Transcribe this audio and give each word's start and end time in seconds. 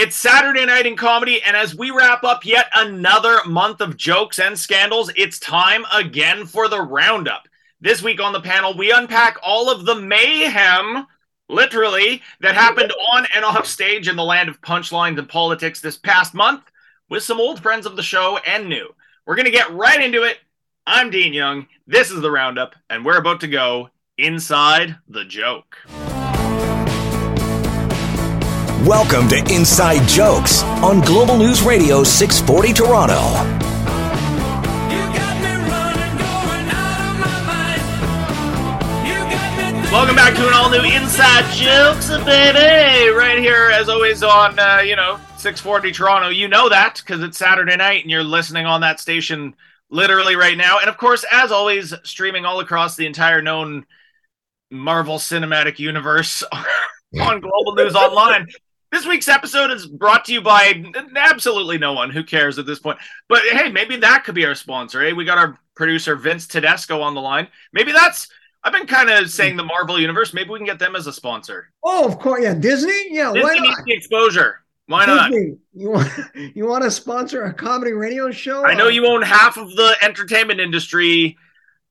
It's 0.00 0.14
Saturday 0.14 0.64
night 0.64 0.86
in 0.86 0.94
comedy, 0.94 1.42
and 1.42 1.56
as 1.56 1.74
we 1.74 1.90
wrap 1.90 2.22
up 2.22 2.46
yet 2.46 2.66
another 2.72 3.40
month 3.46 3.80
of 3.80 3.96
jokes 3.96 4.38
and 4.38 4.56
scandals, 4.56 5.10
it's 5.16 5.40
time 5.40 5.84
again 5.92 6.46
for 6.46 6.68
the 6.68 6.80
roundup. 6.80 7.48
This 7.80 8.00
week 8.00 8.20
on 8.20 8.32
the 8.32 8.40
panel, 8.40 8.76
we 8.76 8.92
unpack 8.92 9.38
all 9.42 9.68
of 9.68 9.86
the 9.86 9.96
mayhem, 9.96 11.04
literally, 11.48 12.22
that 12.38 12.54
happened 12.54 12.92
on 13.12 13.26
and 13.34 13.44
off 13.44 13.66
stage 13.66 14.06
in 14.06 14.14
the 14.14 14.22
land 14.22 14.48
of 14.48 14.60
punchlines 14.60 15.18
and 15.18 15.28
politics 15.28 15.80
this 15.80 15.96
past 15.96 16.32
month 16.32 16.62
with 17.10 17.24
some 17.24 17.40
old 17.40 17.60
friends 17.60 17.84
of 17.84 17.96
the 17.96 18.02
show 18.04 18.38
and 18.46 18.68
new. 18.68 18.94
We're 19.26 19.34
going 19.34 19.46
to 19.46 19.50
get 19.50 19.72
right 19.72 20.00
into 20.00 20.22
it. 20.22 20.38
I'm 20.86 21.10
Dean 21.10 21.34
Young. 21.34 21.66
This 21.88 22.12
is 22.12 22.20
the 22.20 22.30
roundup, 22.30 22.76
and 22.88 23.04
we're 23.04 23.18
about 23.18 23.40
to 23.40 23.48
go 23.48 23.90
inside 24.16 24.96
the 25.08 25.24
joke. 25.24 25.76
Welcome 28.88 29.28
to 29.28 29.54
Inside 29.54 30.08
Jokes 30.08 30.62
on 30.62 31.02
Global 31.02 31.36
News 31.36 31.60
Radio 31.60 32.02
640 32.02 32.72
Toronto. 32.72 33.20
Welcome 39.92 40.16
back 40.16 40.34
to 40.36 40.48
an 40.48 40.54
all 40.54 40.70
new 40.70 40.80
Inside 40.80 41.52
Jokes, 41.52 42.08
baby. 42.24 43.10
Right 43.14 43.38
here, 43.38 43.68
as 43.70 43.90
always, 43.90 44.22
on 44.22 44.58
uh, 44.58 44.80
you 44.82 44.96
know 44.96 45.20
640 45.36 45.92
Toronto. 45.92 46.30
You 46.30 46.48
know 46.48 46.70
that 46.70 47.02
because 47.04 47.22
it's 47.22 47.36
Saturday 47.36 47.76
night 47.76 48.04
and 48.04 48.10
you're 48.10 48.24
listening 48.24 48.64
on 48.64 48.80
that 48.80 49.00
station 49.00 49.54
literally 49.90 50.34
right 50.34 50.56
now. 50.56 50.78
And 50.80 50.88
of 50.88 50.96
course, 50.96 51.26
as 51.30 51.52
always, 51.52 51.92
streaming 52.04 52.46
all 52.46 52.60
across 52.60 52.96
the 52.96 53.04
entire 53.04 53.42
known 53.42 53.84
Marvel 54.70 55.18
Cinematic 55.18 55.78
Universe 55.78 56.42
on 57.20 57.40
Global 57.40 57.74
News 57.74 57.94
Online. 57.94 58.48
This 58.90 59.06
week's 59.06 59.28
episode 59.28 59.70
is 59.70 59.86
brought 59.86 60.24
to 60.26 60.32
you 60.32 60.40
by 60.40 60.82
absolutely 61.16 61.76
no 61.76 61.92
one. 61.92 62.10
Who 62.10 62.24
cares 62.24 62.58
at 62.58 62.64
this 62.66 62.78
point? 62.78 62.98
But 63.28 63.42
hey, 63.42 63.70
maybe 63.70 63.96
that 63.98 64.24
could 64.24 64.34
be 64.34 64.46
our 64.46 64.54
sponsor. 64.54 65.02
Hey, 65.02 65.12
we 65.12 65.24
got 65.26 65.36
our 65.38 65.58
producer 65.74 66.16
Vince 66.16 66.46
Tedesco 66.46 67.00
on 67.02 67.14
the 67.14 67.20
line. 67.20 67.48
Maybe 67.72 67.92
that's. 67.92 68.28
I've 68.64 68.72
been 68.72 68.86
kind 68.86 69.08
of 69.10 69.30
saying 69.30 69.56
the 69.56 69.62
Marvel 69.64 70.00
Universe. 70.00 70.34
Maybe 70.34 70.50
we 70.50 70.58
can 70.58 70.66
get 70.66 70.78
them 70.78 70.96
as 70.96 71.06
a 71.06 71.12
sponsor. 71.12 71.70
Oh, 71.84 72.06
of 72.08 72.18
course, 72.18 72.42
yeah, 72.42 72.54
Disney. 72.54 73.08
Yeah, 73.10 73.32
Disney 73.32 73.42
why 73.42 73.52
needs 73.54 73.76
not? 73.76 73.84
the 73.84 73.92
exposure. 73.94 74.64
Why 74.86 75.04
not? 75.06 75.30
You 75.32 75.58
want 75.90 76.08
you 76.56 76.66
want 76.66 76.82
to 76.82 76.90
sponsor 76.90 77.44
a 77.44 77.52
comedy 77.52 77.92
radio 77.92 78.30
show? 78.30 78.64
I 78.64 78.72
know 78.74 78.88
you 78.88 79.06
own 79.06 79.20
half 79.20 79.58
of 79.58 79.68
the 79.76 79.96
entertainment 80.02 80.60
industry, 80.60 81.36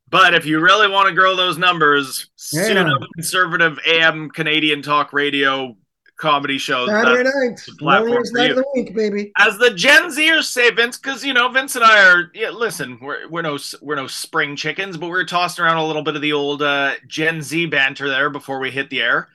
but 0.10 0.34
if 0.34 0.48
you 0.48 0.60
really 0.60 0.88
want 0.90 1.08
to 1.10 1.14
grow 1.14 1.36
those 1.36 1.60
numbers, 1.60 2.28
Yeah. 2.52 2.64
pseudo 2.64 2.98
conservative 3.16 3.78
AM 3.86 4.30
Canadian 4.32 4.82
talk 4.82 5.14
radio 5.14 5.78
comedy 6.18 6.58
shows. 6.58 6.90
Saturday 6.90 7.24
night, 7.24 7.60
loneliest 7.80 8.34
night 8.34 8.52
of 8.52 8.58
the 8.58 8.66
week, 8.74 8.94
baby. 8.96 9.32
As 9.38 9.58
the 9.58 9.72
Gen 9.72 10.10
Zers 10.10 10.46
say, 10.46 10.70
Vince, 10.72 10.98
because 10.98 11.24
you 11.24 11.34
know 11.34 11.48
Vince 11.50 11.76
and 11.76 11.86
I 11.86 12.06
are. 12.08 12.32
Yeah, 12.34 12.50
listen, 12.50 13.00
we're 13.02 13.28
we're 13.30 13.42
no 13.44 13.58
we're 13.82 13.96
no 13.96 14.08
spring 14.08 14.56
chickens, 14.56 14.98
but 14.98 15.10
we're 15.10 15.24
tossing 15.26 15.64
around 15.64 15.78
a 15.78 15.86
little 15.86 16.04
bit 16.04 16.16
of 16.16 16.22
the 16.22 16.34
old 16.34 16.62
uh, 16.62 16.94
Gen 17.08 17.42
Z 17.42 17.68
banter 17.68 18.10
there 18.10 18.30
before 18.30 18.60
we 18.60 18.72
hit 18.72 18.90
the 18.90 19.02
air, 19.02 19.30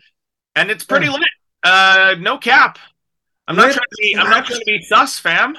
and 0.54 0.70
it's 0.70 0.84
pretty 0.84 1.06
Yeah. 1.06 1.12
lit. 1.12 1.28
Uh, 1.64 2.14
no 2.18 2.38
cap. 2.38 2.78
I'm 3.48 3.56
not 3.56 3.64
trying 3.72 3.74
to 3.74 3.96
be. 3.98 4.16
I'm 4.16 4.28
not 4.30 4.46
trying 4.46 4.58
to 4.60 4.64
be 4.66 4.82
sus, 4.82 5.18
fam. 5.18 5.56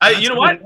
Uh, 0.00 0.08
you 0.18 0.28
know 0.30 0.34
what? 0.36 0.60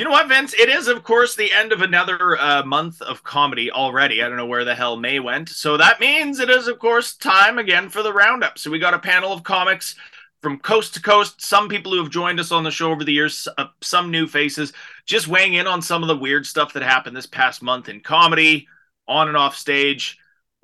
You 0.00 0.04
know 0.04 0.12
what, 0.12 0.28
Vince? 0.28 0.54
It 0.54 0.70
is, 0.70 0.88
of 0.88 1.04
course, 1.04 1.34
the 1.34 1.52
end 1.52 1.72
of 1.72 1.82
another 1.82 2.38
uh, 2.38 2.64
month 2.64 3.02
of 3.02 3.22
comedy 3.22 3.70
already. 3.70 4.22
I 4.22 4.28
don't 4.28 4.38
know 4.38 4.46
where 4.46 4.64
the 4.64 4.74
hell 4.74 4.96
May 4.96 5.20
went. 5.20 5.50
So 5.50 5.76
that 5.76 6.00
means 6.00 6.40
it 6.40 6.48
is, 6.48 6.68
of 6.68 6.78
course, 6.78 7.14
time 7.14 7.58
again 7.58 7.90
for 7.90 8.02
the 8.02 8.10
roundup. 8.10 8.58
So 8.58 8.70
we 8.70 8.78
got 8.78 8.94
a 8.94 8.98
panel 8.98 9.30
of 9.30 9.42
comics 9.42 9.96
from 10.40 10.58
coast 10.58 10.94
to 10.94 11.02
coast. 11.02 11.42
Some 11.44 11.68
people 11.68 11.92
who 11.92 11.98
have 11.98 12.10
joined 12.10 12.40
us 12.40 12.50
on 12.50 12.64
the 12.64 12.70
show 12.70 12.90
over 12.90 13.04
the 13.04 13.12
years, 13.12 13.46
uh, 13.58 13.66
some 13.82 14.10
new 14.10 14.26
faces, 14.26 14.72
just 15.04 15.28
weighing 15.28 15.52
in 15.52 15.66
on 15.66 15.82
some 15.82 16.00
of 16.00 16.08
the 16.08 16.16
weird 16.16 16.46
stuff 16.46 16.72
that 16.72 16.82
happened 16.82 17.14
this 17.14 17.26
past 17.26 17.62
month 17.62 17.90
in 17.90 18.00
comedy, 18.00 18.68
on 19.06 19.28
and 19.28 19.36
off 19.36 19.54
stage, 19.54 20.16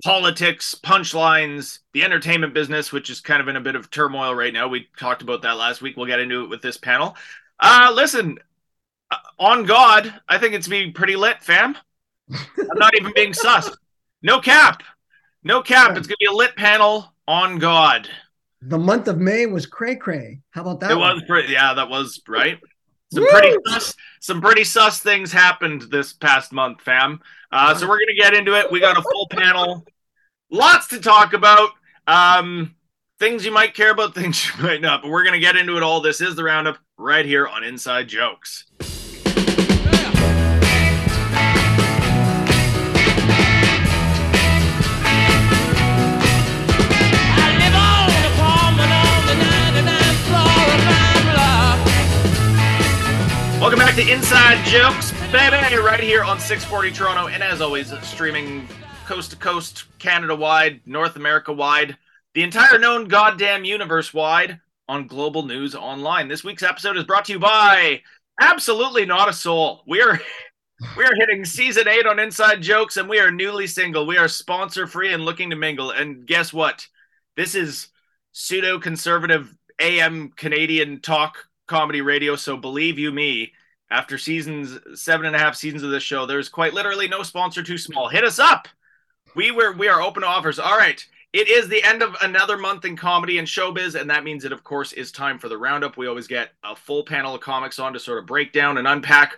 politics, 0.03 0.73
punchlines, 0.73 1.77
the 1.93 2.03
entertainment 2.03 2.55
business, 2.55 2.91
which 2.91 3.11
is 3.11 3.21
kind 3.21 3.39
of 3.39 3.47
in 3.47 3.55
a 3.55 3.61
bit 3.61 3.75
of 3.75 3.91
turmoil 3.91 4.33
right 4.33 4.51
now. 4.51 4.67
We 4.67 4.87
talked 4.97 5.21
about 5.21 5.43
that 5.43 5.57
last 5.57 5.83
week. 5.83 5.95
We'll 5.95 6.07
get 6.07 6.21
into 6.21 6.43
it 6.43 6.49
with 6.49 6.63
this 6.63 6.77
panel. 6.77 7.15
Uh, 7.59 7.91
listen, 7.93 8.37
on 9.39 9.65
God, 9.65 10.13
I 10.27 10.37
think 10.37 10.53
it's 10.53 10.67
be 10.67 10.91
pretty 10.91 11.15
lit, 11.15 11.43
fam. 11.43 11.77
I'm 12.31 12.77
not 12.77 12.95
even 12.95 13.13
being 13.15 13.33
sus. 13.33 13.69
No 14.21 14.39
cap. 14.39 14.83
No 15.43 15.61
cap. 15.61 15.95
It's 15.97 16.07
gonna 16.07 16.17
be 16.19 16.25
a 16.25 16.31
lit 16.31 16.55
panel 16.55 17.13
on 17.27 17.59
God. 17.59 18.09
The 18.61 18.77
month 18.77 19.07
of 19.07 19.17
May 19.17 19.45
was 19.45 19.65
cray 19.65 19.95
cray. 19.95 20.41
How 20.51 20.61
about 20.61 20.79
that? 20.81 20.91
It 20.91 20.95
one? 20.95 21.15
was 21.15 21.23
pretty 21.27 21.53
yeah, 21.53 21.73
that 21.73 21.89
was 21.89 22.21
right. 22.27 22.59
Some 23.13 23.23
Woo! 23.23 23.29
pretty 23.29 23.55
sus, 23.67 23.95
some 24.19 24.41
pretty 24.41 24.63
sus 24.63 24.99
things 24.99 25.31
happened 25.31 25.83
this 25.83 26.11
past 26.11 26.51
month, 26.51 26.81
fam. 26.81 27.21
Uh, 27.51 27.73
so 27.75 27.87
we're 27.87 27.99
gonna 27.99 28.19
get 28.19 28.33
into 28.33 28.59
it. 28.59 28.69
We 28.71 28.79
got 28.79 28.97
a 28.97 29.01
full 29.01 29.27
panel, 29.29 29.85
lots 30.49 30.87
to 30.89 30.99
talk 30.99 31.33
about. 31.33 31.69
Um, 32.07 32.75
things 33.19 33.45
you 33.45 33.51
might 33.51 33.73
care 33.73 33.91
about, 33.91 34.15
things 34.15 34.45
you 34.47 34.63
might 34.63 34.81
not. 34.81 35.03
But 35.03 35.11
we're 35.11 35.23
gonna 35.23 35.39
get 35.39 35.55
into 35.55 35.77
it 35.77 35.83
all. 35.83 36.01
This 36.01 36.19
is 36.19 36.35
the 36.35 36.43
roundup 36.43 36.77
right 36.97 37.25
here 37.25 37.47
on 37.47 37.63
Inside 37.63 38.09
Jokes. 38.09 38.65
Welcome 53.59 53.79
back 53.79 53.95
to 53.95 54.07
Inside 54.07 54.63
Jokes, 54.65 55.11
baby, 55.31 55.77
right 55.77 55.99
here 55.99 56.23
on 56.23 56.39
640 56.39 56.91
Toronto. 56.91 57.27
And 57.27 57.41
as 57.41 57.59
always, 57.59 57.91
streaming 58.05 58.67
coast 59.07 59.31
to 59.31 59.37
coast, 59.37 59.85
Canada 59.97 60.35
wide, 60.35 60.79
North 60.85 61.15
America 61.15 61.51
wide, 61.51 61.97
the 62.35 62.43
entire 62.43 62.77
known 62.77 63.07
goddamn 63.07 63.65
universe 63.65 64.13
wide 64.13 64.61
on 64.87 65.07
Global 65.07 65.41
News 65.43 65.73
Online. 65.73 66.27
This 66.27 66.43
week's 66.43 66.61
episode 66.61 66.97
is 66.97 67.03
brought 67.03 67.25
to 67.25 67.33
you 67.33 67.39
by 67.39 68.03
Absolutely 68.39 69.07
Not 69.07 69.27
a 69.27 69.33
Soul. 69.33 69.83
We 69.87 70.01
are. 70.01 70.21
We 70.95 71.05
are 71.05 71.15
hitting 71.15 71.43
season 71.43 71.87
eight 71.87 72.05
on 72.05 72.19
Inside 72.19 72.61
Jokes, 72.61 72.97
and 72.97 73.09
we 73.09 73.19
are 73.19 73.31
newly 73.31 73.65
single. 73.65 74.05
We 74.05 74.19
are 74.19 74.27
sponsor 74.27 74.85
free 74.85 75.11
and 75.11 75.25
looking 75.25 75.49
to 75.49 75.55
mingle. 75.55 75.89
And 75.89 76.27
guess 76.27 76.53
what? 76.53 76.85
This 77.35 77.55
is 77.55 77.87
pseudo 78.33 78.77
conservative 78.77 79.51
AM 79.79 80.29
Canadian 80.35 81.01
talk 81.01 81.46
comedy 81.67 82.01
radio. 82.01 82.35
So 82.35 82.57
believe 82.57 82.97
you 82.97 83.11
me, 83.11 83.53
after 83.89 84.17
seasons 84.17 84.79
seven 84.99 85.25
and 85.25 85.35
a 85.35 85.39
half 85.39 85.55
seasons 85.55 85.83
of 85.83 85.91
this 85.91 86.03
show, 86.03 86.25
there's 86.25 86.49
quite 86.49 86.73
literally 86.73 87.07
no 87.07 87.23
sponsor 87.23 87.63
too 87.63 87.77
small. 87.77 88.09
Hit 88.09 88.23
us 88.23 88.39
up. 88.39 88.67
We 89.35 89.51
were 89.51 89.73
we 89.73 89.87
are 89.87 90.01
open 90.01 90.23
to 90.23 90.27
offers. 90.27 90.59
All 90.59 90.77
right. 90.77 91.05
It 91.33 91.49
is 91.49 91.67
the 91.67 91.83
end 91.83 92.01
of 92.01 92.15
another 92.21 92.57
month 92.57 92.85
in 92.85 92.95
comedy 92.95 93.37
and 93.37 93.47
showbiz, 93.47 93.99
and 93.99 94.09
that 94.09 94.23
means 94.23 94.45
it, 94.45 94.53
of 94.53 94.63
course, 94.63 94.93
is 94.93 95.11
time 95.11 95.37
for 95.37 95.49
the 95.49 95.57
roundup. 95.57 95.97
We 95.97 96.07
always 96.07 96.25
get 96.25 96.51
a 96.63 96.75
full 96.75 97.03
panel 97.03 97.35
of 97.35 97.41
comics 97.41 97.79
on 97.79 97.93
to 97.93 97.99
sort 97.99 98.17
of 98.17 98.25
break 98.25 98.53
down 98.53 98.77
and 98.77 98.87
unpack 98.87 99.35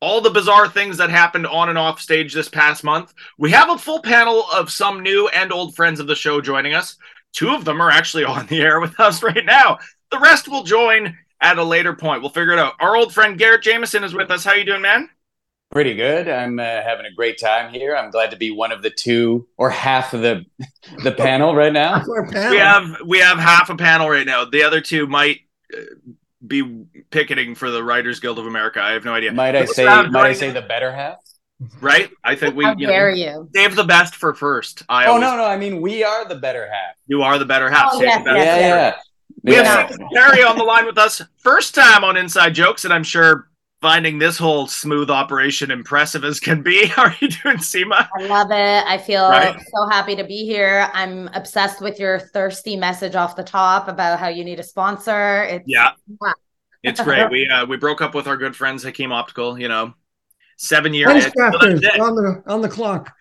all 0.00 0.20
the 0.20 0.30
bizarre 0.30 0.68
things 0.68 0.96
that 0.96 1.10
happened 1.10 1.46
on 1.46 1.68
and 1.68 1.78
off 1.78 2.00
stage 2.00 2.32
this 2.32 2.48
past 2.48 2.82
month. 2.82 3.14
We 3.38 3.50
have 3.52 3.70
a 3.70 3.78
full 3.78 4.02
panel 4.02 4.44
of 4.52 4.70
some 4.70 5.00
new 5.00 5.28
and 5.28 5.52
old 5.52 5.76
friends 5.76 6.00
of 6.00 6.06
the 6.06 6.16
show 6.16 6.40
joining 6.40 6.74
us. 6.74 6.96
Two 7.32 7.50
of 7.50 7.64
them 7.64 7.80
are 7.80 7.90
actually 7.90 8.24
on 8.24 8.46
the 8.46 8.62
air 8.62 8.80
with 8.80 8.98
us 8.98 9.22
right 9.22 9.44
now. 9.44 9.78
The 10.10 10.18
rest 10.18 10.48
will 10.48 10.64
join 10.64 11.16
at 11.42 11.58
a 11.58 11.64
later 11.64 11.92
point. 11.94 12.22
We'll 12.22 12.30
figure 12.30 12.52
it 12.54 12.58
out. 12.58 12.74
Our 12.80 12.96
old 12.96 13.12
friend 13.12 13.36
Garret 13.38 13.62
Jamieson 13.62 14.04
is 14.04 14.14
with 14.14 14.30
us. 14.30 14.44
How 14.44 14.54
you 14.54 14.64
doing, 14.64 14.80
man? 14.80 15.10
Pretty 15.70 15.94
good. 15.94 16.28
I'm 16.28 16.58
uh, 16.58 16.62
having 16.62 17.06
a 17.06 17.12
great 17.14 17.38
time 17.40 17.72
here. 17.72 17.96
I'm 17.96 18.10
glad 18.10 18.30
to 18.30 18.36
be 18.36 18.50
one 18.50 18.72
of 18.72 18.82
the 18.82 18.90
two 18.90 19.48
or 19.56 19.70
half 19.70 20.12
of 20.14 20.20
the 20.20 20.44
the 21.02 21.12
panel 21.12 21.54
right 21.54 21.72
now. 21.72 22.04
Panel. 22.30 22.50
We 22.50 22.56
have 22.58 22.96
we 23.06 23.18
have 23.20 23.38
half 23.38 23.70
a 23.70 23.76
panel 23.76 24.08
right 24.08 24.26
now. 24.26 24.44
The 24.44 24.62
other 24.64 24.80
two 24.82 25.06
might 25.06 25.40
uh, 25.74 25.80
be 26.46 26.84
picketing 27.10 27.54
for 27.54 27.70
the 27.70 27.82
Writers 27.82 28.20
Guild 28.20 28.38
of 28.38 28.46
America. 28.46 28.82
I 28.82 28.92
have 28.92 29.04
no 29.06 29.14
idea. 29.14 29.32
Might 29.32 29.56
I 29.56 29.64
say? 29.64 29.84
Might 29.86 30.14
I 30.16 30.32
say 30.34 30.50
the 30.50 30.60
better 30.62 30.92
half? 30.92 31.16
Right? 31.80 32.10
I 32.22 32.34
think 32.34 32.54
we 32.56 32.64
How 32.64 32.74
you 32.76 32.88
dare 32.88 33.10
know, 33.12 33.16
you? 33.16 33.48
save 33.54 33.74
the 33.76 33.84
best 33.84 34.16
for 34.16 34.34
first. 34.34 34.82
I 34.90 35.06
Oh 35.06 35.12
always, 35.12 35.22
no, 35.22 35.36
no. 35.36 35.44
I 35.44 35.56
mean, 35.56 35.80
we 35.80 36.02
are 36.04 36.26
the 36.28 36.34
better 36.34 36.66
half. 36.68 36.96
you 37.06 37.22
are 37.22 37.38
the 37.38 37.46
better 37.46 37.70
half. 37.70 37.90
Oh, 37.92 38.02
yes, 38.02 38.18
the 38.18 38.24
best 38.24 38.36
yes, 38.36 38.60
yeah, 38.60 38.66
yeah. 38.68 38.96
We 39.42 39.54
have 39.54 39.64
Yeah. 39.66 39.88
Sima 39.88 40.08
Sepehri 40.12 40.48
on 40.48 40.56
the 40.58 40.64
line 40.64 40.86
with 40.86 40.98
us. 40.98 41.22
First 41.38 41.74
time 41.74 42.04
on 42.04 42.16
Inside 42.16 42.54
Jokes, 42.54 42.84
and 42.84 42.92
I'm 42.92 43.04
sure 43.04 43.48
finding 43.80 44.18
this 44.18 44.38
whole 44.38 44.68
smooth 44.68 45.10
operation 45.10 45.70
impressive 45.72 46.24
as 46.24 46.38
can 46.38 46.62
be. 46.62 46.86
How 46.88 47.02
are 47.04 47.16
you 47.20 47.28
doing, 47.28 47.56
Sima? 47.56 48.08
I 48.16 48.22
love 48.26 48.50
it. 48.52 48.84
I 48.86 48.96
feel 48.98 49.28
Right? 49.28 49.56
so 49.74 49.88
happy 49.90 50.14
to 50.14 50.22
be 50.24 50.44
here. 50.46 50.88
I'm 50.92 51.28
obsessed 51.34 51.80
with 51.80 51.98
your 51.98 52.20
thirsty 52.20 52.76
message 52.76 53.14
off 53.16 53.34
the 53.34 53.42
top 53.42 53.88
about 53.88 54.20
how 54.20 54.28
you 54.28 54.44
need 54.44 54.60
a 54.60 54.62
sponsor. 54.62 55.42
It's 55.44 55.64
Yeah. 55.66 55.90
Wow. 56.20 56.32
It's 56.84 57.00
great. 57.00 57.30
We 57.30 57.48
uh, 57.48 57.64
we 57.66 57.76
broke 57.76 58.02
up 58.02 58.12
with 58.12 58.26
our 58.26 58.36
good 58.36 58.56
friends 58.56 58.82
Hakim 58.82 59.12
Optical, 59.12 59.56
you 59.58 59.68
know. 59.68 59.94
Seven 60.58 60.92
year 60.94 61.06
Lens 61.08 61.26
itch. 61.26 61.32
So 61.36 61.42
that's 61.42 61.56
crafters 61.56 61.82
it. 61.82 62.00
on 62.00 62.14
the 62.16 62.42
on 62.48 62.60
the 62.60 62.68
clock. 62.68 63.12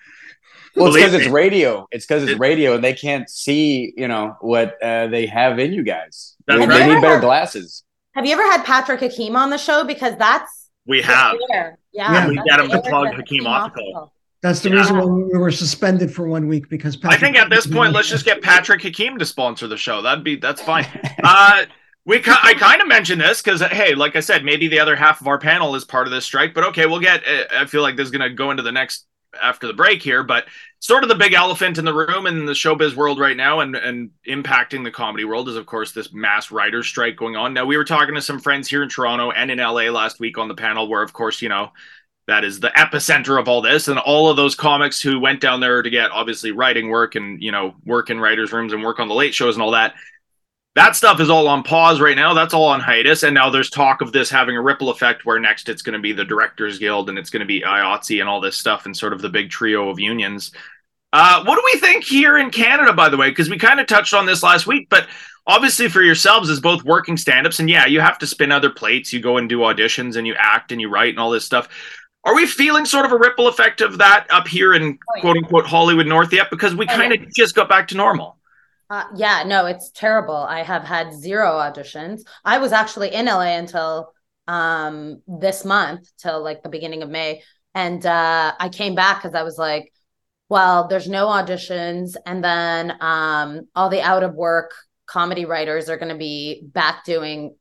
Well, 0.76 0.88
it's 0.88 0.96
because 0.96 1.14
it's 1.14 1.28
radio. 1.28 1.88
It's 1.92 2.06
because 2.06 2.24
it's 2.24 2.40
radio, 2.40 2.76
and 2.76 2.84
they 2.84 2.94
can't 2.94 3.30
see, 3.30 3.94
you 3.98 4.08
know, 4.08 4.36
what 4.42 4.82
uh, 4.82 5.08
they 5.08 5.26
have 5.26 5.60
in 5.60 5.74
you 5.74 5.84
guys. 5.84 6.36
That's 6.48 6.60
they, 6.60 6.68
right. 6.68 6.80
they 6.88 6.94
need 6.96 7.02
better 7.02 7.20
glasses. 7.20 7.84
Have 8.16 8.26
you 8.26 8.34
ever 8.34 8.44
had 8.44 8.64
Patrick 8.66 9.00
Hakim 9.00 9.36
on 9.36 9.50
the 9.50 9.58
show? 9.58 9.84
Because 9.84 10.16
that's 10.18 10.70
We 10.86 11.02
have. 11.02 11.38
Yeah, 11.50 11.72
Yeah. 11.94 12.28
We 12.28 12.36
that's 12.36 12.48
get 12.50 12.60
him 12.60 12.68
the 12.70 12.78
to 12.82 12.90
plug 12.90 13.10
for 13.10 13.16
Hakim 13.16 13.46
Hakim 13.46 13.48
Optical. 13.48 14.14
That's 14.42 14.62
the 14.62 14.70
Yeah. 14.70 14.78
reason 14.78 14.98
why 14.98 15.06
we 15.06 15.38
were 15.38 15.52
suspended 15.52 16.14
for 16.14 16.28
one 16.28 16.48
week 16.48 16.68
because 16.68 16.98
I 17.06 17.16
think 17.18 17.36
at 17.38 17.50
this 17.50 17.68
point, 17.68 17.94
let's 17.94 18.10
just 18.10 18.26
get 18.26 18.42
Patrick 18.42 18.82
Hakim 18.82 19.20
to 19.20 19.26
sponsor 19.26 19.68
the 19.68 19.78
show. 19.78 20.02
That'd 20.02 20.24
be 20.24 20.36
that's 20.38 20.62
fine. 20.62 20.86
Uh, 21.24 21.66
we 22.04 22.18
ki- 22.20 22.32
I 22.42 22.56
kind 22.56 22.82
of 22.82 22.88
mentioned 22.88 23.22
this 23.22 23.44
because 23.44 23.62
hey, 23.62 23.94
like 23.94 24.16
I 24.16 24.22
said, 24.22 24.44
maybe 24.44 24.68
the 24.68 24.80
other 24.80 24.96
half 24.96 25.22
of 25.22 25.28
our 25.28 25.38
panel 25.38 25.76
is 25.76 25.86
part 25.86 26.08
of 26.08 26.12
this 26.12 26.26
strike. 26.26 26.56
But 26.56 26.64
okay, 26.70 26.88
we'll 26.88 27.00
get. 27.00 27.22
uh, 27.28 27.44
I 27.60 27.66
feel 27.68 27.84
like 27.84 27.96
this 27.96 28.06
is 28.06 28.12
going 28.12 28.28
to 28.28 28.34
go 28.34 28.50
into 28.50 28.64
the 28.64 28.72
next 28.72 29.06
after 29.42 29.68
the 29.68 29.74
break 29.74 30.02
here, 30.02 30.24
but 30.24 30.46
sort 30.80 31.04
of 31.04 31.10
the 31.10 31.16
big 31.16 31.34
elephant 31.34 31.78
in 31.78 31.86
the 31.86 31.94
room 31.94 32.26
in 32.26 32.46
the 32.46 32.54
showbiz 32.54 32.96
world 32.96 33.20
right 33.20 33.38
now, 33.38 33.60
and 33.60 33.76
and 33.76 34.12
impacting 34.28 34.84
the 34.84 34.92
comedy 34.92 35.26
world 35.26 35.50
is 35.50 35.56
of 35.56 35.66
course 35.66 35.92
this 35.92 36.12
mass 36.14 36.52
writers 36.52 36.88
strike 36.88 37.16
going 37.16 37.36
on. 37.36 37.54
Now 37.54 37.66
we 37.66 37.78
were 37.78 37.86
talking 37.86 38.16
to 38.16 38.22
some 38.22 38.40
friends 38.40 38.68
here 38.68 38.84
in 38.84 38.90
Toronto 38.90 39.32
and 39.32 39.52
in 39.52 39.60
LA 39.60 39.90
last 39.90 40.20
week 40.20 40.38
on 40.38 40.48
the 40.48 40.56
panel, 40.56 40.88
where 40.88 41.04
of 41.04 41.14
course 41.14 41.42
you 41.42 41.50
know 41.50 41.72
that 42.28 42.44
is 42.44 42.60
the 42.60 42.70
epicenter 42.70 43.40
of 43.40 43.48
all 43.48 43.62
this 43.62 43.88
and 43.88 44.00
all 44.00 44.30
of 44.30 44.38
those 44.38 44.56
comics 44.56 45.02
who 45.02 45.20
went 45.20 45.42
down 45.42 45.60
there 45.60 45.82
to 45.82 45.90
get 45.90 46.12
obviously 46.12 46.52
writing 46.52 46.90
work 46.90 47.16
and 47.16 47.42
you 47.42 47.52
know 47.52 47.76
work 47.86 48.10
in 48.10 48.20
writers 48.20 48.52
rooms 48.52 48.74
and 48.74 48.84
work 48.84 49.00
on 49.00 49.08
the 49.08 49.14
late 49.14 49.34
shows 49.34 49.56
and 49.56 49.62
all 49.62 49.72
that 49.72 49.96
that 50.76 50.96
stuff 50.96 51.20
is 51.20 51.30
all 51.30 51.48
on 51.48 51.64
pause 51.64 52.00
right 52.00 52.16
now 52.16 52.34
that's 52.34 52.54
all 52.54 52.66
on 52.66 52.80
hiatus 52.80 53.24
and 53.24 53.34
now 53.34 53.50
there's 53.50 53.70
talk 53.70 54.02
of 54.02 54.12
this 54.12 54.30
having 54.30 54.56
a 54.56 54.62
ripple 54.62 54.90
effect 54.90 55.26
where 55.26 55.40
next 55.40 55.70
it's 55.70 55.82
going 55.82 55.94
to 55.94 56.00
be 56.00 56.14
the 56.14 56.26
directors 56.26 56.80
guild 56.80 57.10
and 57.10 57.18
it's 57.18 57.30
going 57.30 57.42
to 57.42 57.46
be 57.46 57.62
IATSE 57.62 58.20
and 58.20 58.30
all 58.30 58.42
this 58.42 58.58
stuff 58.58 58.86
and 58.86 58.96
sort 58.96 59.14
of 59.14 59.22
the 59.22 59.30
big 59.30 59.50
trio 59.50 59.90
of 59.90 60.00
unions 60.00 60.52
uh, 61.14 61.44
what 61.44 61.56
do 61.56 61.62
we 61.74 61.80
think 61.80 62.04
here 62.04 62.38
in 62.38 62.50
Canada, 62.50 62.94
by 62.94 63.10
the 63.10 63.18
way? 63.18 63.30
Because 63.30 63.50
we 63.50 63.58
kind 63.58 63.80
of 63.80 63.88
touched 63.88 64.14
on 64.14 64.26
this 64.26 64.44
last 64.44 64.66
week, 64.66 64.88
but 64.90 65.08
obviously 65.46 65.90
for 65.90 66.02
yourselves 66.02 66.50
as 66.50 66.62
both 66.62 66.84
working 66.84 67.18
stand-ups, 67.18 67.60
and 67.60 67.70
yeah, 67.70 67.86
you 67.86 68.00
have 68.00 68.18
to 68.20 68.28
spin 68.28 68.52
other 68.52 68.70
plates. 68.70 69.12
You 69.12 69.20
go 69.20 69.38
and 69.38 69.50
do 69.50 69.60
auditions, 69.60 70.16
and 70.16 70.26
you 70.26 70.36
act, 70.38 70.72
and 70.72 70.80
you 70.80 70.90
write, 70.90 71.10
and 71.10 71.20
all 71.20 71.30
this 71.30 71.46
stuff. 71.46 71.68
Are 72.24 72.36
we 72.36 72.46
feeling 72.46 72.86
sort 72.86 73.06
of 73.06 73.12
a 73.12 73.18
ripple 73.18 73.48
effect 73.48 73.82
of 73.82 73.98
that 73.98 74.28
up 74.30 74.48
here 74.48 74.74
in 74.74 74.84
Oh, 74.84 75.16
yeah. 75.16 75.22
quote 75.22 75.38
unquote 75.38 75.66
Hollywood 75.66 76.08
North 76.08 76.32
yet? 76.32 76.50
Because 76.50 76.76
we 76.76 76.86
kind 76.86 77.12
of 77.12 77.34
just 77.34 77.56
got 77.56 77.68
back 77.68 77.90
to 77.90 77.98
normal. 77.98 78.38
Uh, 78.92 79.06
yeah, 79.16 79.44
no, 79.48 79.68
it's 79.68 79.90
terrible. 79.92 80.36
I 80.36 80.64
have 80.64 80.84
had 80.84 81.14
zero 81.14 81.48
auditions. 81.54 82.24
I 82.44 82.58
was 82.58 82.74
actually 82.74 83.14
in 83.14 83.28
LA 83.28 83.58
until 83.58 84.12
um 84.50 85.22
this 85.28 85.64
month, 85.64 86.12
till 86.18 86.44
like 86.44 86.62
the 86.62 86.68
beginning 86.68 87.02
of 87.02 87.10
May, 87.10 87.42
and 87.74 88.06
uh, 88.06 88.54
I 88.60 88.68
came 88.68 88.94
back 88.94 89.22
because 89.24 89.34
I 89.34 89.44
was 89.44 89.58
like, 89.58 89.94
well, 90.50 90.90
there's 90.90 91.08
no 91.08 91.28
auditions, 91.28 92.16
and 92.26 92.44
then 92.44 92.92
um 93.02 93.62
all 93.76 93.88
the 93.88 94.02
out 94.02 94.24
of 94.24 94.36
work 94.36 94.74
comedy 95.06 95.46
writers 95.46 95.90
are 95.90 95.98
going 95.98 96.12
to 96.12 96.18
be 96.18 96.62
back 96.66 97.06
doing 97.06 97.56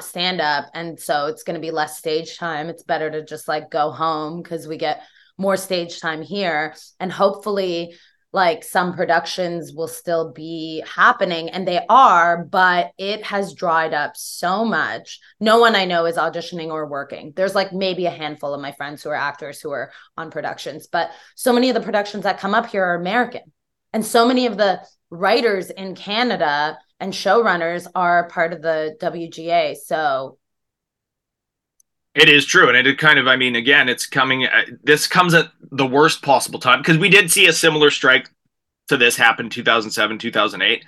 stand 0.00 0.40
up, 0.40 0.66
and 0.74 1.00
so 1.00 1.26
it's 1.26 1.42
going 1.42 1.54
to 1.54 1.60
be 1.60 1.72
less 1.72 1.98
stage 1.98 2.38
time. 2.38 2.68
It's 2.68 2.84
better 2.84 3.10
to 3.10 3.24
just 3.24 3.48
like 3.48 3.68
go 3.68 3.90
home 3.90 4.42
because 4.42 4.68
we 4.68 4.76
get 4.76 5.02
more 5.38 5.56
stage 5.56 5.98
time 6.00 6.22
here, 6.22 6.76
and 7.00 7.10
hopefully 7.10 7.96
like 8.32 8.62
some 8.62 8.94
productions 8.94 9.72
will 9.72 9.88
still 9.88 10.32
be 10.32 10.82
happening 10.86 11.48
and 11.48 11.66
they 11.66 11.84
are 11.88 12.44
but 12.44 12.92
it 12.98 13.24
has 13.24 13.54
dried 13.54 13.94
up 13.94 14.16
so 14.16 14.64
much. 14.64 15.20
No 15.40 15.58
one 15.58 15.74
i 15.74 15.84
know 15.84 16.04
is 16.04 16.16
auditioning 16.16 16.68
or 16.68 16.86
working. 16.86 17.32
There's 17.34 17.54
like 17.54 17.72
maybe 17.72 18.06
a 18.06 18.10
handful 18.10 18.54
of 18.54 18.60
my 18.60 18.72
friends 18.72 19.02
who 19.02 19.10
are 19.10 19.14
actors 19.14 19.60
who 19.60 19.70
are 19.70 19.92
on 20.16 20.30
productions 20.30 20.86
but 20.86 21.10
so 21.36 21.52
many 21.52 21.70
of 21.70 21.74
the 21.74 21.80
productions 21.80 22.24
that 22.24 22.40
come 22.40 22.54
up 22.54 22.66
here 22.66 22.84
are 22.84 22.94
american. 22.94 23.42
And 23.92 24.04
so 24.04 24.26
many 24.26 24.46
of 24.46 24.56
the 24.56 24.80
writers 25.10 25.70
in 25.70 25.94
canada 25.94 26.78
and 27.00 27.12
showrunners 27.12 27.86
are 27.94 28.28
part 28.28 28.52
of 28.52 28.60
the 28.60 28.96
wga 29.00 29.74
so 29.76 30.37
It 32.18 32.28
is 32.28 32.44
true, 32.44 32.68
and 32.68 32.86
it 32.86 32.98
kind 32.98 33.18
of, 33.18 33.26
I 33.28 33.36
mean, 33.36 33.54
again, 33.56 33.88
it's 33.88 34.06
coming. 34.06 34.46
Uh, 34.46 34.62
this 34.82 35.06
comes 35.06 35.34
at 35.34 35.50
the 35.70 35.86
worst 35.86 36.22
possible 36.22 36.58
time 36.58 36.80
because 36.80 36.98
we 36.98 37.08
did 37.08 37.30
see 37.30 37.46
a 37.46 37.52
similar 37.52 37.90
strike 37.90 38.28
to 38.88 38.96
this 38.96 39.16
happen 39.16 39.48
2007, 39.50 40.18
2008. 40.18 40.84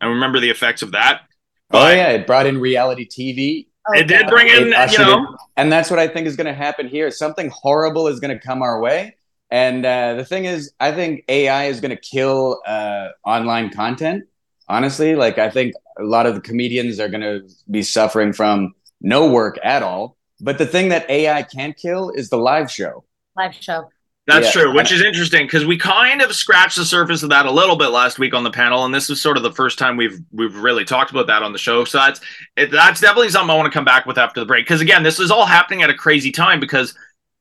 I 0.00 0.06
remember 0.06 0.40
the 0.40 0.50
effects 0.50 0.82
of 0.82 0.92
that. 0.92 1.22
Oh 1.70 1.78
But 1.80 1.96
yeah, 1.96 2.08
it 2.10 2.26
brought 2.26 2.46
in 2.46 2.60
reality 2.60 3.08
TV. 3.08 3.66
It 3.94 4.08
did 4.08 4.26
bring 4.28 4.48
in, 4.48 4.74
you 4.90 4.98
know, 4.98 5.18
in- 5.18 5.26
and 5.56 5.72
that's 5.72 5.90
what 5.90 5.98
I 5.98 6.08
think 6.08 6.26
is 6.26 6.36
going 6.36 6.46
to 6.46 6.54
happen 6.54 6.88
here. 6.88 7.10
Something 7.10 7.50
horrible 7.50 8.08
is 8.08 8.20
going 8.20 8.38
to 8.38 8.44
come 8.44 8.62
our 8.62 8.80
way. 8.80 9.16
And 9.50 9.84
uh, 9.84 10.14
the 10.14 10.24
thing 10.24 10.46
is, 10.46 10.72
I 10.80 10.92
think 10.92 11.24
AI 11.28 11.66
is 11.66 11.80
going 11.80 11.90
to 11.90 12.00
kill 12.00 12.60
uh, 12.66 13.08
online 13.24 13.70
content. 13.70 14.24
Honestly, 14.68 15.14
like 15.14 15.38
I 15.38 15.50
think 15.50 15.74
a 15.98 16.02
lot 16.02 16.26
of 16.26 16.34
the 16.34 16.40
comedians 16.40 16.98
are 16.98 17.08
going 17.08 17.20
to 17.20 17.48
be 17.70 17.82
suffering 17.82 18.32
from 18.32 18.74
no 19.00 19.30
work 19.30 19.58
at 19.62 19.82
all. 19.82 20.16
But 20.40 20.58
the 20.58 20.66
thing 20.66 20.88
that 20.88 21.08
AI 21.08 21.42
can't 21.42 21.76
kill 21.76 22.10
is 22.10 22.28
the 22.28 22.38
live 22.38 22.70
show. 22.70 23.04
live 23.36 23.54
show 23.58 23.90
That's 24.26 24.46
Yeah. 24.46 24.62
true, 24.62 24.74
which 24.74 24.90
is 24.90 25.02
interesting 25.02 25.46
because 25.46 25.66
we 25.66 25.76
kind 25.76 26.22
of 26.22 26.34
scratched 26.34 26.76
the 26.76 26.84
surface 26.86 27.22
of 27.22 27.28
that 27.28 27.44
a 27.44 27.50
little 27.50 27.76
bit 27.76 27.88
last 27.88 28.18
week 28.18 28.32
on 28.32 28.42
the 28.42 28.50
panel, 28.50 28.86
and 28.86 28.94
this 28.94 29.10
is 29.10 29.20
sort 29.20 29.36
of 29.36 29.42
the 29.42 29.52
first 29.52 29.78
time 29.78 29.98
we've 29.98 30.18
we've 30.32 30.56
really 30.56 30.84
talked 30.84 31.10
about 31.10 31.26
that 31.26 31.42
on 31.42 31.52
the 31.52 31.58
show. 31.58 31.84
So 31.84 31.98
that's 31.98 32.20
it, 32.56 32.70
that's 32.70 33.00
definitely 33.02 33.28
something 33.28 33.50
I 33.50 33.54
want 33.54 33.70
to 33.70 33.76
come 33.76 33.84
back 33.84 34.06
with 34.06 34.16
after 34.16 34.40
the 34.40 34.46
break 34.46 34.64
because 34.64 34.80
again, 34.80 35.02
this 35.02 35.20
is 35.20 35.30
all 35.30 35.44
happening 35.44 35.82
at 35.82 35.90
a 35.90 35.94
crazy 35.94 36.30
time 36.30 36.58
because 36.58 36.94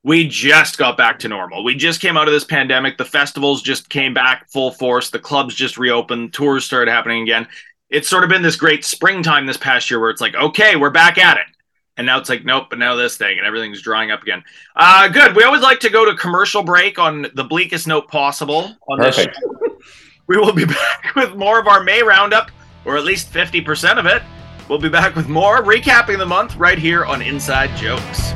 we 0.03 0.27
just 0.27 0.77
got 0.77 0.97
back 0.97 1.19
to 1.19 1.29
normal. 1.29 1.63
We 1.63 1.73
just 1.75 2.01
came 2.01 2.17
out 2.17 2.27
of 2.27 2.33
this 2.33 2.43
pandemic. 2.43 2.97
The 2.97 3.05
festivals 3.05 3.61
just 3.61 3.87
came 3.87 4.13
back 4.13 4.49
full 4.51 4.71
force. 4.71 5.09
The 5.09 5.19
clubs 5.19 5.55
just 5.55 5.77
reopened. 5.77 6.33
Tours 6.33 6.65
started 6.65 6.91
happening 6.91 7.21
again. 7.23 7.47
It's 7.89 8.09
sort 8.09 8.25
of 8.25 8.29
been 8.29 8.41
this 8.41 8.57
great 8.57 8.83
springtime 8.83 9.45
this 9.45 9.55
past 9.55 9.89
year 9.89 10.01
where 10.01 10.09
it's 10.09 10.19
like, 10.19 10.35
okay, 10.35 10.75
we're 10.75 10.89
back 10.89 11.17
at 11.17 11.37
it. 11.37 11.45
And 11.97 12.07
now 12.07 12.17
it's 12.17 12.29
like, 12.29 12.43
nope, 12.43 12.67
but 12.69 12.79
now 12.79 12.95
this 12.95 13.17
thing 13.17 13.37
and 13.37 13.45
everything's 13.45 13.81
drying 13.81 14.09
up 14.09 14.23
again. 14.23 14.43
Uh, 14.75 15.07
good. 15.09 15.35
We 15.35 15.43
always 15.43 15.61
like 15.61 15.79
to 15.81 15.89
go 15.89 16.05
to 16.05 16.15
commercial 16.15 16.63
break 16.63 16.97
on 16.97 17.27
the 17.35 17.43
bleakest 17.43 17.87
note 17.87 18.07
possible. 18.07 18.75
On 18.89 18.97
Perfect. 18.97 19.37
This 19.39 19.69
show. 19.69 19.77
We 20.27 20.37
will 20.37 20.53
be 20.53 20.65
back 21.05 21.13
with 21.15 21.35
more 21.35 21.59
of 21.59 21.67
our 21.67 21.83
May 21.83 22.01
roundup, 22.01 22.49
or 22.85 22.97
at 22.97 23.03
least 23.03 23.31
50% 23.31 23.99
of 23.99 24.05
it. 24.05 24.23
We'll 24.69 24.79
be 24.79 24.89
back 24.89 25.15
with 25.15 25.27
more 25.27 25.61
recapping 25.61 26.17
the 26.17 26.25
month 26.25 26.55
right 26.55 26.79
here 26.79 27.05
on 27.05 27.21
Inside 27.21 27.75
Jokes. 27.75 28.31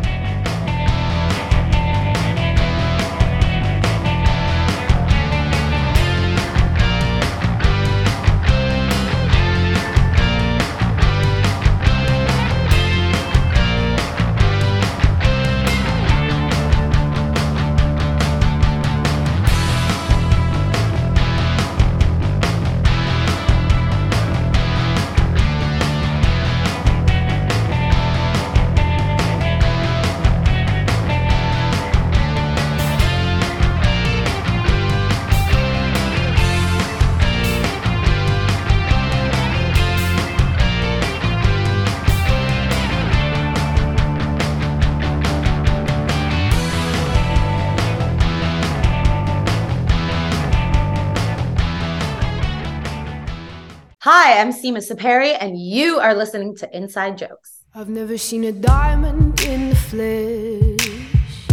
Hi 54.37 54.41
i'm 54.41 54.51
sima 54.53 54.81
sepehri 54.87 55.35
and 55.43 55.59
you 55.59 55.97
are 55.97 56.13
listening 56.13 56.55
to 56.57 56.65
inside 56.77 57.17
jokes 57.17 57.63
I've 57.73 57.89
never 57.89 58.17
seen 58.19 58.43
a 58.43 58.51
diamond 58.51 59.41
in 59.41 59.69
the 59.69 59.75
flesh. 59.75 61.47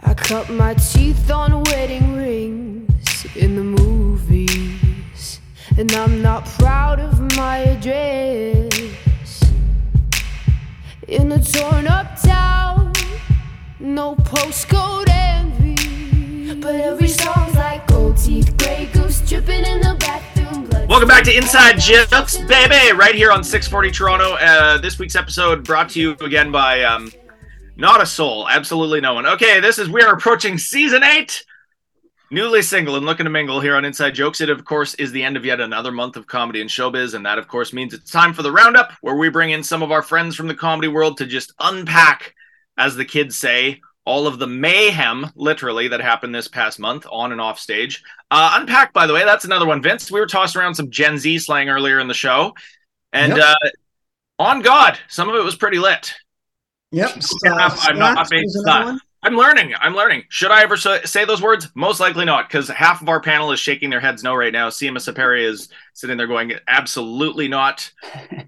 I 0.00 0.12
cut 0.12 0.50
my 0.50 0.74
teeth 0.74 1.30
on 1.30 1.62
wedding 1.64 2.16
rings 2.16 3.26
in 3.34 3.56
the 3.56 3.64
movies. 3.82 5.40
And 5.78 5.90
I'm 5.92 6.20
not 6.20 6.44
proud 6.58 7.00
of 7.00 7.18
my 7.34 7.56
address. 7.74 8.70
In 11.08 11.32
a 11.32 11.42
torn 11.42 11.86
up 11.86 12.20
town, 12.20 12.92
no 13.78 14.16
postcode 14.16 15.08
envy. 15.08 16.60
But 16.60 16.74
every 16.74 17.08
song's 17.08 17.54
like 17.54 17.86
gold 17.86 18.18
teeth, 18.18 18.54
gray 18.58 18.90
goose 18.92 19.20
dripping 19.26 19.64
in 19.64 19.80
the 19.80 19.96
bathroom. 19.98 20.39
Welcome 20.88 21.08
back 21.08 21.24
to 21.24 21.36
Inside 21.36 21.78
Jokes, 21.78 22.38
baby, 22.38 22.92
right 22.96 23.14
here 23.14 23.30
on 23.30 23.44
640 23.44 23.90
Toronto. 23.90 24.34
Uh, 24.34 24.78
this 24.78 24.98
week's 24.98 25.16
episode 25.16 25.64
brought 25.64 25.88
to 25.90 26.00
you 26.00 26.12
again 26.20 26.50
by 26.50 26.82
um, 26.82 27.12
not 27.76 28.02
a 28.02 28.06
soul, 28.06 28.48
absolutely 28.48 29.00
no 29.00 29.14
one. 29.14 29.26
Okay, 29.26 29.60
this 29.60 29.78
is 29.78 29.88
we 29.88 30.02
are 30.02 30.14
approaching 30.14 30.58
season 30.58 31.02
eight 31.02 31.44
Newly 32.32 32.62
single 32.62 32.94
and 32.94 33.04
looking 33.04 33.24
to 33.24 33.30
mingle 33.30 33.60
here 33.60 33.74
on 33.74 33.84
Inside 33.84 34.14
Jokes. 34.14 34.40
It, 34.40 34.50
of 34.50 34.64
course, 34.64 34.94
is 34.94 35.10
the 35.10 35.24
end 35.24 35.36
of 35.36 35.44
yet 35.44 35.58
another 35.58 35.90
month 35.90 36.14
of 36.14 36.28
comedy 36.28 36.60
and 36.60 36.70
showbiz. 36.70 37.14
And 37.14 37.26
that, 37.26 37.38
of 37.38 37.48
course, 37.48 37.72
means 37.72 37.92
it's 37.92 38.08
time 38.08 38.34
for 38.34 38.42
the 38.42 38.52
roundup, 38.52 38.92
where 39.00 39.16
we 39.16 39.28
bring 39.30 39.50
in 39.50 39.64
some 39.64 39.82
of 39.82 39.90
our 39.90 40.00
friends 40.00 40.36
from 40.36 40.46
the 40.46 40.54
comedy 40.54 40.86
world 40.86 41.18
to 41.18 41.26
just 41.26 41.52
unpack, 41.58 42.36
as 42.78 42.94
the 42.94 43.04
kids 43.04 43.36
say, 43.36 43.80
all 44.04 44.26
of 44.26 44.38
the 44.38 44.46
mayhem, 44.46 45.30
literally, 45.36 45.88
that 45.88 46.00
happened 46.00 46.34
this 46.34 46.48
past 46.48 46.78
month 46.78 47.06
on 47.10 47.32
and 47.32 47.40
off 47.40 47.58
stage. 47.60 48.02
Uh, 48.30 48.56
unpack, 48.60 48.92
by 48.92 49.06
the 49.06 49.12
way, 49.12 49.24
that's 49.24 49.44
another 49.44 49.66
one. 49.66 49.82
Vince, 49.82 50.10
we 50.10 50.20
were 50.20 50.26
tossing 50.26 50.60
around 50.60 50.74
some 50.74 50.90
Gen 50.90 51.18
Z 51.18 51.38
slang 51.40 51.68
earlier 51.68 52.00
in 52.00 52.08
the 52.08 52.14
show. 52.14 52.54
And 53.12 53.36
Yep. 53.36 53.44
uh, 53.44 53.68
on 54.38 54.62
God, 54.62 54.98
some 55.08 55.28
of 55.28 55.34
it 55.34 55.44
was 55.44 55.54
pretty 55.56 55.78
lit. 55.78 56.14
Yep. 56.92 57.10
I'm 57.44 57.56
not- 57.56 57.88
I'm 57.90 57.98
not 57.98 58.30
being 58.30 58.44
was 58.44 58.56
another 58.56 58.64
slapped. 58.82 58.86
one. 58.86 59.00
I'm 59.22 59.36
learning. 59.36 59.74
I'm 59.78 59.94
learning. 59.94 60.24
Should 60.30 60.50
I 60.50 60.62
ever 60.62 60.78
say, 60.78 61.24
those 61.26 61.42
words? 61.42 61.68
Most 61.74 62.00
likely 62.00 62.24
not, 62.24 62.48
because 62.48 62.68
half 62.68 63.02
of 63.02 63.08
our 63.10 63.20
panel 63.20 63.52
is 63.52 63.60
shaking 63.60 63.90
their 63.90 64.00
heads 64.00 64.22
no 64.22 64.34
right 64.34 64.52
now. 64.52 64.70
Sima 64.70 64.96
Sepehri 64.96 65.42
is 65.44 65.68
sitting 65.92 66.16
there 66.16 66.26
going, 66.26 66.52
absolutely 66.66 67.46
not. 67.46 67.90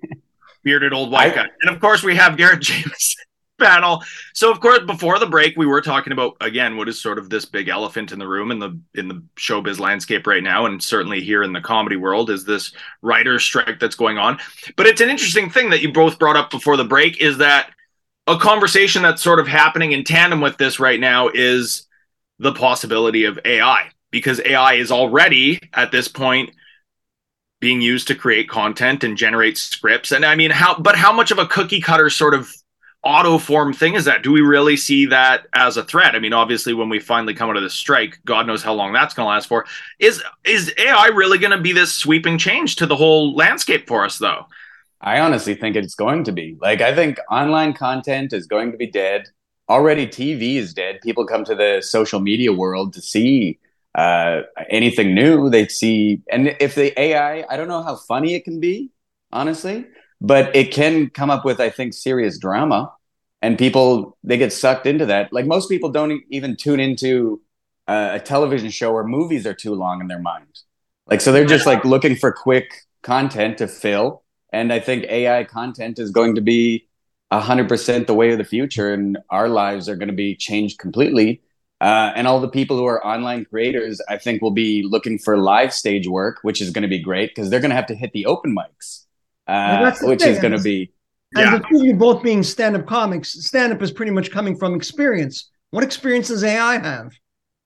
Bearded 0.64 0.92
old 0.94 1.10
white 1.10 1.32
I- 1.32 1.34
guy. 1.34 1.46
And 1.60 1.74
of 1.74 1.80
course, 1.80 2.02
we 2.02 2.16
have 2.16 2.36
Garret 2.38 2.60
James 2.62 3.16
panel. 3.62 4.02
So 4.34 4.50
of 4.50 4.60
course, 4.60 4.80
before 4.80 5.18
the 5.18 5.26
break, 5.26 5.56
we 5.56 5.66
were 5.66 5.80
talking 5.80 6.12
about 6.12 6.36
again 6.40 6.76
what 6.76 6.88
is 6.88 7.00
sort 7.00 7.18
of 7.18 7.30
this 7.30 7.44
big 7.44 7.68
elephant 7.68 8.12
in 8.12 8.18
the 8.18 8.28
room 8.28 8.50
in 8.50 8.58
the 8.58 8.78
in 8.94 9.08
the 9.08 9.22
showbiz 9.36 9.78
landscape 9.78 10.26
right 10.26 10.42
now, 10.42 10.66
and 10.66 10.82
certainly 10.82 11.20
here 11.20 11.42
in 11.42 11.52
the 11.52 11.60
comedy 11.60 11.96
world 11.96 12.30
is 12.30 12.44
this 12.44 12.72
writer's 13.02 13.42
strike 13.42 13.78
that's 13.78 13.96
going 13.96 14.18
on. 14.18 14.38
But 14.76 14.86
it's 14.86 15.00
an 15.00 15.10
interesting 15.10 15.50
thing 15.50 15.70
that 15.70 15.82
you 15.82 15.92
both 15.92 16.18
brought 16.18 16.36
up 16.36 16.50
before 16.50 16.76
the 16.76 16.84
break 16.84 17.20
is 17.20 17.38
that 17.38 17.70
a 18.26 18.38
conversation 18.38 19.02
that's 19.02 19.22
sort 19.22 19.38
of 19.40 19.48
happening 19.48 19.92
in 19.92 20.04
tandem 20.04 20.40
with 20.40 20.56
this 20.56 20.78
right 20.78 21.00
now 21.00 21.28
is 21.32 21.86
the 22.38 22.52
possibility 22.52 23.24
of 23.24 23.38
AI 23.44 23.90
because 24.10 24.40
AI 24.44 24.74
is 24.74 24.90
already 24.90 25.58
at 25.72 25.90
this 25.90 26.08
point 26.08 26.50
being 27.60 27.80
used 27.80 28.08
to 28.08 28.14
create 28.14 28.48
content 28.48 29.04
and 29.04 29.16
generate 29.16 29.56
scripts 29.56 30.12
and 30.12 30.24
I 30.24 30.34
mean 30.34 30.50
how 30.50 30.76
but 30.78 30.96
how 30.96 31.12
much 31.12 31.30
of 31.30 31.38
a 31.38 31.46
cookie 31.46 31.80
cutter 31.80 32.10
sort 32.10 32.34
of 32.34 32.52
auto 33.04 33.36
form 33.36 33.72
thing 33.72 33.94
is 33.94 34.04
that 34.04 34.22
do 34.22 34.30
we 34.30 34.40
really 34.40 34.76
see 34.76 35.06
that 35.06 35.46
as 35.54 35.76
a 35.76 35.82
threat 35.82 36.14
I 36.14 36.20
mean 36.20 36.32
obviously 36.32 36.72
when 36.72 36.88
we 36.88 37.00
finally 37.00 37.34
come 37.34 37.50
out 37.50 37.56
of 37.56 37.62
this 37.62 37.74
strike 37.74 38.20
god 38.24 38.46
knows 38.46 38.62
how 38.62 38.74
long 38.74 38.92
that's 38.92 39.12
going 39.12 39.26
to 39.26 39.30
last 39.30 39.48
for 39.48 39.66
is 39.98 40.22
is 40.44 40.72
AI 40.78 41.06
really 41.08 41.38
going 41.38 41.50
to 41.50 41.60
be 41.60 41.72
this 41.72 41.92
sweeping 41.92 42.38
change 42.38 42.76
to 42.76 42.86
the 42.86 42.94
whole 42.94 43.34
landscape 43.34 43.88
for 43.88 44.04
us 44.04 44.18
though 44.18 44.46
I 45.02 45.18
honestly 45.18 45.54
think 45.54 45.74
it's 45.74 45.96
going 45.96 46.24
to 46.24 46.32
be. 46.32 46.56
Like, 46.60 46.80
I 46.80 46.94
think 46.94 47.18
online 47.28 47.72
content 47.72 48.32
is 48.32 48.46
going 48.46 48.70
to 48.70 48.78
be 48.78 48.86
dead. 48.86 49.28
Already, 49.68 50.06
TV 50.06 50.56
is 50.56 50.72
dead. 50.72 51.00
People 51.02 51.26
come 51.26 51.44
to 51.44 51.54
the 51.54 51.80
social 51.82 52.20
media 52.20 52.52
world 52.52 52.92
to 52.94 53.02
see 53.02 53.58
uh, 53.96 54.42
anything 54.70 55.14
new. 55.14 55.50
They 55.50 55.66
see, 55.66 56.22
and 56.30 56.56
if 56.60 56.76
the 56.76 56.98
AI, 57.00 57.44
I 57.48 57.56
don't 57.56 57.68
know 57.68 57.82
how 57.82 57.96
funny 57.96 58.34
it 58.34 58.44
can 58.44 58.60
be, 58.60 58.90
honestly, 59.32 59.86
but 60.26 60.54
it 60.54 60.72
can 60.72 61.10
come 61.10 61.30
up 61.30 61.44
with, 61.44 61.60
I 61.60 61.70
think, 61.70 61.94
serious 61.94 62.38
drama. 62.38 62.92
And 63.40 63.58
people, 63.58 64.16
they 64.22 64.38
get 64.38 64.52
sucked 64.52 64.86
into 64.86 65.06
that. 65.06 65.32
Like, 65.32 65.46
most 65.46 65.68
people 65.68 65.90
don't 65.90 66.22
even 66.30 66.56
tune 66.56 66.78
into 66.78 67.40
uh, 67.88 68.10
a 68.12 68.20
television 68.20 68.70
show 68.70 68.92
or 68.92 69.04
movies 69.04 69.46
are 69.46 69.54
too 69.54 69.74
long 69.74 70.00
in 70.00 70.06
their 70.06 70.20
mind. 70.20 70.60
Like, 71.06 71.20
so 71.20 71.32
they're 71.32 71.44
just 71.44 71.66
like 71.66 71.84
looking 71.84 72.14
for 72.14 72.30
quick 72.30 72.82
content 73.02 73.58
to 73.58 73.66
fill 73.66 74.22
and 74.52 74.72
I 74.72 74.80
think 74.80 75.04
AI 75.04 75.44
content 75.44 75.98
is 75.98 76.10
going 76.10 76.34
to 76.34 76.40
be 76.40 76.86
100% 77.32 78.06
the 78.06 78.14
way 78.14 78.32
of 78.32 78.38
the 78.38 78.44
future, 78.44 78.92
and 78.92 79.18
our 79.30 79.48
lives 79.48 79.88
are 79.88 79.96
going 79.96 80.10
to 80.10 80.14
be 80.14 80.36
changed 80.36 80.78
completely. 80.78 81.40
Uh, 81.80 82.12
and 82.14 82.28
all 82.28 82.40
the 82.40 82.48
people 82.48 82.76
who 82.76 82.84
are 82.84 83.04
online 83.04 83.44
creators, 83.46 84.00
I 84.08 84.18
think, 84.18 84.42
will 84.42 84.52
be 84.52 84.84
looking 84.84 85.18
for 85.18 85.38
live 85.38 85.72
stage 85.72 86.06
work, 86.06 86.38
which 86.42 86.60
is 86.60 86.70
going 86.70 86.82
to 86.82 86.88
be 86.88 87.00
great 87.00 87.34
because 87.34 87.50
they're 87.50 87.60
going 87.60 87.70
to 87.70 87.76
have 87.76 87.86
to 87.86 87.94
hit 87.94 88.12
the 88.12 88.26
open 88.26 88.54
mics, 88.54 89.06
uh, 89.48 89.82
that's 89.82 90.00
the 90.00 90.06
which 90.08 90.22
thing, 90.22 90.32
is 90.32 90.38
going 90.38 90.52
to 90.56 90.62
be. 90.62 90.92
And 91.34 91.44
Yeah. 91.44 91.58
the 91.58 91.64
two 91.70 91.76
of 91.80 91.82
you 91.86 91.94
both 91.94 92.22
being 92.22 92.42
stand-up 92.42 92.86
comics, 92.86 93.32
stand-up 93.32 93.80
is 93.82 93.90
pretty 93.90 94.12
much 94.12 94.30
coming 94.30 94.56
from 94.56 94.74
experience. 94.74 95.50
What 95.70 95.82
experience 95.84 96.28
does 96.28 96.44
AI 96.44 96.78
have? 96.78 97.12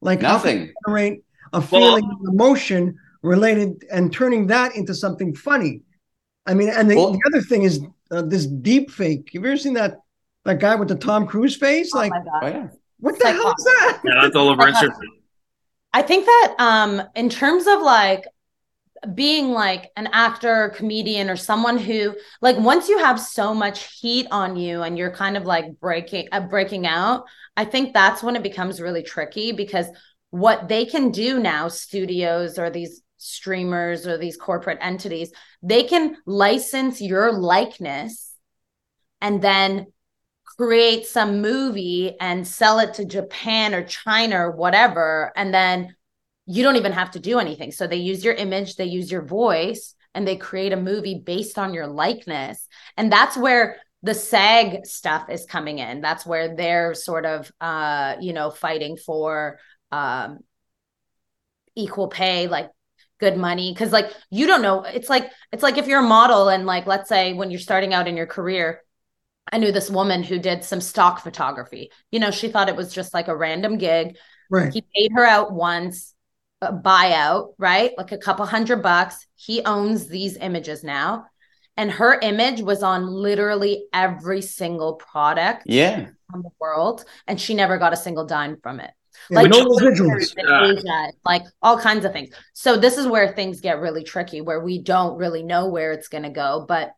Like 0.01 0.23
how 0.23 0.39
can 0.39 0.47
Nothing. 0.57 0.63
it 0.69 0.75
generate 0.87 1.25
a 1.53 1.61
feeling, 1.61 2.05
of 2.05 2.33
emotion 2.33 2.97
related, 3.23 3.85
and 3.91 4.13
turning 4.13 4.47
that 4.49 4.77
into 4.77 4.95
something 4.95 5.35
funny. 5.35 5.83
I 6.47 6.55
mean, 6.55 6.69
and 6.69 6.89
the, 6.91 6.97
Well- 6.97 7.13
the 7.13 7.21
other 7.27 7.41
thing 7.43 7.63
is 7.63 7.81
uh, 8.13 8.23
this 8.23 8.47
deep 8.47 8.91
fake. 8.91 9.31
Have 9.35 9.43
you 9.43 9.49
ever 9.51 9.57
seen 9.57 9.75
that 9.75 9.99
that 10.45 10.61
guy 10.61 10.77
with 10.77 10.87
the 10.89 10.95
Tom 10.95 11.27
Cruise 11.27 11.57
face? 11.57 11.91
Oh 11.93 11.99
Like, 11.99 12.11
my 12.13 12.19
God. 12.21 12.43
Oh, 12.43 12.47
yeah. 12.47 12.69
what 13.01 13.19
the 13.19 13.33
hell 13.33 13.49
is 13.59 13.65
that? 13.65 14.01
yeah 14.05 14.21
that's 14.23 14.37
all 14.37 14.49
over 14.49 14.63
Instagram 14.63 14.95
I 15.93 16.03
think 16.03 16.25
that 16.27 16.55
um 16.61 17.03
in 17.17 17.29
terms 17.29 17.67
of 17.67 17.81
like 17.83 18.25
being 19.15 19.51
like 19.51 19.91
an 19.97 20.09
actor, 20.13 20.73
comedian, 20.75 21.31
or 21.31 21.37
someone 21.37 21.79
who 21.79 22.15
like 22.41 22.59
once 22.59 22.89
you 22.89 22.99
have 22.99 23.21
so 23.21 23.55
much 23.55 23.99
heat 24.01 24.27
on 24.31 24.57
you 24.57 24.83
and 24.83 24.99
you're 24.99 25.11
kind 25.11 25.37
of 25.37 25.45
like 25.45 25.79
breaking 25.81 26.29
uh, 26.33 26.41
breaking 26.41 26.87
out, 26.87 27.25
I 27.57 27.65
think 27.65 27.93
that's 27.93 28.23
when 28.23 28.37
it 28.37 28.43
becomes 28.43 28.81
really 28.81 29.03
tricky 29.03 29.53
because 29.53 29.87
what 30.31 30.69
they 30.69 30.85
can 30.85 31.11
do 31.11 31.39
now, 31.39 31.69
studios 31.69 32.59
or 32.59 32.71
these 32.71 33.03
streamers 33.17 34.07
or 34.07 34.19
these 34.19 34.37
corporate 34.37 34.79
entities, 34.81 35.33
they 35.63 35.85
can 35.85 36.17
license 36.27 37.01
your 37.01 37.33
likeness 37.33 38.35
and 39.21 39.41
then 39.41 39.87
create 40.59 41.07
some 41.07 41.41
movie 41.41 42.15
and 42.21 42.47
sell 42.47 42.79
it 42.79 42.95
to 42.95 43.05
Japan 43.05 43.75
or 43.75 43.83
China 43.83 44.47
or 44.47 44.53
whatever. 44.53 45.33
And 45.37 45.53
then 45.53 45.96
you 46.47 46.63
don't 46.63 46.77
even 46.77 46.93
have 46.93 47.11
to 47.13 47.21
do 47.21 47.39
anything. 47.39 47.73
So 47.73 47.87
they 47.87 47.97
use 47.97 48.25
your 48.25 48.35
image, 48.35 48.77
they 48.77 48.85
use 48.85 49.11
your 49.11 49.23
voice, 49.23 49.95
and 50.15 50.27
they 50.27 50.37
create 50.37 50.73
a 50.73 50.77
movie 50.77 51.23
based 51.25 51.59
on 51.59 51.75
your 51.75 51.87
likeness. 51.87 52.67
And 52.97 53.13
that's 53.13 53.37
where 53.37 53.79
the 54.03 54.15
SAG 54.15 54.87
stuff 54.87 55.29
is 55.29 55.45
coming 55.47 55.79
in. 55.79 56.01
That's 56.01 56.25
where 56.25 56.55
they're 56.55 56.95
sort 56.95 57.27
of 57.27 57.51
uh, 57.61 58.17
you 58.21 58.33
know, 58.33 58.51
fighting 58.51 58.97
for 58.97 59.59
um 59.93 60.39
equal 61.75 62.09
pay, 62.09 62.49
like 62.49 62.71
good 63.19 63.37
money. 63.37 63.75
Cause 63.75 63.93
like 63.93 64.13
you 64.31 64.47
don't 64.47 64.63
know, 64.63 64.83
it's 64.83 65.11
like 65.11 65.31
it's 65.53 65.63
like 65.63 65.79
if 65.79 65.87
you're 65.87 66.01
a 66.01 66.09
model 66.09 66.49
and 66.49 66.67
like 66.67 66.87
let's 66.87 67.09
say 67.09 67.33
when 67.33 67.51
you're 67.51 67.61
starting 67.61 67.93
out 67.95 68.09
in 68.09 68.17
your 68.17 68.27
career, 68.27 68.83
I 69.53 69.59
knew 69.59 69.73
this 69.73 69.91
woman 69.91 70.23
who 70.23 70.39
did 70.39 70.65
some 70.65 70.81
stock 70.81 71.23
photography. 71.23 71.91
You 72.11 72.21
know, 72.21 72.31
she 72.31 72.49
thought 72.49 72.69
it 72.69 72.77
was 72.77 72.93
just 72.93 73.15
like 73.15 73.29
a 73.29 73.37
random 73.37 73.79
gig. 73.79 74.17
Right. 74.51 74.73
He 74.73 74.83
paid 74.95 75.13
her 75.15 75.25
out 75.25 75.53
once, 75.53 76.15
a 76.63 76.73
buyout, 76.73 77.55
right? 77.59 77.93
Like 77.99 78.13
a 78.13 78.19
couple 78.19 78.47
hundred 78.47 78.83
bucks. 78.83 79.27
He 79.35 79.63
owns 79.65 80.09
these 80.09 80.37
images 80.37 80.83
now. 80.83 81.27
And 81.77 81.91
her 81.91 82.19
image 82.21 82.63
was 82.63 82.83
on 82.83 83.07
literally 83.07 83.85
every 83.93 84.41
single 84.41 84.95
product 84.95 85.65
Yeah. 85.67 86.09
in 86.35 86.43
the 86.43 86.51
world. 86.59 87.05
And 87.27 87.39
she 87.39 87.53
never 87.55 87.77
got 87.77 87.93
a 87.93 87.97
single 87.97 88.25
dime 88.25 88.57
from 88.63 88.81
it. 88.81 88.91
Yeah, 89.31 89.41
Like 89.41 89.51
no 89.51 89.65
residuals. 89.65 90.35
Asia, 90.39 91.13
like 91.25 91.43
all 91.61 91.79
kinds 91.79 92.05
of 92.07 92.13
things. 92.13 92.31
So 92.55 92.77
this 92.79 92.97
is 92.97 93.07
where 93.07 93.33
things 93.33 93.61
get 93.61 93.81
really 93.81 94.05
tricky, 94.05 94.41
where 94.41 94.61
we 94.61 94.83
don't 94.83 95.19
really 95.19 95.43
know 95.43 95.69
where 95.69 95.93
it's 95.93 96.09
going 96.09 96.25
to 96.25 96.31
go, 96.31 96.65
but 96.67 96.93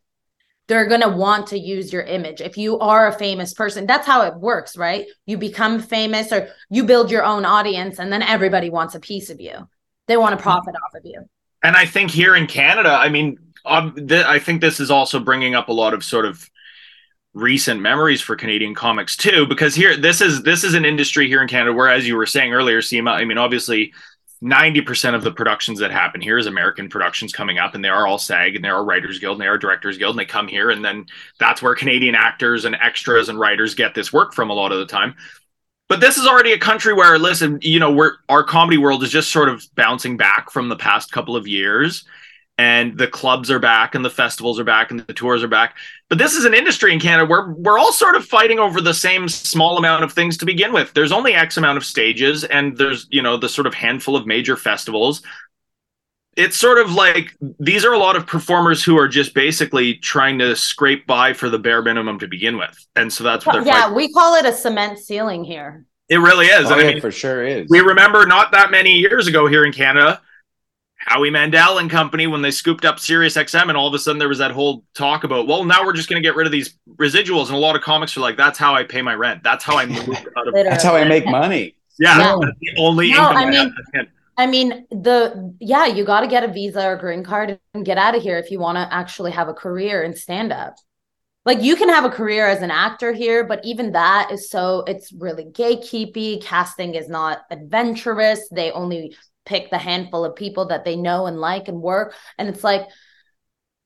they're 0.68 0.86
going 0.86 1.00
to 1.00 1.08
want 1.08 1.48
to 1.48 1.58
use 1.58 1.92
your 1.92 2.02
image. 2.02 2.40
If 2.42 2.58
you 2.58 2.78
are 2.78 3.08
a 3.08 3.12
famous 3.12 3.54
person, 3.54 3.86
that's 3.86 4.06
how 4.06 4.22
it 4.26 4.36
works, 4.36 4.76
right? 4.76 5.06
You 5.26 5.38
become 5.38 5.80
famous 5.80 6.30
or 6.30 6.48
you 6.68 6.84
build 6.84 7.10
your 7.10 7.24
own 7.24 7.44
audience 7.46 7.98
and 7.98 8.12
then 8.12 8.22
everybody 8.22 8.68
wants 8.68 8.94
a 8.94 9.00
piece 9.00 9.30
of 9.30 9.40
you. 9.40 9.68
They 10.06 10.18
want 10.18 10.38
to 10.38 10.42
profit 10.42 10.74
off 10.74 10.94
of 10.94 11.04
you. 11.04 11.28
And 11.62 11.74
I 11.74 11.86
think 11.86 12.10
here 12.10 12.36
in 12.36 12.46
Canada, 12.46 12.90
I 12.90 13.08
mean, 13.08 13.38
um, 13.64 13.94
th- 13.94 14.26
I 14.26 14.38
think 14.38 14.60
this 14.60 14.78
is 14.78 14.90
also 14.90 15.18
bringing 15.18 15.54
up 15.54 15.68
a 15.68 15.72
lot 15.72 15.94
of 15.94 16.04
sort 16.04 16.26
of 16.26 16.48
recent 17.32 17.80
memories 17.80 18.20
for 18.20 18.36
Canadian 18.36 18.74
comics 18.74 19.16
too, 19.16 19.46
because 19.46 19.74
here 19.74 19.96
this 19.96 20.20
is 20.20 20.42
this 20.42 20.64
is 20.64 20.74
an 20.74 20.84
industry 20.84 21.28
here 21.28 21.42
in 21.42 21.48
Canada 21.48 21.72
where, 21.72 21.88
as 21.88 22.06
you 22.06 22.16
were 22.16 22.26
saying 22.26 22.52
earlier, 22.52 22.80
Sima, 22.80 23.12
I 23.12 23.24
mean, 23.24 23.38
obviously. 23.38 23.92
90% 24.42 25.14
of 25.14 25.24
the 25.24 25.32
productions 25.32 25.80
that 25.80 25.90
happen 25.90 26.20
here 26.20 26.38
is 26.38 26.46
American 26.46 26.88
productions 26.88 27.32
coming 27.32 27.58
up, 27.58 27.74
and 27.74 27.84
they 27.84 27.88
are 27.88 28.06
all 28.06 28.18
SAG 28.18 28.54
and 28.54 28.64
they 28.64 28.68
are 28.68 28.84
Writers 28.84 29.18
Guild 29.18 29.34
and 29.34 29.42
they 29.42 29.48
are 29.48 29.58
Directors 29.58 29.98
Guild, 29.98 30.12
and 30.12 30.20
they 30.20 30.24
come 30.24 30.46
here, 30.46 30.70
and 30.70 30.84
then 30.84 31.06
that's 31.40 31.60
where 31.60 31.74
Canadian 31.74 32.14
actors 32.14 32.64
and 32.64 32.76
extras 32.76 33.28
and 33.28 33.38
writers 33.38 33.74
get 33.74 33.94
this 33.94 34.12
work 34.12 34.34
from 34.34 34.50
a 34.50 34.54
lot 34.54 34.72
of 34.72 34.78
the 34.78 34.86
time. 34.86 35.14
But 35.88 36.00
this 36.00 36.18
is 36.18 36.26
already 36.26 36.52
a 36.52 36.58
country 36.58 36.92
where, 36.92 37.18
listen, 37.18 37.58
you 37.62 37.80
know, 37.80 37.90
we're 37.90 38.12
our 38.28 38.44
comedy 38.44 38.78
world 38.78 39.02
is 39.02 39.10
just 39.10 39.32
sort 39.32 39.48
of 39.48 39.64
bouncing 39.74 40.16
back 40.16 40.50
from 40.50 40.68
the 40.68 40.76
past 40.76 41.10
couple 41.10 41.34
of 41.34 41.48
years, 41.48 42.04
and 42.58 42.98
the 42.98 43.06
clubs 43.06 43.52
are 43.52 43.60
back, 43.60 43.94
and 43.94 44.04
the 44.04 44.10
festivals 44.10 44.58
are 44.58 44.64
back, 44.64 44.90
and 44.90 44.98
the 45.00 45.14
tours 45.14 45.44
are 45.44 45.48
back. 45.48 45.76
But 46.08 46.18
this 46.18 46.34
is 46.34 46.44
an 46.44 46.54
industry 46.54 46.92
in 46.92 46.98
Canada 46.98 47.24
where 47.24 47.50
we're 47.50 47.78
all 47.78 47.92
sort 47.92 48.16
of 48.16 48.24
fighting 48.26 48.58
over 48.58 48.80
the 48.80 48.92
same 48.92 49.28
small 49.28 49.78
amount 49.78 50.02
of 50.02 50.12
things 50.12 50.36
to 50.38 50.44
begin 50.44 50.72
with. 50.72 50.92
There's 50.92 51.12
only 51.12 51.34
X 51.34 51.56
amount 51.56 51.78
of 51.78 51.84
stages, 51.84 52.42
and 52.42 52.76
there's 52.76 53.06
you 53.10 53.22
know 53.22 53.36
the 53.36 53.48
sort 53.48 53.68
of 53.68 53.74
handful 53.74 54.16
of 54.16 54.26
major 54.26 54.56
festivals. 54.56 55.22
It's 56.36 56.56
sort 56.56 56.78
of 56.78 56.92
like 56.92 57.36
these 57.60 57.84
are 57.84 57.92
a 57.92 57.98
lot 57.98 58.16
of 58.16 58.26
performers 58.26 58.82
who 58.82 58.98
are 58.98 59.08
just 59.08 59.34
basically 59.34 59.94
trying 59.94 60.38
to 60.40 60.56
scrape 60.56 61.06
by 61.06 61.32
for 61.32 61.48
the 61.48 61.58
bare 61.58 61.82
minimum 61.82 62.18
to 62.18 62.26
begin 62.26 62.58
with, 62.58 62.86
and 62.96 63.12
so 63.12 63.22
that's 63.22 63.46
what 63.46 63.52
they're 63.52 63.62
yeah, 63.62 63.82
fighting. 63.82 63.96
we 63.96 64.12
call 64.12 64.34
it 64.34 64.44
a 64.44 64.52
cement 64.52 64.98
ceiling 64.98 65.44
here. 65.44 65.84
It 66.08 66.18
really 66.18 66.46
is. 66.46 66.70
Oh, 66.70 66.72
and 66.72 66.80
I 66.80 66.84
yeah, 66.84 66.92
mean, 66.94 67.00
for 67.00 67.12
sure 67.12 67.44
is. 67.44 67.68
we 67.68 67.80
remember 67.80 68.26
not 68.26 68.50
that 68.52 68.72
many 68.72 68.94
years 68.94 69.28
ago 69.28 69.46
here 69.46 69.64
in 69.64 69.72
Canada, 69.72 70.20
Howie 71.08 71.30
Mandel 71.30 71.78
and 71.78 71.90
company 71.90 72.26
when 72.26 72.42
they 72.42 72.50
scooped 72.50 72.84
up 72.84 72.98
Sirius 73.00 73.36
XM, 73.36 73.68
and 73.68 73.76
all 73.76 73.88
of 73.88 73.94
a 73.94 73.98
sudden 73.98 74.18
there 74.18 74.28
was 74.28 74.38
that 74.38 74.50
whole 74.50 74.84
talk 74.94 75.24
about, 75.24 75.46
well, 75.46 75.64
now 75.64 75.84
we're 75.84 75.92
just 75.94 76.08
going 76.08 76.22
to 76.22 76.26
get 76.26 76.36
rid 76.36 76.46
of 76.46 76.52
these 76.52 76.78
residuals, 76.96 77.46
and 77.46 77.54
a 77.54 77.58
lot 77.58 77.76
of 77.76 77.82
comics 77.82 78.16
are 78.16 78.20
like, 78.20 78.36
that's 78.36 78.58
how 78.58 78.74
I 78.74 78.84
pay 78.84 79.00
my 79.02 79.14
rent. 79.14 79.42
That's 79.42 79.64
how 79.64 79.78
I 79.78 79.86
move 79.86 80.08
out 80.36 80.48
of. 80.48 80.54
That's 80.68 80.84
how 80.84 80.94
I 80.94 81.04
make 81.04 81.26
money. 81.26 81.76
Yeah, 81.98 82.18
Yeah. 82.18 82.36
that's 82.40 82.52
the 82.60 82.74
only 82.78 83.10
No, 83.10 83.18
income 83.30 83.36
I 83.36 83.42
I 83.42 83.50
mean- 83.50 83.74
have. 83.94 84.06
I 84.40 84.46
mean, 84.46 84.86
the 84.92 85.52
yeah, 85.58 85.86
you 85.86 86.04
got 86.04 86.20
to 86.20 86.28
get 86.28 86.44
a 86.44 86.48
visa 86.52 86.86
or 86.86 86.96
green 86.96 87.24
card 87.24 87.58
and 87.74 87.84
get 87.84 87.98
out 87.98 88.14
of 88.14 88.22
here 88.22 88.38
if 88.38 88.52
you 88.52 88.60
want 88.60 88.76
to 88.76 88.94
actually 88.94 89.32
have 89.32 89.48
a 89.48 89.52
career 89.54 90.04
in 90.04 90.14
stand 90.14 90.52
up. 90.52 90.76
Like 91.44 91.60
you 91.60 91.74
can 91.74 91.88
have 91.88 92.04
a 92.04 92.10
career 92.10 92.46
as 92.46 92.62
an 92.62 92.70
actor 92.70 93.12
here, 93.12 93.42
but 93.42 93.60
even 93.64 93.90
that 93.92 94.30
is 94.30 94.48
so 94.48 94.84
it's 94.86 95.12
really 95.12 95.46
gatekeepy. 95.46 96.40
Casting 96.40 96.94
is 96.94 97.08
not 97.08 97.40
adventurous. 97.50 98.48
They 98.50 98.70
only 98.70 99.16
pick 99.48 99.70
the 99.70 99.78
handful 99.78 100.24
of 100.24 100.36
people 100.36 100.66
that 100.68 100.84
they 100.84 100.96
know 100.96 101.26
and 101.26 101.38
like 101.40 101.68
and 101.68 101.80
work. 101.80 102.14
And 102.38 102.48
it's 102.48 102.62
like 102.62 102.82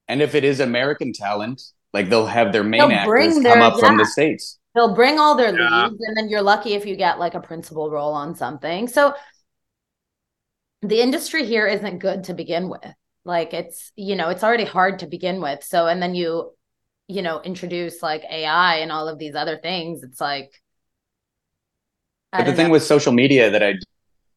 And 0.09 0.21
if 0.21 0.35
it 0.35 0.45
is 0.45 0.61
American 0.61 1.12
talent, 1.12 1.62
like 1.92 2.09
they'll 2.09 2.26
have 2.26 2.52
their 2.52 2.64
main 2.64 2.90
actors 2.90 3.11
bring 3.11 3.42
come 3.42 3.61
their- 3.61 3.62
up 3.62 3.81
from 3.81 3.97
the 3.97 4.04
states. 4.04 4.59
they'll 4.75 4.95
bring 4.95 5.19
all 5.19 5.35
their 5.37 5.52
Yeah. 5.52 5.88
leads, 5.88 6.00
and 6.07 6.16
then 6.16 6.28
you're 6.31 6.42
lucky 6.42 6.75
if 6.75 6.87
you 6.87 6.97
get 6.97 7.19
like 7.19 7.35
a 7.35 7.40
principal 7.40 7.90
role 7.90 8.14
on 8.14 8.35
something. 8.35 8.88
So 8.88 9.14
the 10.83 11.00
industry 11.00 11.45
here 11.47 11.66
isn't 11.66 11.99
good 11.99 12.25
to 12.25 12.35
begin 12.35 12.69
with. 12.69 12.85
Like 13.25 13.54
it's, 13.54 13.92
you 13.97 14.16
know, 14.16 14.31
it's 14.31 14.42
already 14.42 14.64
hard 14.64 14.99
to 15.00 15.07
begin 15.07 15.40
with. 15.40 15.62
So, 15.62 15.87
and 15.87 16.02
then 16.02 16.14
you, 16.14 16.52
you 17.07 17.23
know, 17.23 17.40
introduce 17.42 18.02
like 18.02 18.25
AI 18.31 18.76
and 18.76 18.90
all 18.90 19.09
of 19.09 19.19
these 19.19 19.35
other 19.37 19.59
things. 19.59 20.02
It's 20.02 20.21
like, 20.21 20.50
I 22.33 22.38
But 22.38 22.45
the 22.45 22.50
don't 22.50 22.57
thing 22.57 22.66
know. 22.66 22.73
with 22.73 22.83
social 22.83 23.12
media 23.12 23.50
that 23.50 23.62
I 23.62 23.75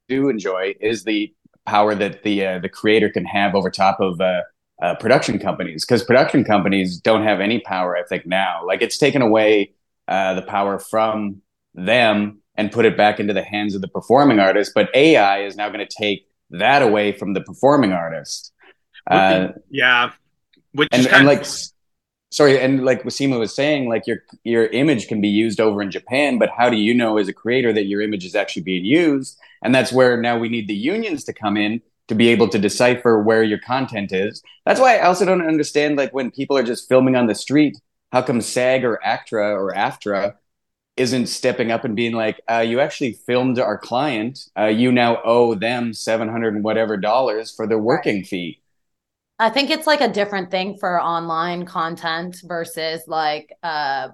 do 0.07 0.29
enjoy 0.29 0.75
is 0.79 1.03
the 1.03 1.33
power 1.65 1.95
that 1.95 2.24
the 2.24 2.45
uh, 2.45 2.59
the 2.59 2.69
creator 2.69 3.09
can 3.09 3.25
have 3.25 3.55
over 3.55 3.69
top 3.69 4.00
of 4.00 4.21
uh, 4.21 4.41
uh, 4.81 4.95
production 4.95 5.39
companies 5.39 5.85
because 5.85 6.03
production 6.03 6.43
companies 6.43 6.97
don't 6.97 7.24
have 7.24 7.39
any 7.39 7.59
power. 7.59 7.97
I 7.97 8.03
think 8.03 8.25
now, 8.25 8.65
like 8.65 8.81
it's 8.81 8.97
taken 8.97 9.21
away 9.21 9.74
uh, 10.07 10.35
the 10.35 10.43
power 10.43 10.79
from 10.79 11.41
them 11.74 12.41
and 12.55 12.71
put 12.71 12.85
it 12.85 12.95
back 12.95 13.19
into 13.19 13.33
the 13.33 13.43
hands 13.43 13.75
of 13.75 13.81
the 13.81 13.88
performing 13.88 14.39
artist. 14.39 14.71
But 14.75 14.89
AI 14.93 15.43
is 15.43 15.55
now 15.55 15.69
going 15.69 15.85
to 15.85 15.97
take 15.97 16.27
that 16.51 16.81
away 16.81 17.12
from 17.12 17.33
the 17.33 17.41
performing 17.41 17.91
artist. 17.91 18.51
Uh, 19.09 19.50
Yeah, 19.69 20.12
which 20.74 20.89
and 20.91 21.07
and 21.07 21.27
like 21.27 21.45
sorry 22.31 22.59
and 22.59 22.83
like 22.83 23.03
Wasima 23.03 23.39
was 23.39 23.55
saying 23.55 23.88
like 23.88 24.05
your 24.05 24.17
your 24.43 24.65
image 24.67 25.07
can 25.07 25.21
be 25.21 25.29
used 25.29 25.59
over 25.62 25.81
in 25.81 25.89
Japan 25.89 26.38
but 26.38 26.50
how 26.50 26.69
do 26.69 26.75
you 26.75 26.93
know 26.93 27.17
as 27.17 27.27
a 27.27 27.33
creator 27.33 27.71
that 27.71 27.85
your 27.85 28.01
image 28.01 28.25
is 28.25 28.35
actually 28.35 28.63
being 28.63 28.83
used 28.83 29.39
and 29.65 29.74
that's 29.74 29.91
where 29.91 30.15
now 30.15 30.38
we 30.38 30.48
need 30.48 30.67
the 30.67 30.75
unions 30.75 31.24
to 31.24 31.34
come 31.34 31.57
in 31.57 31.81
to 32.07 32.13
be 32.13 32.27
able 32.27 32.48
to 32.48 32.60
decipher 32.60 33.22
where 33.22 33.41
your 33.41 33.57
content 33.57 34.12
is. 34.12 34.43
That's 34.63 34.79
why 34.79 34.98
I 34.98 35.07
also 35.07 35.25
don't 35.25 35.45
understand 35.45 35.98
like 35.98 36.13
when 36.13 36.29
people 36.29 36.55
are 36.55 36.63
just 36.63 36.88
filming 36.88 37.15
on 37.15 37.25
the 37.25 37.34
street 37.34 37.75
how 38.12 38.22
come 38.22 38.41
SAG 38.41 38.86
or 38.86 39.03
ACTRA 39.03 39.53
or 39.53 39.74
AFTRA 39.74 40.36
isn't 40.98 41.25
stepping 41.27 41.72
up 41.72 41.84
and 41.84 41.95
being 41.95 42.13
like 42.13 42.39
uh, 42.50 42.60
you 42.60 42.79
actually 42.79 43.13
filmed 43.25 43.57
our 43.57 43.77
client. 43.77 44.39
Uh, 44.57 44.65
you 44.65 44.91
now 44.91 45.19
owe 45.25 45.55
them 45.55 45.93
700 45.93 46.53
and 46.53 46.63
whatever 46.63 46.95
dollars 46.95 47.51
for 47.53 47.65
their 47.65 47.79
working 47.79 48.24
fee. 48.24 48.62
I 49.39 49.50
think 49.50 49.72
it's 49.72 49.88
like 49.88 50.00
a 50.00 50.07
different 50.07 50.51
thing 50.51 50.77
for 50.79 51.01
online 51.01 51.65
content 51.65 52.38
versus 52.45 53.01
like 53.07 53.51
uh 53.63 54.10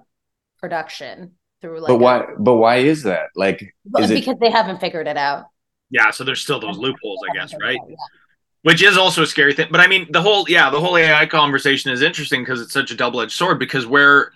production 0.58 1.32
through 1.62 1.80
like 1.80 1.88
but 1.88 1.94
a- 1.94 1.96
why 1.96 2.26
but 2.38 2.56
why 2.56 2.76
is 2.76 3.04
that 3.04 3.30
like 3.34 3.74
but 3.86 4.02
is 4.02 4.10
it 4.10 4.14
because 4.14 4.36
they 4.40 4.50
haven't 4.50 4.80
figured 4.80 5.06
it 5.06 5.16
out. 5.16 5.46
yeah. 5.90 6.10
So 6.10 6.24
there's 6.24 6.42
still 6.42 6.60
those 6.60 6.76
loopholes, 6.76 7.20
I 7.30 7.34
guess, 7.34 7.54
right? 7.58 7.78
Yeah. 7.88 7.96
which 8.64 8.82
is 8.82 8.98
also 8.98 9.22
a 9.22 9.26
scary 9.26 9.54
thing. 9.54 9.68
But 9.70 9.80
I 9.80 9.86
mean, 9.86 10.06
the 10.10 10.20
whole 10.20 10.44
yeah, 10.50 10.68
the 10.68 10.80
whole 10.80 10.98
AI 10.98 11.24
conversation 11.26 11.90
is 11.90 12.02
interesting 12.02 12.42
because 12.42 12.60
it's 12.60 12.72
such 12.74 12.90
a 12.90 12.94
double 12.96 13.20
edged 13.22 13.32
sword. 13.32 13.58
Because 13.58 13.86
where 13.86 14.32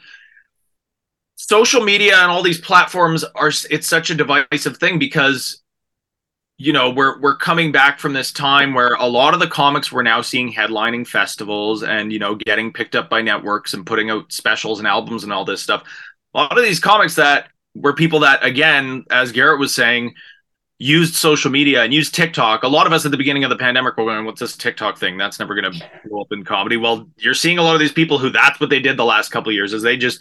social 1.36 1.82
media 1.84 2.16
and 2.16 2.30
all 2.30 2.42
these 2.42 2.60
platforms 2.60 3.22
are, 3.34 3.52
it's 3.70 3.86
such 3.86 4.08
a 4.10 4.14
divisive 4.14 4.78
thing 4.78 4.98
because 4.98 5.62
you 6.58 6.72
know 6.72 6.90
we're 6.90 7.20
we're 7.20 7.36
coming 7.36 7.70
back 7.70 7.98
from 8.00 8.14
this 8.14 8.32
time 8.32 8.72
where 8.72 8.94
a 8.94 9.06
lot 9.06 9.34
of 9.34 9.40
the 9.40 9.46
comics 9.46 9.92
we're 9.92 10.02
now 10.02 10.22
seeing 10.22 10.50
headlining 10.50 11.06
festivals 11.06 11.82
and 11.82 12.10
you 12.12 12.18
know 12.18 12.34
getting 12.34 12.72
picked 12.72 12.96
up 12.96 13.10
by 13.10 13.20
networks 13.20 13.74
and 13.74 13.84
putting 13.84 14.08
out 14.10 14.32
specials 14.32 14.78
and 14.78 14.88
albums 14.88 15.22
and 15.22 15.32
all 15.32 15.44
this 15.44 15.62
stuff. 15.62 15.82
A 16.36 16.40
lot 16.42 16.58
of 16.58 16.64
these 16.64 16.78
comics 16.78 17.14
that 17.14 17.48
were 17.74 17.94
people 17.94 18.20
that 18.20 18.44
again, 18.44 19.04
as 19.10 19.32
Garret 19.32 19.58
was 19.58 19.74
saying, 19.74 20.14
used 20.78 21.14
social 21.14 21.50
media 21.50 21.82
and 21.82 21.94
used 21.94 22.14
TikTok. 22.14 22.62
A 22.62 22.68
lot 22.68 22.86
of 22.86 22.92
us 22.92 23.06
at 23.06 23.10
the 23.10 23.16
beginning 23.16 23.44
of 23.44 23.50
the 23.50 23.56
pandemic 23.56 23.96
were 23.96 24.04
going, 24.04 24.24
"What's 24.26 24.40
this 24.40 24.56
TikTok 24.56 24.98
thing? 24.98 25.16
That's 25.16 25.38
never 25.38 25.54
going 25.54 25.72
to 25.72 25.88
blow 26.04 26.20
up 26.20 26.32
in 26.32 26.44
comedy." 26.44 26.76
Well, 26.76 27.08
you're 27.16 27.34
seeing 27.34 27.56
a 27.58 27.62
lot 27.62 27.74
of 27.74 27.80
these 27.80 27.92
people 27.92 28.18
who 28.18 28.28
that's 28.28 28.60
what 28.60 28.68
they 28.68 28.80
did 28.80 28.98
the 28.98 29.04
last 29.04 29.30
couple 29.30 29.48
of 29.48 29.54
years 29.54 29.72
is 29.72 29.82
they 29.82 29.96
just 29.96 30.20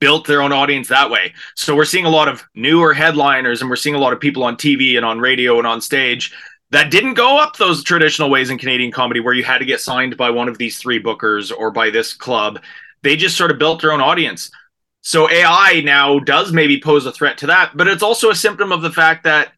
built 0.00 0.26
their 0.26 0.42
own 0.42 0.52
audience 0.52 0.88
that 0.88 1.10
way. 1.10 1.34
So 1.54 1.76
we're 1.76 1.84
seeing 1.84 2.06
a 2.06 2.10
lot 2.10 2.28
of 2.28 2.42
newer 2.54 2.92
headliners 2.92 3.60
and 3.60 3.70
we're 3.70 3.76
seeing 3.76 3.94
a 3.94 4.00
lot 4.00 4.12
of 4.12 4.18
people 4.18 4.42
on 4.42 4.56
TV 4.56 4.96
and 4.96 5.06
on 5.06 5.20
radio 5.20 5.58
and 5.58 5.66
on 5.66 5.80
stage 5.80 6.32
that 6.70 6.90
didn't 6.90 7.14
go 7.14 7.38
up 7.38 7.56
those 7.56 7.84
traditional 7.84 8.30
ways 8.30 8.48
in 8.48 8.58
Canadian 8.58 8.90
comedy 8.90 9.20
where 9.20 9.34
you 9.34 9.44
had 9.44 9.58
to 9.58 9.64
get 9.66 9.80
signed 9.80 10.16
by 10.16 10.30
one 10.30 10.48
of 10.48 10.56
these 10.56 10.78
three 10.78 11.00
bookers 11.00 11.52
or 11.56 11.70
by 11.70 11.90
this 11.90 12.14
club. 12.14 12.60
They 13.02 13.14
just 13.14 13.36
sort 13.36 13.50
of 13.50 13.58
built 13.58 13.82
their 13.82 13.92
own 13.92 14.00
audience. 14.00 14.50
So 15.02 15.28
AI 15.30 15.82
now 15.84 16.18
does 16.18 16.52
maybe 16.52 16.80
pose 16.80 17.06
a 17.06 17.12
threat 17.12 17.38
to 17.38 17.48
that, 17.48 17.76
but 17.76 17.88
it's 17.88 18.02
also 18.02 18.30
a 18.30 18.34
symptom 18.34 18.72
of 18.72 18.82
the 18.82 18.92
fact 18.92 19.24
that 19.24 19.52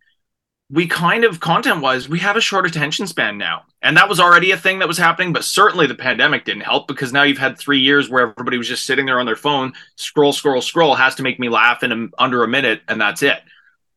we 0.71 0.87
kind 0.87 1.25
of 1.25 1.41
content 1.41 1.83
wise 1.83 2.09
we 2.09 2.19
have 2.19 2.37
a 2.37 2.41
short 2.41 2.67
attention 2.67 3.07
span 3.07 3.37
now 3.37 3.63
and 3.83 3.97
that 3.97 4.09
was 4.09 4.19
already 4.19 4.51
a 4.51 4.57
thing 4.57 4.79
that 4.79 4.89
was 4.89 4.97
happening 4.97 5.33
but 5.33 5.45
certainly 5.45 5.87
the 5.87 5.95
pandemic 5.95 6.45
didn't 6.45 6.63
help 6.63 6.89
because 6.89 7.13
now 7.13 7.23
you've 7.23 7.39
had 7.39 7.59
three 7.59 7.79
years 7.79 8.09
where 8.09 8.31
everybody 8.31 8.57
was 8.57 8.67
just 8.67 8.87
sitting 8.87 9.05
there 9.05 9.21
on 9.21 9.27
their 9.27 9.37
phone 9.37 9.73
scroll 9.97 10.33
scroll 10.33 10.63
scroll 10.63 10.95
has 10.95 11.15
to 11.15 11.23
make 11.23 11.39
me 11.39 11.49
laugh 11.51 11.83
in 11.83 11.93
a, 11.93 12.09
under 12.19 12.43
a 12.43 12.49
minute 12.49 12.81
and 12.89 13.01
that's 13.01 13.23
it 13.23 13.41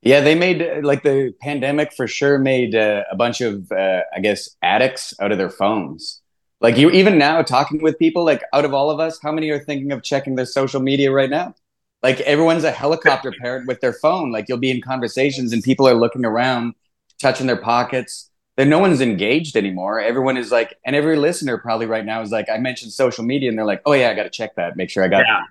Yeah, 0.02 0.22
they 0.22 0.36
made 0.36 0.84
like 0.84 1.04
the 1.04 1.34
pandemic 1.42 1.94
for 1.94 2.08
sure 2.08 2.38
made 2.38 2.76
uh, 2.76 3.04
a 3.12 3.16
bunch 3.16 3.42
of 3.42 3.72
uh, 3.72 4.02
I 4.16 4.20
guess 4.20 4.50
addicts 4.62 5.14
out 5.20 5.32
of 5.32 5.38
their 5.38 5.50
phones. 5.50 6.22
Like 6.60 6.78
you 6.78 6.90
even 6.90 7.18
now 7.18 7.42
talking 7.44 7.82
with 7.82 8.00
people 8.00 8.26
like 8.26 8.44
out 8.54 8.66
of 8.66 8.74
all 8.74 8.90
of 8.90 9.00
us, 9.00 9.20
how 9.22 9.32
many 9.32 9.50
are 9.50 9.60
thinking 9.60 9.92
of 9.92 10.02
checking 10.02 10.36
their 10.36 10.46
social 10.46 10.82
media 10.82 11.12
right 11.12 11.30
now? 11.30 11.56
Like 12.02 12.20
everyone's 12.22 12.64
a 12.64 12.72
helicopter 12.72 13.32
parent 13.40 13.68
with 13.68 13.82
their 13.82 13.94
phone. 13.94 14.32
Like 14.32 14.48
you'll 14.50 14.58
be 14.58 14.72
in 14.72 14.82
conversations 14.82 15.54
and 15.54 15.62
people 15.64 15.88
are 15.88 15.94
looking 15.94 16.26
around, 16.26 16.74
touching 17.22 17.48
their 17.48 17.58
pockets. 17.58 18.30
Then 18.56 18.70
no 18.70 18.80
one's 18.80 19.02
engaged 19.02 19.56
anymore. 19.56 20.00
Everyone 20.00 20.36
is 20.36 20.52
like, 20.52 20.76
and 20.84 20.96
every 20.96 21.16
listener 21.16 21.60
probably 21.60 21.86
right 21.86 22.04
now 22.04 22.22
is 22.22 22.32
like, 22.32 22.50
I 22.50 22.58
mentioned 22.58 22.92
social 22.92 23.24
media, 23.24 23.50
and 23.50 23.58
they're 23.58 23.68
like, 23.68 23.84
oh 23.86 23.94
yeah, 23.94 24.10
I 24.10 24.16
got 24.16 24.24
to 24.24 24.32
check 24.32 24.56
that, 24.56 24.76
make 24.76 24.90
sure 24.90 25.04
I 25.04 25.10
got. 25.10 25.26
Yeah. 25.28 25.44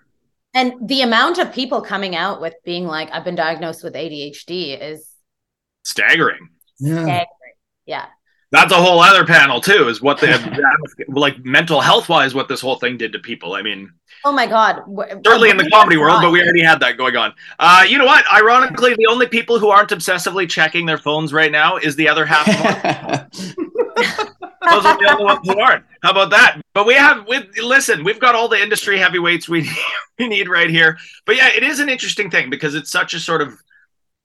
And 0.55 0.89
the 0.89 1.03
amount 1.03 1.39
of 1.39 1.53
people 1.53 1.83
coming 1.83 2.17
out 2.17 2.41
with 2.41 2.55
being 2.65 2.85
like, 2.87 3.09
I've 3.13 3.23
been 3.23 3.37
diagnosed 3.37 3.85
with 3.85 3.95
ADHD 3.95 4.81
is 4.81 5.09
staggering 5.85 6.49
Yeah. 6.81 7.03
staggering. 7.03 7.27
Yeah. 7.85 8.07
That's 8.57 8.73
a 8.73 8.77
whole 8.77 9.01
other 9.01 9.25
panel 9.25 9.61
too 9.61 9.89
is 9.89 10.01
what 10.01 10.19
the 10.19 11.05
like 11.09 11.45
mental 11.45 11.81
health 11.81 12.09
wise 12.09 12.35
what 12.35 12.49
this 12.49 12.61
whole 12.61 12.77
thing 12.77 12.97
did 12.97 13.13
to 13.13 13.19
people 13.19 13.55
i 13.55 13.63
mean 13.63 13.93
Oh 14.25 14.33
my 14.33 14.47
God. 14.47 14.83
Certainly 15.25 15.51
in 15.51 15.57
the 15.57 15.71
comedy 15.71 15.97
world 15.99 16.21
but 16.21 16.33
we 16.33 16.43
already 16.43 16.63
had 16.63 16.81
that 16.81 16.97
going 16.97 17.15
on 17.17 17.33
uh, 17.61 17.85
you 17.89 17.97
know 17.97 18.07
what 18.07 18.25
ironically 18.33 18.95
the 18.95 19.07
only 19.09 19.27
people 19.27 19.61
who 19.61 19.69
aren't 19.69 19.91
obsessively 19.91 20.49
checking 20.49 20.85
their 20.85 20.99
phones 20.99 21.33
right 21.33 21.53
now 21.53 21.77
is 21.77 21.95
the 21.95 22.09
other 22.09 22.27
half 22.27 22.49
of 22.49 23.67
those 24.71 24.85
are 24.85 24.99
the 24.99 25.11
only 25.11 25.25
ones 25.25 25.49
who 25.49 25.59
aren't. 25.59 25.85
How 26.03 26.11
about 26.11 26.31
that? 26.31 26.61
But 26.75 26.87
we 26.87 26.95
have, 26.95 27.27
with 27.27 27.47
listen, 27.59 28.05
we've 28.05 28.19
got 28.19 28.35
all 28.35 28.49
the 28.49 28.61
industry 28.61 28.99
heavyweights 28.99 29.49
we 29.49 29.69
we 30.19 30.29
need 30.29 30.49
right 30.49 30.71
here. 30.71 30.99
But 31.25 31.37
yeah, 31.37 31.49
it 31.55 31.63
is 31.63 31.81
an 31.81 31.89
interesting 31.89 32.31
thing 32.31 32.51
because 32.51 32.75
it's 32.75 32.91
such 32.91 33.15
a 33.15 33.21
sort 33.21 33.43
of 33.43 33.55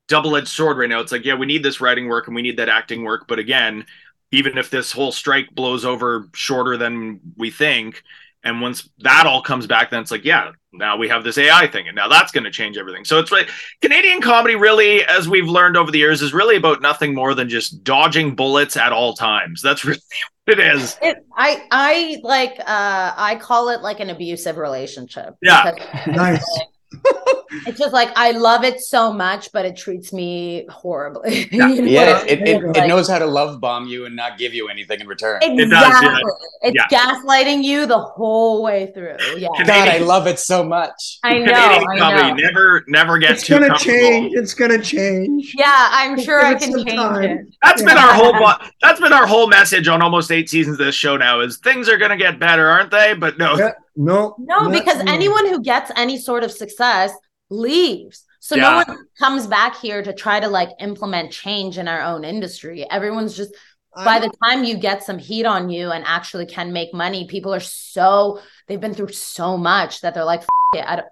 double-edged 0.07 0.47
sword 0.47 0.77
right 0.77 0.89
now. 0.89 0.99
It's 0.99 1.11
like, 1.11 1.25
yeah, 1.25 1.35
we 1.35 1.45
need 1.45 1.63
this 1.63 1.79
writing 1.79 2.07
work 2.07 2.27
and 2.27 2.35
we 2.35 2.41
need 2.41 2.57
that 2.57 2.69
acting 2.69 3.03
work, 3.03 3.25
but 3.27 3.39
again, 3.39 3.85
even 4.31 4.57
if 4.57 4.69
this 4.69 4.91
whole 4.91 5.11
strike 5.11 5.53
blows 5.53 5.85
over 5.85 6.29
shorter 6.33 6.77
than 6.77 7.19
we 7.37 7.51
think, 7.51 8.03
and 8.43 8.61
once 8.61 8.89
that 8.99 9.27
all 9.27 9.41
comes 9.41 9.67
back, 9.67 9.91
then 9.91 10.01
it's 10.01 10.11
like, 10.11 10.25
yeah, 10.25 10.51
now 10.73 10.97
we 10.97 11.07
have 11.09 11.23
this 11.23 11.37
AI 11.37 11.67
thing, 11.67 11.87
and 11.87 11.95
now 11.95 12.07
that's 12.07 12.31
going 12.31 12.43
to 12.43 12.51
change 12.51 12.77
everything. 12.77 13.05
So 13.05 13.19
it's 13.19 13.31
like 13.31 13.49
Canadian 13.81 14.21
comedy, 14.21 14.55
really, 14.55 15.03
as 15.05 15.27
we've 15.27 15.47
learned 15.47 15.77
over 15.77 15.91
the 15.91 15.99
years, 15.99 16.21
is 16.21 16.33
really 16.33 16.55
about 16.55 16.81
nothing 16.81 17.13
more 17.13 17.35
than 17.35 17.49
just 17.49 17.83
dodging 17.83 18.35
bullets 18.35 18.77
at 18.77 18.91
all 18.91 19.13
times. 19.13 19.61
That's 19.61 19.85
really 19.85 19.99
what 20.45 20.59
it 20.59 20.75
is. 20.75 20.97
It, 21.01 21.17
I 21.37 21.67
I 21.71 22.17
like 22.23 22.59
uh 22.59 23.13
I 23.15 23.37
call 23.39 23.69
it 23.69 23.81
like 23.81 23.99
an 23.99 24.09
abusive 24.09 24.57
relationship. 24.57 25.35
Yeah. 25.41 25.71
Nice. 26.07 26.43
it's 27.67 27.79
just 27.79 27.93
like 27.93 28.09
I 28.15 28.31
love 28.31 28.63
it 28.63 28.79
so 28.81 29.11
much, 29.13 29.51
but 29.51 29.65
it 29.65 29.75
treats 29.77 30.11
me 30.13 30.65
horribly. 30.69 31.47
Yeah. 31.51 31.67
You 31.69 31.81
know 31.81 31.87
Yeah, 31.87 32.13
what 32.13 32.23
I 32.23 32.27
it, 32.27 32.41
mean? 32.41 32.65
it, 32.69 32.77
it 32.77 32.87
knows 32.87 33.07
how 33.09 33.19
to 33.19 33.25
love 33.25 33.59
bomb 33.59 33.87
you 33.87 34.05
and 34.05 34.15
not 34.15 34.37
give 34.37 34.53
you 34.53 34.69
anything 34.69 34.99
in 35.01 35.07
return. 35.07 35.39
Exactly. 35.41 35.65
does, 35.69 36.01
yeah. 36.03 36.69
It's 36.69 36.75
Yeah. 36.91 36.97
gaslighting 37.13 37.63
you 37.63 37.85
the 37.85 37.97
whole 37.99 38.63
way 38.63 38.91
through. 38.93 39.17
Yeah. 39.37 39.47
God, 39.57 39.69
I 39.69 39.97
love 39.99 40.27
it 40.27 40.39
so 40.39 40.63
much. 40.63 41.19
I 41.23 41.39
know. 41.39 41.53
Canadian 41.53 42.01
I 42.01 42.29
know. 42.29 42.33
never 42.35 42.83
never 42.87 43.17
gets 43.17 43.39
It's 43.39 43.47
too 43.47 43.59
gonna 43.59 43.77
change. 43.77 44.33
It's 44.35 44.53
gonna 44.53 44.81
change. 44.81 45.53
Yeah, 45.57 45.89
I'm 45.91 46.15
Just 46.15 46.25
sure 46.25 46.45
I 46.45 46.55
can 46.55 46.73
change 46.73 46.95
time. 46.99 47.23
it. 47.23 47.47
That's 47.63 47.81
been 47.81 47.97
our 47.97 48.13
whole 48.13 48.33
bo- 48.33 48.65
that's 48.81 48.99
been 48.99 49.13
our 49.13 49.25
whole 49.27 49.47
message 49.47 49.87
on 49.87 50.01
almost 50.01 50.31
eight 50.31 50.49
seasons 50.49 50.79
of 50.79 50.85
this 50.85 50.95
show 50.95 51.17
now 51.17 51.39
is 51.41 51.57
things 51.57 51.89
are 51.89 51.97
gonna 51.97 52.17
get 52.17 52.39
better, 52.39 52.67
aren't 52.67 52.91
they? 52.91 53.13
But 53.13 53.37
no. 53.37 53.71
Yeah, 53.95 54.03
no, 54.03 54.35
No, 54.39 54.69
because 54.69 55.03
no. 55.03 55.11
anyone 55.11 55.45
who 55.47 55.61
gets 55.61 55.91
any 55.95 56.17
sort 56.17 56.43
of 56.43 56.51
success 56.51 57.11
leaves. 57.49 58.23
So 58.39 58.55
Yeah. 58.55 58.61
no 58.69 58.75
one 58.77 59.05
comes 59.19 59.47
back 59.47 59.79
here 59.79 60.01
to 60.01 60.13
try 60.13 60.39
to 60.39 60.47
like 60.47 60.69
implement 60.79 61.31
change 61.31 61.77
in 61.77 61.87
our 61.87 62.01
own 62.01 62.23
industry. 62.23 62.89
Everyone's 62.89 63.35
just 63.37 63.53
by 63.93 64.19
the 64.19 64.31
time 64.43 64.63
you 64.63 64.77
get 64.77 65.03
some 65.03 65.17
heat 65.17 65.45
on 65.45 65.69
you 65.69 65.91
and 65.91 66.03
actually 66.07 66.45
can 66.45 66.71
make 66.71 66.93
money, 66.93 67.27
people 67.27 67.53
are 67.53 67.59
so 67.59 68.39
they've 68.67 68.79
been 68.79 68.93
through 68.93 69.09
so 69.11 69.57
much 69.57 69.99
that 70.01 70.13
they're 70.13 70.23
like, 70.23 70.39
"F- 70.41 70.47
it, 70.75 70.85
I 70.87 70.95
don't, 70.95 71.07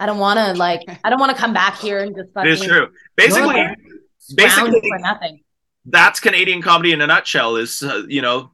I 0.00 0.06
don't 0.06 0.18
want 0.18 0.38
to 0.38 0.54
like, 0.54 0.80
I 1.04 1.10
don't 1.10 1.20
want 1.20 1.36
to 1.36 1.40
come 1.40 1.52
back 1.52 1.78
here 1.78 1.98
and 2.00 2.16
just 2.16 2.30
It 2.36 2.46
is 2.48 2.62
true. 2.62 2.88
Basically, 3.16 3.62
basically 4.34 4.80
for 4.88 4.98
nothing. 4.98 5.40
that's 5.84 6.18
Canadian 6.20 6.62
comedy 6.62 6.92
in 6.92 7.00
a 7.02 7.06
nutshell. 7.06 7.56
Is 7.56 7.82
uh, 7.82 8.02
you 8.08 8.22
know, 8.22 8.50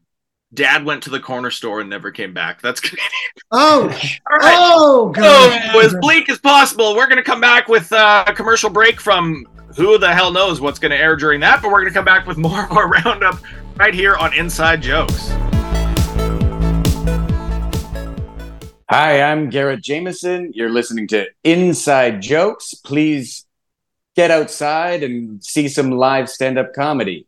Dad 0.55 0.85
went 0.85 1.03
to 1.05 1.11
the 1.11 1.21
corner 1.21 1.51
store 1.51 1.81
and 1.81 1.88
never 1.88 2.11
came 2.11 2.35
back. 2.35 2.61
That's 2.61 2.79
Canadian. 2.79 3.09
Oh, 3.53 3.85
All 4.31 4.38
right. 4.38 4.57
oh, 4.59 5.09
God. 5.09 5.73
So, 5.73 5.81
as 5.81 5.95
bleak 6.01 6.29
as 6.29 6.38
possible, 6.38 6.95
we're 6.95 7.07
going 7.07 7.17
to 7.17 7.23
come 7.23 7.41
back 7.41 7.69
with 7.69 7.91
uh, 7.91 8.25
a 8.27 8.35
commercial 8.35 8.69
break 8.69 9.01
from 9.01 9.47
who 9.77 9.97
the 9.97 10.12
hell 10.12 10.31
knows 10.31 10.61
what's 10.61 10.79
going 10.79 10.91
to 10.91 10.99
air 10.99 11.17
during 11.17 11.41
that, 11.41 11.62
but 11.62 11.71
we're 11.71 11.81
going 11.81 11.93
to 11.93 11.95
come 11.95 12.05
back 12.05 12.27
with 12.27 12.37
more 12.37 12.65
of 12.65 12.73
our 12.73 12.88
roundup 13.05 13.38
right 13.77 13.95
here 13.95 14.15
on 14.17 14.35
Inside 14.35 14.83
Jokes. 14.83 15.31
Hi, 18.91 19.23
I'm 19.23 19.49
Garret 19.49 19.83
Jamieson. 19.83 20.53
You're 20.55 20.69
listening 20.69 21.09
to 21.09 21.27
Inside 21.45 22.21
Jokes. 22.21 22.75
Please 22.75 23.47
get 24.17 24.31
outside 24.31 25.03
and 25.03 25.43
see 25.43 25.67
some 25.69 25.93
live 25.93 26.29
stand 26.29 26.59
up 26.59 26.75
comedy. 26.75 27.27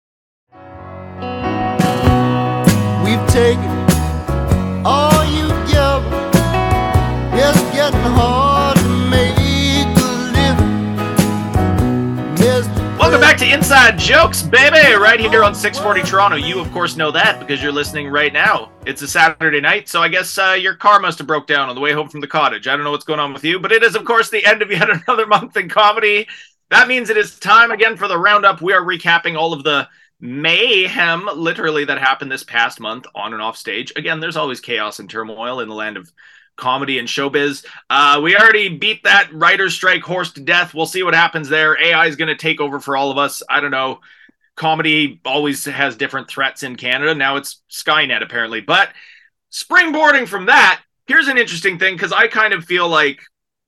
We've 3.34 3.58
all 4.86 5.24
you 5.24 5.48
give. 5.66 6.04
It's 7.34 7.60
getting 7.74 7.98
hard 8.00 8.76
to 8.76 8.88
make 9.10 9.36
a 9.36 9.90
living. 10.30 10.94
Mr. 12.36 12.96
Welcome 12.96 13.20
back 13.20 13.36
to 13.38 13.52
Inside 13.52 13.98
Jokes, 13.98 14.40
baby, 14.40 14.94
right 14.94 15.18
here 15.18 15.42
on 15.42 15.52
640 15.52 16.08
Toronto. 16.08 16.36
You, 16.36 16.60
of 16.60 16.70
course, 16.70 16.94
know 16.94 17.10
that 17.10 17.40
because 17.40 17.60
you're 17.60 17.72
listening 17.72 18.06
right 18.08 18.32
now. 18.32 18.70
It's 18.86 19.02
a 19.02 19.08
Saturday 19.08 19.60
night, 19.60 19.88
so 19.88 20.00
I 20.00 20.06
guess 20.06 20.38
uh, 20.38 20.52
your 20.52 20.76
car 20.76 21.00
must 21.00 21.18
have 21.18 21.26
broke 21.26 21.48
down 21.48 21.68
on 21.68 21.74
the 21.74 21.80
way 21.80 21.90
home 21.90 22.08
from 22.08 22.20
the 22.20 22.28
cottage. 22.28 22.68
I 22.68 22.76
don't 22.76 22.84
know 22.84 22.92
what's 22.92 23.04
going 23.04 23.18
on 23.18 23.32
with 23.32 23.42
you, 23.42 23.58
but 23.58 23.72
it 23.72 23.82
is, 23.82 23.96
of 23.96 24.04
course, 24.04 24.30
the 24.30 24.46
end 24.46 24.62
of 24.62 24.70
yet 24.70 24.88
another 25.08 25.26
month 25.26 25.56
in 25.56 25.68
comedy. 25.68 26.28
That 26.70 26.86
means 26.86 27.10
it 27.10 27.16
is 27.16 27.36
time 27.40 27.72
again 27.72 27.96
for 27.96 28.06
the 28.06 28.16
roundup. 28.16 28.62
We 28.62 28.74
are 28.74 28.82
recapping 28.82 29.36
all 29.36 29.52
of 29.52 29.64
the 29.64 29.88
mayhem, 30.20 31.28
literally, 31.34 31.84
that 31.84 31.98
happened 31.98 32.30
this 32.30 32.44
past 32.44 32.80
month 32.80 33.06
on 33.14 33.32
and 33.32 33.42
off 33.42 33.56
stage. 33.56 33.92
Again, 33.96 34.20
there's 34.20 34.36
always 34.36 34.60
chaos 34.60 34.98
and 34.98 35.08
turmoil 35.08 35.60
in 35.60 35.68
the 35.68 35.74
land 35.74 35.96
of 35.96 36.10
comedy 36.56 36.98
and 36.98 37.08
showbiz. 37.08 37.64
Uh, 37.90 38.20
we 38.22 38.36
already 38.36 38.68
beat 38.68 39.02
that 39.04 39.32
writer's 39.32 39.74
strike 39.74 40.02
horse 40.02 40.32
to 40.32 40.40
death. 40.40 40.74
We'll 40.74 40.86
see 40.86 41.02
what 41.02 41.14
happens 41.14 41.48
there. 41.48 41.80
AI 41.82 42.06
is 42.06 42.16
going 42.16 42.28
to 42.28 42.36
take 42.36 42.60
over 42.60 42.80
for 42.80 42.96
all 42.96 43.10
of 43.10 43.18
us. 43.18 43.42
I 43.48 43.60
don't 43.60 43.70
know. 43.70 44.00
Comedy 44.56 45.20
always 45.24 45.64
has 45.64 45.96
different 45.96 46.28
threats 46.28 46.62
in 46.62 46.76
Canada. 46.76 47.14
Now 47.14 47.36
it's 47.36 47.62
Skynet, 47.70 48.22
apparently. 48.22 48.60
But 48.60 48.90
springboarding 49.52 50.28
from 50.28 50.46
that, 50.46 50.80
here's 51.06 51.28
an 51.28 51.38
interesting 51.38 51.78
thing 51.78 51.96
because 51.96 52.12
I 52.12 52.28
kind 52.28 52.54
of 52.54 52.64
feel 52.64 52.88
like 52.88 53.20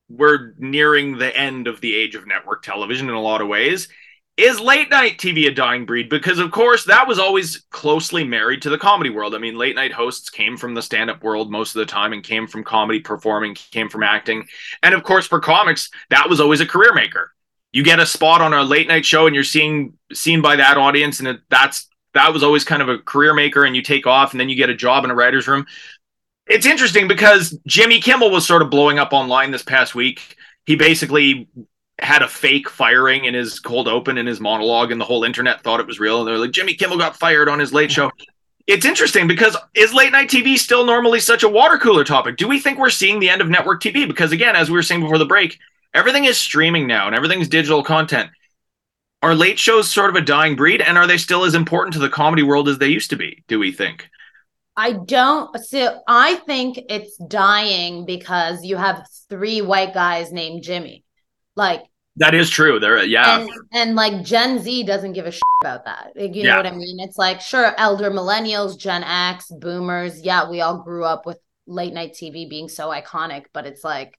we're 0.09 0.55
nearing 0.59 1.19
the 1.19 1.37
end 1.37 1.67
of 1.67 1.81
the 1.81 1.95
age 1.95 2.15
of 2.15 2.27
network 2.27 2.63
television 2.63 3.09
in 3.09 3.15
a 3.15 3.21
lot 3.21 3.41
of 3.41 3.49
ways. 3.49 3.89
Is 4.37 4.61
late 4.61 4.91
night 4.91 5.17
TV 5.17 5.47
a 5.47 5.51
dying 5.51 5.87
breed? 5.87 6.11
Because, 6.11 6.39
of 6.39 6.51
course, 6.51 6.85
that 6.85 7.09
was 7.09 7.19
always 7.19 7.65
closely 7.71 8.23
married 8.23 8.61
to 8.63 8.71
the 8.71 8.77
comedy 8.77 9.09
world. 9.09 9.35
I 9.35 9.39
mean, 9.39 9.57
late 9.57 9.75
night 9.75 9.93
hosts 9.93 10.29
came 10.29 10.59
from 10.59 10.75
the 10.75 10.83
stand 10.83 11.09
up 11.09 11.25
world 11.25 11.51
most 11.51 11.75
of 11.75 11.79
the 11.79 11.87
time 11.87 12.13
and 12.13 12.23
came 12.23 12.47
from 12.47 12.63
comedy 12.63 13.01
performing, 13.01 13.55
came 13.55 13.89
from 13.89 14.03
acting. 14.03 14.47
And, 14.83 14.95
of 14.95 15.05
course, 15.05 15.27
for 15.27 15.41
comics, 15.41 15.91
that 16.11 16.29
was 16.29 16.39
always 16.39 16.61
a 16.61 16.67
career 16.67 16.93
maker. 16.93 17.33
You 17.73 17.83
get 17.83 17.99
a 17.99 18.05
spot 18.05 18.43
on 18.43 18.53
a 18.53 18.63
late 18.63 18.89
night 18.89 19.07
show 19.07 19.27
and 19.27 19.35
you're 19.35 19.43
seeing 19.43 19.95
seen 20.13 20.43
by 20.43 20.57
that 20.57 20.77
audience, 20.77 21.19
and 21.19 21.29
it, 21.29 21.41
that's 21.49 21.89
that 22.13 22.33
was 22.33 22.43
always 22.43 22.65
kind 22.65 22.83
of 22.83 22.91
a 22.91 22.99
career 22.99 23.33
maker, 23.33 23.65
and 23.65 23.75
you 23.75 23.83
take 23.83 24.07
off, 24.07 24.33
and 24.33 24.41
then 24.41 24.51
you 24.51 24.57
get 24.57 24.71
a 24.71 24.75
job 24.75 25.05
in 25.05 25.11
a 25.11 25.15
writer's 25.15 25.49
room. 25.49 25.67
It's 26.47 26.67
interesting 26.67 27.09
because 27.09 27.59
Jimmy 27.67 28.01
Kimmel 28.01 28.31
was 28.31 28.47
sort 28.47 28.63
of 28.63 28.71
blowing 28.71 28.99
up 28.99 29.13
online 29.13 29.51
this 29.51 29.63
past 29.63 29.95
week. 29.95 30.37
He 30.65 30.77
basically 30.77 31.49
had 31.99 32.23
a 32.23 32.29
fake 32.29 32.69
firing 32.69 33.25
in 33.25 33.35
his 33.35 33.59
cold 33.59 33.89
open 33.89 34.19
in 34.19 34.27
his 34.27 34.41
monologue, 34.41 34.93
and 34.93 35.01
the 35.01 35.05
whole 35.05 35.25
internet 35.25 35.63
thought 35.63 35.81
it 35.81 35.87
was 35.87 35.99
real. 35.99 36.19
And 36.19 36.29
they're 36.29 36.39
like, 36.39 36.51
Jimmy 36.51 36.75
Kimmel 36.75 36.99
got 36.99 37.17
fired 37.17 37.49
on 37.49 37.59
his 37.59 37.73
late 37.73 37.91
show. 37.91 38.11
It's 38.67 38.85
interesting 38.85 39.29
because 39.29 39.57
is 39.75 39.95
late 39.95 40.13
night 40.13 40.29
TV 40.29 40.59
still 40.59 40.85
normally 40.85 41.21
such 41.21 41.43
a 41.43 41.49
water 41.49 41.79
cooler 41.79 42.05
topic? 42.05 42.37
Do 42.37 42.49
we 42.49 42.59
think 42.59 42.79
we're 42.79 42.91
seeing 42.91 43.21
the 43.21 43.31
end 43.31 43.41
of 43.41 43.49
network 43.49 43.81
TV? 43.81 44.07
Because 44.07 44.33
again, 44.33 44.57
as 44.57 44.69
we 44.69 44.75
were 44.75 44.83
saying 44.83 45.01
before 45.01 45.19
the 45.19 45.25
break, 45.25 45.59
everything 45.95 46.25
is 46.25 46.37
streaming 46.37 46.87
now 46.87 47.07
and 47.07 47.15
everything's 47.15 47.49
digital 47.49 47.83
content. 47.83 48.31
Are 49.23 49.35
late 49.35 49.59
shows 49.59 49.91
sort 49.91 50.11
of 50.11 50.17
a 50.17 50.21
dying 50.21 50.57
breed, 50.57 50.83
and 50.83 50.99
are 50.99 51.07
they 51.07 51.17
still 51.17 51.45
as 51.45 51.55
important 51.55 51.95
to 51.95 52.01
the 52.01 52.09
comedy 52.09 52.43
world 52.43 52.69
as 52.69 52.79
they 52.79 52.89
used 52.89 53.11
to 53.11 53.17
be? 53.17 53.43
Do 53.49 53.59
we 53.59 53.73
think? 53.73 54.09
I 54.77 54.93
don't 54.93 55.59
so 55.65 56.03
I 56.07 56.35
think 56.35 56.79
it's 56.91 57.17
dying 57.17 58.05
because 58.05 58.63
you 58.63 58.77
have 58.77 59.07
three 59.31 59.63
white 59.63 59.95
guys 59.95 60.33
named 60.33 60.63
Jimmy. 60.63 61.06
Like 61.57 61.83
That 62.17 62.35
is 62.35 62.49
true. 62.51 62.79
There, 62.81 63.03
yeah, 63.05 63.41
and 63.41 63.51
and 63.73 63.95
like 63.95 64.23
Gen 64.25 64.59
Z 64.61 64.85
doesn't 64.85 65.13
give 65.15 65.27
a 65.27 65.31
shit 65.33 65.43
about 65.63 65.85
that. 65.87 66.13
Like, 66.17 66.35
you 66.35 66.43
Yeah. 66.43 66.51
know 66.53 66.57
what 66.59 66.67
I 66.67 66.71
mean? 66.73 66.99
It's 67.01 67.17
like 67.19 67.41
sure, 67.41 67.75
elder 67.79 68.11
millennials, 68.11 68.79
Gen 68.79 69.03
X, 69.05 69.47
boomers, 69.51 70.23
yeah, 70.23 70.49
we 70.49 70.61
all 70.61 70.79
grew 70.83 71.05
up 71.05 71.27
with 71.27 71.39
late 71.67 71.93
night 71.93 72.13
TV 72.15 72.49
being 72.49 72.69
so 72.69 72.89
iconic, 72.91 73.47
but 73.53 73.67
it's 73.67 73.83
like 73.85 74.17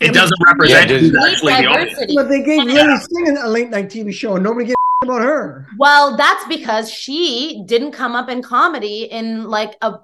it 0.00 0.12
doesn't 0.12 0.38
represent 0.44 0.90
Yeah, 0.90 0.98
who's 0.98 1.10
just- 1.12 1.26
actually 1.32 1.52
the 1.54 1.66
audience. 1.68 1.90
diversity. 1.90 2.14
But 2.16 2.28
they 2.28 2.42
gave 2.42 2.64
Lilly 2.64 2.96
Singh 2.98 3.38
a 3.38 3.48
late 3.48 3.70
night 3.70 3.88
TV 3.88 4.12
show, 4.12 4.34
and 4.34 4.42
nobody 4.44 4.66
gave 4.66 4.74
a 5.02 5.06
about 5.06 5.22
her. 5.22 5.66
Well, 5.78 6.16
that's 6.16 6.44
because 6.46 6.90
she 6.90 7.62
didn't 7.66 7.92
come 7.92 8.14
up 8.16 8.28
in 8.28 8.42
comedy 8.42 9.04
in 9.04 9.44
like 9.44 9.76
a 9.80 9.98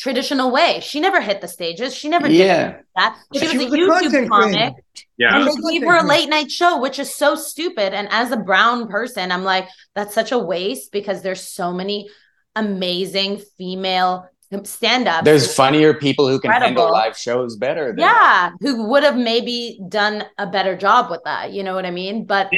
traditional 0.00 0.50
way. 0.50 0.80
She 0.82 0.98
never 0.98 1.20
hit 1.20 1.40
the 1.40 1.48
stages. 1.48 1.94
She 1.94 2.08
never 2.08 2.26
Yeah. 2.28 2.72
did 2.72 2.84
that. 2.96 3.18
She, 3.34 3.46
She 3.46 3.58
was, 3.58 3.66
was 3.70 3.72
a 3.72 4.16
a 4.18 4.20
YouTube 4.22 4.28
comic. 4.28 4.52
creator. 4.54 4.74
Yeah, 5.18 5.36
And 5.36 5.46
they 5.46 5.78
gave 5.78 5.82
her 5.88 5.98
a 5.98 6.06
late 6.06 6.30
night 6.30 6.50
show, 6.50 6.80
which 6.80 6.98
is 6.98 7.14
so 7.14 7.34
stupid. 7.34 7.92
And 7.92 8.08
as 8.10 8.32
a 8.32 8.38
brown 8.38 8.88
person, 8.88 9.30
I'm 9.30 9.44
like, 9.44 9.68
that's 9.94 10.14
such 10.14 10.32
a 10.32 10.38
waste 10.38 10.90
because 10.92 11.20
there's 11.22 11.42
so 11.46 11.72
many 11.72 12.08
amazing 12.56 13.42
female 13.58 14.26
stand 14.64 15.06
ups. 15.06 15.24
There's 15.24 15.54
funnier 15.54 15.92
people 15.94 16.26
who 16.26 16.40
can 16.40 16.50
handle 16.50 16.90
live 16.90 17.16
shows 17.16 17.56
better. 17.56 17.88
Than 17.92 17.98
yeah, 17.98 18.50
who 18.60 18.88
would 18.88 19.02
have 19.04 19.16
maybe 19.16 19.80
done 19.88 20.24
a 20.38 20.46
better 20.46 20.74
job 20.76 21.10
with 21.10 21.20
that. 21.24 21.52
You 21.52 21.62
know 21.62 21.74
what 21.74 21.84
I 21.84 21.90
mean? 21.90 22.24
But 22.24 22.50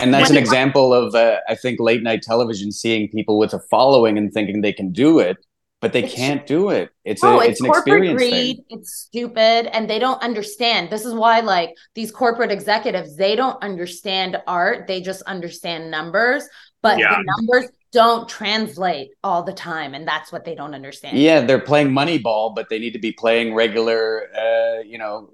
And 0.00 0.12
that's 0.12 0.30
an 0.30 0.36
example 0.36 0.92
of, 0.92 1.14
uh, 1.14 1.38
I 1.48 1.54
think, 1.54 1.78
late 1.78 2.02
night 2.02 2.22
television 2.22 2.72
seeing 2.72 3.08
people 3.08 3.38
with 3.38 3.54
a 3.54 3.60
following 3.70 4.18
and 4.18 4.32
thinking 4.32 4.60
they 4.60 4.72
can 4.72 4.90
do 4.92 5.20
it, 5.20 5.36
but 5.82 5.92
they 5.92 6.04
It's- 6.04 6.14
can't 6.14 6.46
do 6.46 6.70
it. 6.70 6.90
It's 7.04 7.22
no, 7.24 7.40
a, 7.40 7.42
it's, 7.42 7.50
it's 7.50 7.60
an 7.60 7.66
corporate 7.66 8.04
experience 8.04 8.16
greed. 8.16 8.56
thing. 8.56 8.64
It's 8.78 8.94
stupid, 8.94 9.66
and 9.76 9.90
they 9.90 9.98
don't 9.98 10.22
understand. 10.22 10.88
This 10.90 11.04
is 11.04 11.12
why, 11.12 11.40
like 11.40 11.74
these 11.96 12.12
corporate 12.12 12.52
executives, 12.52 13.16
they 13.16 13.34
don't 13.34 13.60
understand 13.62 14.40
art. 14.46 14.86
They 14.86 15.00
just 15.00 15.22
understand 15.22 15.90
numbers, 15.90 16.44
but 16.82 16.98
Yeah. 17.00 17.16
the 17.16 17.24
numbers 17.36 17.70
don't 17.90 18.26
translate 18.28 19.10
all 19.24 19.42
the 19.42 19.52
time, 19.52 19.92
and 19.94 20.06
that's 20.08 20.30
what 20.32 20.44
they 20.44 20.54
don't 20.54 20.72
understand. 20.72 21.18
Yeah, 21.18 21.40
they're 21.40 21.58
playing 21.58 21.88
Moneyball, 21.90 22.54
but 22.54 22.68
they 22.70 22.78
need 22.78 22.92
to 22.92 22.98
be 23.00 23.12
playing 23.12 23.52
regular, 23.52 24.30
uh, 24.34 24.82
you 24.82 24.96
know, 24.98 25.28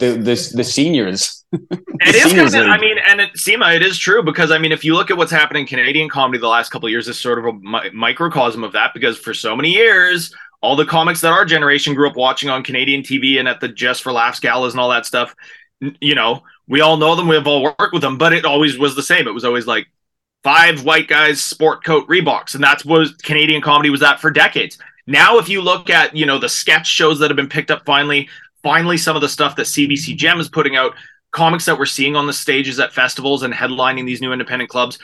the 0.00 0.12
the, 0.12 0.52
the 0.56 0.64
seniors. 0.64 1.44
It 1.52 2.14
is 2.14 2.22
Seniors 2.22 2.52
kind 2.52 2.64
of, 2.66 2.70
I 2.70 2.78
mean, 2.78 2.96
and 3.08 3.20
it, 3.20 3.32
Sima, 3.34 3.74
it 3.74 3.82
is 3.82 3.98
true 3.98 4.22
because 4.22 4.50
I 4.50 4.58
mean, 4.58 4.72
if 4.72 4.84
you 4.84 4.94
look 4.94 5.10
at 5.10 5.16
what's 5.16 5.32
happened 5.32 5.58
in 5.58 5.66
Canadian 5.66 6.08
comedy 6.08 6.38
the 6.38 6.48
last 6.48 6.70
couple 6.70 6.86
of 6.86 6.90
years, 6.90 7.08
is 7.08 7.18
sort 7.18 7.38
of 7.38 7.44
a 7.44 7.52
mi- 7.52 7.90
microcosm 7.92 8.64
of 8.64 8.72
that 8.72 8.92
because 8.94 9.18
for 9.18 9.34
so 9.34 9.54
many 9.54 9.70
years, 9.70 10.34
all 10.62 10.76
the 10.76 10.86
comics 10.86 11.20
that 11.20 11.32
our 11.32 11.44
generation 11.44 11.94
grew 11.94 12.08
up 12.08 12.16
watching 12.16 12.48
on 12.48 12.62
Canadian 12.62 13.02
TV 13.02 13.38
and 13.38 13.48
at 13.48 13.60
the 13.60 13.68
Just 13.68 14.02
for 14.02 14.12
Laughs 14.12 14.40
galas 14.40 14.72
and 14.72 14.80
all 14.80 14.90
that 14.90 15.06
stuff, 15.06 15.34
you 16.00 16.14
know, 16.14 16.42
we 16.68 16.80
all 16.80 16.96
know 16.96 17.16
them, 17.16 17.28
we've 17.28 17.46
all 17.46 17.62
worked 17.62 17.92
with 17.92 18.02
them, 18.02 18.16
but 18.16 18.32
it 18.32 18.44
always 18.44 18.78
was 18.78 18.94
the 18.94 19.02
same. 19.02 19.26
It 19.26 19.34
was 19.34 19.44
always 19.44 19.66
like 19.66 19.86
five 20.42 20.84
white 20.84 21.08
guys, 21.08 21.42
sport 21.42 21.84
coat, 21.84 22.06
Reeboks, 22.08 22.54
and 22.54 22.62
that's 22.62 22.84
what 22.84 23.22
Canadian 23.22 23.60
comedy 23.60 23.90
was 23.90 24.02
at 24.02 24.20
for 24.20 24.30
decades. 24.30 24.78
Now, 25.06 25.38
if 25.38 25.48
you 25.48 25.60
look 25.60 25.90
at 25.90 26.14
you 26.14 26.26
know 26.26 26.38
the 26.38 26.48
sketch 26.48 26.86
shows 26.86 27.18
that 27.18 27.30
have 27.30 27.36
been 27.36 27.48
picked 27.48 27.70
up 27.70 27.84
finally, 27.84 28.28
finally 28.62 28.96
some 28.96 29.16
of 29.16 29.22
the 29.22 29.28
stuff 29.28 29.56
that 29.56 29.66
CBC 29.66 30.16
Gem 30.16 30.40
is 30.40 30.48
putting 30.48 30.76
out, 30.76 30.94
comics 31.32 31.64
that 31.66 31.78
we're 31.78 31.86
seeing 31.86 32.16
on 32.16 32.26
the 32.26 32.32
stages 32.32 32.80
at 32.80 32.92
festivals 32.92 33.42
and 33.42 33.54
headlining 33.54 34.06
these 34.06 34.20
new 34.20 34.32
independent 34.32 34.70
clubs. 34.70 34.98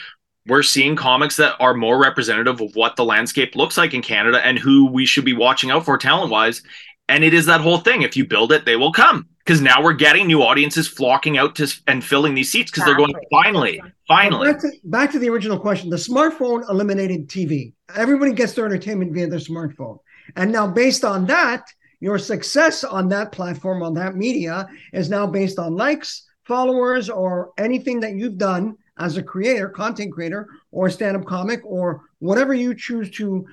We're 0.46 0.62
seeing 0.62 0.94
comics 0.96 1.36
that 1.36 1.56
are 1.58 1.74
more 1.74 2.00
representative 2.00 2.60
of 2.60 2.74
what 2.74 2.96
the 2.96 3.04
landscape 3.04 3.56
looks 3.56 3.76
like 3.76 3.94
in 3.94 4.02
Canada 4.02 4.44
and 4.44 4.58
who 4.58 4.86
we 4.86 5.04
should 5.04 5.24
be 5.24 5.32
watching 5.32 5.70
out 5.70 5.84
for 5.84 5.98
talent 5.98 6.30
wise. 6.30 6.62
And 7.08 7.24
it 7.24 7.34
is 7.34 7.46
that 7.46 7.60
whole 7.60 7.78
thing. 7.78 8.02
If 8.02 8.16
you 8.16 8.26
build 8.26 8.52
it, 8.52 8.64
they 8.64 8.76
will 8.76 8.92
come. 8.92 9.28
Because 9.44 9.60
now 9.60 9.80
we're 9.80 9.92
getting 9.92 10.26
new 10.26 10.42
audiences 10.42 10.88
flocking 10.88 11.38
out 11.38 11.54
to 11.56 11.72
and 11.86 12.04
filling 12.04 12.34
these 12.34 12.50
seats 12.50 12.70
because 12.70 12.84
they're 12.84 12.96
going, 12.96 13.14
finally, 13.30 13.80
finally. 14.08 14.52
Back 14.52 14.60
to, 14.60 14.70
back 14.84 15.12
to 15.12 15.20
the 15.20 15.28
original 15.28 15.58
question. 15.58 15.88
The 15.88 15.96
smartphone 15.96 16.68
eliminated 16.68 17.28
TV. 17.28 17.72
Everybody 17.94 18.32
gets 18.32 18.54
their 18.54 18.66
entertainment 18.66 19.12
via 19.12 19.28
their 19.28 19.38
smartphone. 19.38 19.98
And 20.34 20.50
now, 20.50 20.66
based 20.66 21.04
on 21.04 21.26
that, 21.26 21.62
your 22.00 22.18
success 22.18 22.84
on 22.84 23.08
that 23.08 23.32
platform, 23.32 23.82
on 23.82 23.94
that 23.94 24.16
media, 24.16 24.66
is 24.92 25.08
now 25.08 25.26
based 25.26 25.58
on 25.58 25.76
likes, 25.76 26.26
followers, 26.44 27.08
or 27.08 27.52
anything 27.58 28.00
that 28.00 28.14
you've 28.14 28.38
done 28.38 28.76
as 28.98 29.16
a 29.16 29.22
creator, 29.22 29.68
content 29.68 30.12
creator, 30.12 30.48
or 30.70 30.88
stand 30.88 31.16
up 31.16 31.24
comic, 31.24 31.60
or 31.64 32.02
whatever 32.18 32.54
you 32.54 32.74
choose 32.74 33.10
to 33.10 33.46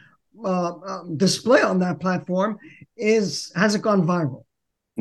uh, 0.44 0.72
uh, 0.78 1.04
display 1.18 1.62
on 1.62 1.80
that 1.80 2.00
platform, 2.00 2.58
is 2.98 3.52
has 3.56 3.76
it 3.76 3.82
gone 3.82 4.06
viral? 4.06 4.44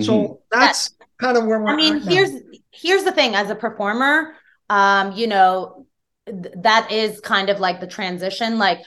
So 0.00 0.40
that's 0.50 0.94
kind 1.20 1.37
of 1.37 1.44
where 1.44 1.61
we're 1.61 1.68
I 1.68 1.76
mean, 1.76 1.96
at 1.96 2.05
now. 2.05 2.11
here's 2.11 2.31
here's 2.70 3.05
the 3.05 3.12
thing 3.12 3.35
as 3.35 3.50
a 3.50 3.55
performer, 3.55 4.35
um, 4.70 5.12
you 5.12 5.26
know, 5.26 5.87
th- 6.26 6.55
that 6.57 6.90
is 6.90 7.20
kind 7.20 7.50
of 7.50 7.61
like 7.61 7.81
the 7.81 7.87
transition. 7.87 8.59
Like 8.59 8.81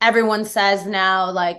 everyone 0.00 0.44
says 0.44 0.86
now, 0.86 1.30
like, 1.30 1.58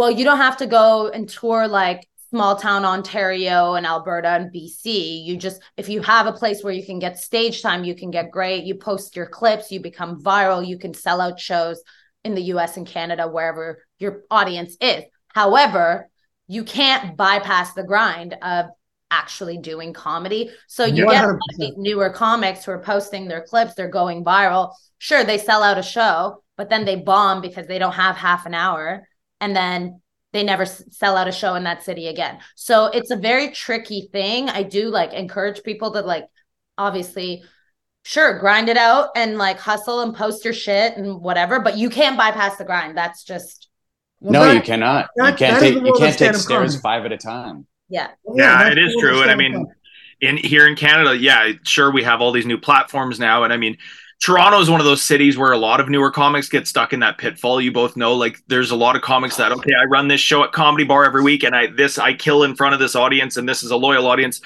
well, 0.00 0.10
you 0.10 0.24
don't 0.24 0.38
have 0.38 0.56
to 0.56 0.66
go 0.66 1.08
and 1.08 1.28
tour 1.28 1.68
like 1.68 2.08
small 2.30 2.56
town 2.56 2.86
Ontario 2.86 3.74
and 3.74 3.84
Alberta 3.84 4.28
and 4.28 4.50
BC. 4.50 5.26
You 5.26 5.36
just 5.36 5.60
if 5.76 5.90
you 5.90 6.00
have 6.00 6.26
a 6.26 6.32
place 6.32 6.64
where 6.64 6.72
you 6.72 6.86
can 6.86 6.98
get 6.98 7.18
stage 7.18 7.60
time, 7.60 7.84
you 7.84 7.94
can 7.94 8.10
get 8.10 8.30
great. 8.30 8.64
You 8.64 8.76
post 8.76 9.14
your 9.14 9.26
clips, 9.26 9.70
you 9.70 9.78
become 9.78 10.22
viral, 10.22 10.66
you 10.66 10.78
can 10.78 10.94
sell 10.94 11.20
out 11.20 11.38
shows 11.38 11.82
in 12.24 12.34
the 12.34 12.40
US 12.54 12.78
and 12.78 12.86
Canada, 12.86 13.28
wherever 13.28 13.84
your 13.98 14.22
audience 14.30 14.74
is. 14.80 15.04
However, 15.34 16.08
you 16.48 16.64
can't 16.64 17.14
bypass 17.14 17.74
the 17.74 17.84
grind 17.84 18.38
of 18.40 18.70
actually 19.10 19.58
doing 19.58 19.92
comedy. 19.92 20.50
So 20.66 20.86
you 20.86 21.04
get 21.04 21.24
a 21.24 21.26
lot 21.26 21.34
of 21.34 21.36
100%. 21.36 21.38
these 21.58 21.74
newer 21.76 22.08
comics 22.08 22.64
who 22.64 22.72
are 22.72 22.82
posting 22.82 23.28
their 23.28 23.42
clips, 23.42 23.74
they're 23.74 23.88
going 23.88 24.24
viral. 24.24 24.72
Sure, 24.96 25.24
they 25.24 25.36
sell 25.36 25.62
out 25.62 25.76
a 25.76 25.82
show, 25.82 26.42
but 26.56 26.70
then 26.70 26.86
they 26.86 26.96
bomb 26.96 27.42
because 27.42 27.66
they 27.66 27.78
don't 27.78 27.92
have 27.92 28.16
half 28.16 28.46
an 28.46 28.54
hour 28.54 29.06
and 29.40 29.54
then 29.56 30.00
they 30.32 30.44
never 30.44 30.62
s- 30.62 30.84
sell 30.90 31.16
out 31.16 31.26
a 31.28 31.32
show 31.32 31.54
in 31.56 31.64
that 31.64 31.82
city 31.82 32.06
again. 32.08 32.38
So 32.54 32.86
it's 32.86 33.10
a 33.10 33.16
very 33.16 33.50
tricky 33.50 34.08
thing. 34.12 34.48
I 34.48 34.62
do 34.62 34.88
like 34.88 35.12
encourage 35.12 35.62
people 35.62 35.92
to 35.92 36.02
like 36.02 36.26
obviously 36.78 37.42
sure 38.02 38.38
grind 38.38 38.68
it 38.68 38.76
out 38.76 39.08
and 39.16 39.36
like 39.38 39.58
hustle 39.58 40.00
and 40.00 40.14
post 40.14 40.44
your 40.44 40.54
shit 40.54 40.96
and 40.96 41.20
whatever, 41.20 41.60
but 41.60 41.76
you 41.76 41.90
can't 41.90 42.16
bypass 42.16 42.56
the 42.56 42.64
grind. 42.64 42.96
That's 42.96 43.24
just 43.24 43.68
Well, 44.20 44.32
no, 44.32 44.44
that- 44.46 44.54
you 44.54 44.62
cannot. 44.62 45.08
that- 45.16 45.30
you 45.32 45.36
can't 45.36 45.60
take 45.60 45.74
you 45.74 45.82
can't 45.98 46.18
take 46.18 46.34
stairs 46.34 46.46
comedy. 46.46 46.78
five 46.78 47.04
at 47.04 47.12
a 47.12 47.18
time. 47.18 47.66
yeah. 47.88 48.08
Yeah, 48.34 48.64
that's 48.64 48.76
it 48.76 48.78
is 48.78 48.96
true. 49.00 49.22
And 49.22 49.30
I 49.30 49.34
mean, 49.34 49.52
comedy. 49.52 49.72
in 50.20 50.36
here 50.36 50.66
in 50.66 50.76
Canada, 50.76 51.16
yeah, 51.16 51.52
sure 51.64 51.90
we 51.90 52.02
have 52.04 52.20
all 52.20 52.30
these 52.32 52.46
new 52.46 52.58
platforms 52.58 53.18
now, 53.18 53.42
and 53.44 53.52
I 53.52 53.56
mean, 53.56 53.76
Toronto 54.20 54.60
is 54.60 54.68
one 54.70 54.80
of 54.80 54.86
those 54.86 55.02
cities 55.02 55.38
where 55.38 55.52
a 55.52 55.56
lot 55.58 55.80
of 55.80 55.88
newer 55.88 56.10
comics 56.10 56.48
get 56.48 56.68
stuck 56.68 56.92
in 56.92 57.00
that 57.00 57.16
pitfall. 57.16 57.58
You 57.60 57.72
both 57.72 57.96
know, 57.96 58.14
like, 58.14 58.38
there's 58.48 58.70
a 58.70 58.76
lot 58.76 58.94
of 58.94 59.00
comics 59.00 59.36
that 59.36 59.50
okay, 59.50 59.72
I 59.74 59.84
run 59.84 60.08
this 60.08 60.20
show 60.20 60.44
at 60.44 60.52
Comedy 60.52 60.84
Bar 60.84 61.04
every 61.06 61.22
week, 61.22 61.42
and 61.42 61.56
I 61.56 61.68
this 61.68 61.96
I 61.98 62.12
kill 62.12 62.42
in 62.42 62.54
front 62.54 62.74
of 62.74 62.80
this 62.80 62.94
audience, 62.94 63.38
and 63.38 63.48
this 63.48 63.62
is 63.62 63.70
a 63.70 63.76
loyal 63.76 64.06
audience. 64.06 64.42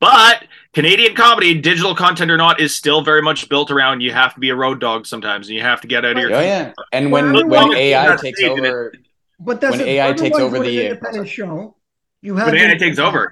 But 0.00 0.44
Canadian 0.72 1.14
comedy, 1.14 1.54
digital 1.60 1.94
content 1.94 2.30
or 2.32 2.36
not, 2.36 2.58
is 2.58 2.74
still 2.74 3.02
very 3.02 3.22
much 3.22 3.48
built 3.48 3.70
around 3.70 4.00
you 4.00 4.12
have 4.12 4.34
to 4.34 4.40
be 4.40 4.48
a 4.50 4.56
road 4.56 4.80
dog 4.80 5.06
sometimes, 5.06 5.46
and 5.46 5.56
you 5.56 5.62
have 5.62 5.80
to 5.82 5.86
get 5.86 6.04
out 6.04 6.16
of 6.16 6.22
your. 6.22 6.34
Oh 6.34 6.40
yeah, 6.40 6.72
and 6.92 7.12
when 7.12 7.26
when 7.26 7.36
everyone 7.36 7.68
when 7.68 7.72
is 7.72 7.78
AI 7.78 8.16
takes 8.16 8.42
over, 8.42 8.92
But 9.38 9.60
that's 9.60 9.76
when 9.76 9.82
it. 9.86 9.88
AI 9.88 10.12
takes 10.14 10.36
over 10.38 10.58
the- 10.58 10.80
an 10.80 10.86
independent 10.92 11.28
show. 11.28 11.76
You 12.22 12.34
have 12.36 12.48
When 12.48 12.56
AI 12.56 12.74
the- 12.74 12.78
takes 12.80 12.98
over, 12.98 13.30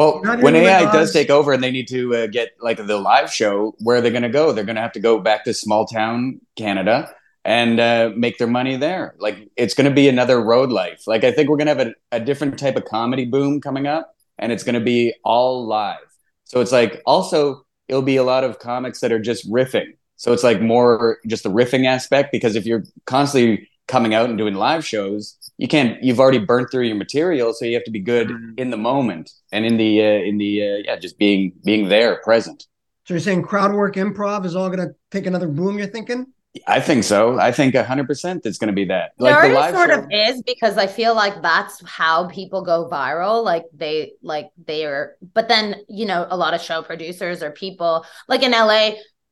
Well, 0.00 0.22
Not 0.22 0.40
when 0.40 0.56
AI 0.56 0.90
does 0.90 1.08
us. 1.08 1.12
take 1.12 1.28
over 1.28 1.52
and 1.52 1.62
they 1.62 1.70
need 1.70 1.86
to 1.88 2.14
uh, 2.16 2.26
get 2.26 2.52
like 2.58 2.78
the 2.78 2.98
live 2.98 3.30
show, 3.30 3.74
where 3.80 3.98
are 3.98 4.00
they 4.00 4.08
going 4.08 4.22
to 4.22 4.30
go? 4.30 4.50
They're 4.50 4.64
going 4.64 4.76
to 4.76 4.80
have 4.80 4.92
to 4.92 4.98
go 4.98 5.20
back 5.20 5.44
to 5.44 5.52
small 5.52 5.84
town 5.84 6.40
Canada 6.56 7.14
and 7.44 7.78
uh, 7.78 8.10
make 8.16 8.38
their 8.38 8.46
money 8.46 8.76
there. 8.76 9.14
Like 9.18 9.50
it's 9.56 9.74
going 9.74 9.90
to 9.90 9.94
be 9.94 10.08
another 10.08 10.40
road 10.40 10.70
life. 10.70 11.06
Like 11.06 11.22
I 11.22 11.32
think 11.32 11.50
we're 11.50 11.58
going 11.58 11.66
to 11.66 11.74
have 11.74 11.86
a, 11.88 11.94
a 12.12 12.18
different 12.18 12.58
type 12.58 12.76
of 12.76 12.86
comedy 12.86 13.26
boom 13.26 13.60
coming 13.60 13.86
up, 13.86 14.14
and 14.38 14.52
it's 14.52 14.62
going 14.62 14.74
to 14.74 14.80
be 14.80 15.12
all 15.22 15.66
live. 15.66 15.98
So 16.44 16.62
it's 16.62 16.72
like 16.72 17.02
also 17.04 17.66
it'll 17.86 18.00
be 18.00 18.16
a 18.16 18.24
lot 18.24 18.42
of 18.42 18.58
comics 18.58 19.00
that 19.00 19.12
are 19.12 19.20
just 19.20 19.50
riffing. 19.52 19.98
So 20.16 20.32
it's 20.32 20.42
like 20.42 20.62
more 20.62 21.18
just 21.26 21.42
the 21.42 21.50
riffing 21.50 21.84
aspect 21.84 22.32
because 22.32 22.56
if 22.56 22.64
you're 22.64 22.84
constantly 23.04 23.68
coming 23.86 24.14
out 24.14 24.30
and 24.30 24.38
doing 24.38 24.54
live 24.54 24.82
shows, 24.86 25.36
you 25.62 25.68
can't. 25.74 25.92
You've 26.06 26.20
already 26.22 26.38
burnt 26.50 26.68
through 26.70 26.86
your 26.90 26.96
material, 27.06 27.48
so 27.56 27.64
you 27.68 27.74
have 27.78 27.84
to 27.90 27.90
be 27.98 28.00
good 28.14 28.28
Mhm. 28.28 28.58
in 28.62 28.68
the 28.74 28.76
moment 28.90 29.26
and 29.52 29.62
in 29.68 29.74
the 29.82 29.92
uh, 30.08 30.28
in 30.28 30.34
the 30.38 30.52
uh, 30.68 30.76
yeah, 30.86 30.96
just 31.06 31.16
being 31.24 31.42
being 31.64 31.88
there, 31.94 32.12
present. 32.28 32.58
So 33.06 33.14
you're 33.14 33.20
saying 33.28 33.42
crowd 33.42 33.72
work 33.80 33.94
improv 33.96 34.44
is 34.48 34.54
all 34.56 34.68
going 34.74 34.84
to 34.88 34.94
take 35.10 35.26
another 35.26 35.48
boom? 35.58 35.78
You're 35.78 35.94
thinking? 35.98 36.20
I 36.66 36.80
think 36.88 37.04
so. 37.04 37.20
I 37.38 37.52
think 37.52 37.70
hundred 37.76 38.06
percent 38.12 38.38
it's 38.48 38.58
going 38.58 38.72
to 38.74 38.78
be 38.82 38.86
that. 38.94 39.06
There 39.18 39.30
Like 39.32 39.34
the 39.34 39.38
already 39.38 39.54
live 39.62 39.74
sort 39.74 39.90
show. 39.90 39.98
of 40.00 40.06
is 40.10 40.42
because 40.52 40.76
I 40.84 40.86
feel 40.98 41.14
like 41.14 41.36
that's 41.42 41.76
how 41.98 42.26
people 42.28 42.62
go 42.72 42.88
viral. 42.90 43.36
Like 43.52 43.64
they 43.82 43.96
like 44.22 44.48
they 44.66 44.84
are 44.84 45.16
but 45.36 45.46
then, 45.52 45.66
you 45.88 46.06
know, 46.06 46.26
a 46.30 46.36
lot 46.36 46.52
of 46.54 46.60
show 46.60 46.82
producers 46.82 47.42
or 47.44 47.50
people 47.52 48.04
like 48.32 48.42
in 48.42 48.52
LA, 48.52 48.84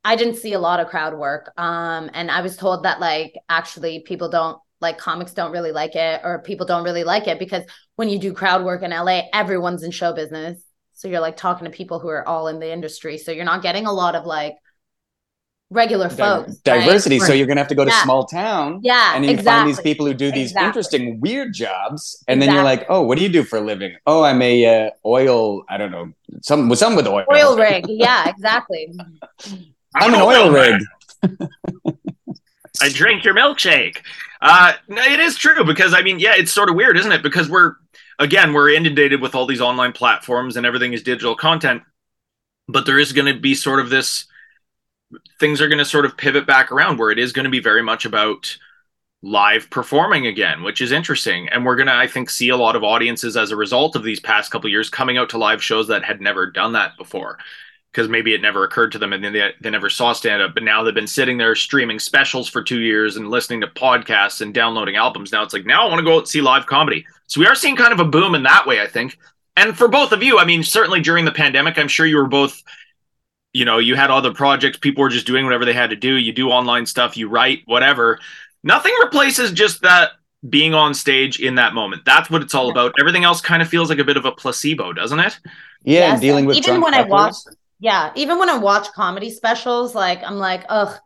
I 0.04 0.14
didn't 0.16 0.36
see 0.44 0.52
a 0.54 0.60
lot 0.68 0.78
of 0.80 0.86
crowd 0.88 1.14
work. 1.26 1.44
Um 1.68 2.04
and 2.18 2.30
I 2.30 2.40
was 2.46 2.56
told 2.56 2.78
that 2.84 3.00
like 3.00 3.32
actually 3.48 3.94
people 4.10 4.28
don't 4.38 4.58
like 4.80 4.98
comics 4.98 5.32
don't 5.32 5.50
really 5.52 5.72
like 5.72 5.96
it 5.96 6.20
or 6.24 6.40
people 6.40 6.66
don't 6.66 6.84
really 6.84 7.04
like 7.04 7.26
it 7.26 7.38
because 7.38 7.64
when 7.96 8.08
you 8.08 8.18
do 8.18 8.32
crowd 8.32 8.64
work 8.64 8.82
in 8.82 8.90
LA, 8.90 9.22
everyone's 9.32 9.82
in 9.82 9.90
show 9.90 10.12
business. 10.12 10.60
So 10.94 11.08
you're 11.08 11.20
like 11.20 11.36
talking 11.36 11.64
to 11.64 11.70
people 11.70 11.98
who 11.98 12.08
are 12.08 12.26
all 12.26 12.48
in 12.48 12.58
the 12.60 12.72
industry. 12.72 13.18
So 13.18 13.32
you're 13.32 13.44
not 13.44 13.62
getting 13.62 13.86
a 13.86 13.92
lot 13.92 14.14
of 14.14 14.24
like 14.24 14.54
regular 15.70 16.08
Di- 16.08 16.14
folks. 16.16 16.48
right? 16.50 16.64
diversity. 16.80 17.18
So 17.18 17.32
you're 17.32 17.46
going 17.46 17.56
to 17.56 17.60
have 17.60 17.68
to 17.68 17.74
go 17.74 17.84
to 17.84 17.90
Yeah. 17.90 18.02
small 18.02 18.24
town. 18.26 18.80
Yeah, 18.82 19.14
and 19.14 19.26
you 19.26 19.36
find 19.38 19.68
these 19.68 19.80
people 19.80 20.06
who 20.06 20.14
do 20.14 20.32
these 20.32 20.50
Exactly. 20.50 20.66
interesting 20.66 21.20
weird 21.20 21.52
jobs 21.52 22.24
and 22.26 22.40
then 22.40 22.52
you're 22.54 22.62
like 22.62 22.86
oh 22.88 23.02
what 23.02 23.18
do 23.18 23.24
you 23.24 23.28
do 23.28 23.42
for 23.44 23.58
a 23.58 23.60
living 23.60 23.94
oh 24.06 24.22
i'm 24.22 24.40
a 24.40 24.86
uh, 24.86 24.90
oil 25.04 25.64
i 25.68 25.76
don't 25.76 25.90
know 25.90 26.10
some 26.42 26.68
with 26.70 26.78
some 26.78 26.96
with 26.96 27.06
oil 27.06 27.26
Oil 27.30 27.56
rig. 27.58 27.84
Yeah, 27.88 28.28
exactly. 28.28 28.94
i'm 29.94 30.14
an 30.14 30.14
I 30.14 30.18
don't 30.18 30.22
oil 30.22 30.50
rig 30.52 30.82
I 32.80 32.88
drink 32.90 33.24
your 33.24 33.34
milkshake. 33.34 33.98
Uh, 34.40 34.72
it 34.88 35.20
is 35.20 35.36
true 35.36 35.64
because 35.64 35.94
I 35.94 36.02
mean, 36.02 36.18
yeah, 36.18 36.34
it's 36.36 36.52
sort 36.52 36.68
of 36.68 36.76
weird, 36.76 36.96
isn't 36.96 37.12
it? 37.12 37.22
Because 37.22 37.48
we're 37.48 37.74
again 38.18 38.52
we're 38.52 38.70
inundated 38.70 39.20
with 39.20 39.34
all 39.34 39.46
these 39.46 39.60
online 39.60 39.92
platforms 39.92 40.56
and 40.56 40.64
everything 40.64 40.92
is 40.92 41.02
digital 41.02 41.34
content, 41.34 41.82
but 42.68 42.86
there 42.86 42.98
is 42.98 43.12
going 43.12 43.32
to 43.32 43.40
be 43.40 43.54
sort 43.54 43.80
of 43.80 43.90
this 43.90 44.26
things 45.40 45.60
are 45.60 45.68
going 45.68 45.78
to 45.78 45.84
sort 45.84 46.04
of 46.04 46.16
pivot 46.16 46.46
back 46.46 46.70
around 46.70 46.98
where 46.98 47.10
it 47.10 47.18
is 47.18 47.32
going 47.32 47.44
to 47.44 47.50
be 47.50 47.60
very 47.60 47.82
much 47.82 48.04
about 48.04 48.56
live 49.22 49.68
performing 49.70 50.26
again, 50.26 50.62
which 50.62 50.80
is 50.80 50.92
interesting. 50.92 51.48
And 51.48 51.64
we're 51.64 51.76
going 51.76 51.88
to, 51.88 51.94
I 51.94 52.06
think, 52.06 52.30
see 52.30 52.50
a 52.50 52.56
lot 52.56 52.76
of 52.76 52.84
audiences 52.84 53.36
as 53.36 53.50
a 53.50 53.56
result 53.56 53.96
of 53.96 54.04
these 54.04 54.20
past 54.20 54.50
couple 54.50 54.70
years 54.70 54.90
coming 54.90 55.18
out 55.18 55.30
to 55.30 55.38
live 55.38 55.62
shows 55.62 55.88
that 55.88 56.04
had 56.04 56.20
never 56.20 56.50
done 56.50 56.72
that 56.72 56.96
before. 56.96 57.38
Because 57.92 58.08
maybe 58.08 58.34
it 58.34 58.42
never 58.42 58.64
occurred 58.64 58.92
to 58.92 58.98
them 58.98 59.12
and 59.12 59.24
then 59.24 59.32
they, 59.32 59.50
they 59.60 59.70
never 59.70 59.88
saw 59.88 60.12
stand 60.12 60.42
up. 60.42 60.52
But 60.54 60.62
now 60.62 60.82
they've 60.82 60.94
been 60.94 61.06
sitting 61.06 61.38
there 61.38 61.54
streaming 61.54 61.98
specials 61.98 62.48
for 62.48 62.62
two 62.62 62.80
years 62.80 63.16
and 63.16 63.28
listening 63.28 63.62
to 63.62 63.66
podcasts 63.66 64.40
and 64.40 64.52
downloading 64.52 64.96
albums. 64.96 65.32
Now 65.32 65.42
it's 65.42 65.54
like, 65.54 65.64
now 65.64 65.86
I 65.86 65.88
want 65.88 65.98
to 65.98 66.04
go 66.04 66.16
out 66.16 66.18
and 66.18 66.28
see 66.28 66.42
live 66.42 66.66
comedy. 66.66 67.06
So 67.26 67.40
we 67.40 67.46
are 67.46 67.54
seeing 67.54 67.76
kind 67.76 67.92
of 67.92 68.00
a 68.00 68.04
boom 68.04 68.34
in 68.34 68.42
that 68.42 68.66
way, 68.66 68.80
I 68.80 68.86
think. 68.86 69.18
And 69.56 69.76
for 69.76 69.88
both 69.88 70.12
of 70.12 70.22
you, 70.22 70.38
I 70.38 70.44
mean, 70.44 70.62
certainly 70.62 71.00
during 71.00 71.24
the 71.24 71.32
pandemic, 71.32 71.78
I'm 71.78 71.88
sure 71.88 72.06
you 72.06 72.16
were 72.16 72.28
both 72.28 72.62
you 73.54 73.64
know 73.64 73.78
you 73.78 73.94
had 73.96 74.10
other 74.10 74.32
projects 74.32 74.76
people 74.76 75.02
were 75.02 75.08
just 75.08 75.26
doing 75.26 75.44
whatever 75.44 75.64
they 75.64 75.72
had 75.72 75.88
to 75.88 75.96
do 75.96 76.16
you 76.16 76.34
do 76.34 76.50
online 76.50 76.84
stuff 76.84 77.16
you 77.16 77.30
write 77.30 77.62
whatever 77.64 78.18
nothing 78.62 78.94
replaces 79.02 79.50
just 79.52 79.80
that 79.80 80.10
being 80.50 80.74
on 80.74 80.92
stage 80.92 81.40
in 81.40 81.54
that 81.54 81.72
moment 81.72 82.04
that's 82.04 82.28
what 82.28 82.42
it's 82.42 82.54
all 82.54 82.70
about 82.70 82.92
everything 83.00 83.24
else 83.24 83.40
kind 83.40 83.62
of 83.62 83.66
feels 83.66 83.88
like 83.88 83.98
a 83.98 84.04
bit 84.04 84.18
of 84.18 84.26
a 84.26 84.32
placebo 84.32 84.92
doesn't 84.92 85.18
it 85.18 85.40
yeah 85.82 86.00
Yes, 86.00 86.12
and 86.12 86.20
dealing 86.20 86.38
and 86.40 86.48
with 86.48 86.56
even 86.56 86.80
drunk 86.80 86.84
when 86.84 86.94
I 86.94 87.04
hecklers. 87.04 87.46
Yeah, 87.80 88.12
even 88.16 88.38
when 88.38 88.48
I 88.50 88.58
watch 88.58 88.88
comedy 88.92 89.30
specials, 89.30 89.94
like 89.94 90.22
I'm 90.22 90.36
like, 90.38 90.64
ugh, 90.68 90.98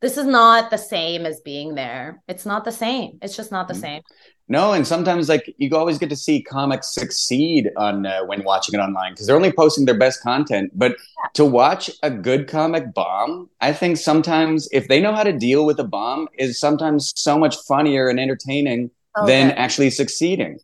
this 0.00 0.16
is 0.16 0.26
not 0.26 0.70
the 0.70 0.78
same 0.78 1.26
as 1.26 1.40
being 1.40 1.74
there. 1.74 2.22
It's 2.28 2.46
not 2.46 2.64
the 2.64 2.72
same. 2.72 3.18
It's 3.22 3.36
just 3.36 3.50
not 3.52 3.68
the 3.68 3.74
Mm. 3.74 3.80
same. 3.80 4.02
No, 4.48 4.72
and 4.72 4.86
sometimes 4.86 5.28
like 5.28 5.54
you 5.58 5.76
always 5.76 5.98
get 5.98 6.08
to 6.08 6.16
see 6.16 6.42
comics 6.42 6.94
succeed 6.94 7.70
on 7.76 8.06
uh, 8.06 8.20
when 8.24 8.44
watching 8.44 8.74
it 8.74 8.78
online 8.78 9.12
because 9.12 9.26
they're 9.26 9.36
only 9.36 9.52
posting 9.52 9.84
their 9.84 9.98
best 9.98 10.22
content. 10.22 10.70
But 10.74 10.96
to 11.34 11.44
watch 11.44 11.90
a 12.02 12.10
good 12.10 12.48
comic 12.48 12.94
bomb, 12.94 13.50
I 13.60 13.72
think 13.72 13.98
sometimes 13.98 14.68
if 14.72 14.88
they 14.88 15.00
know 15.00 15.14
how 15.14 15.22
to 15.22 15.32
deal 15.32 15.66
with 15.66 15.78
a 15.80 15.84
bomb, 15.84 16.28
is 16.38 16.58
sometimes 16.58 17.12
so 17.16 17.38
much 17.38 17.56
funnier 17.68 18.08
and 18.08 18.18
entertaining 18.18 18.90
So 19.16 19.26
than 19.26 19.50
actually 19.50 19.90
succeeding. 19.90 20.58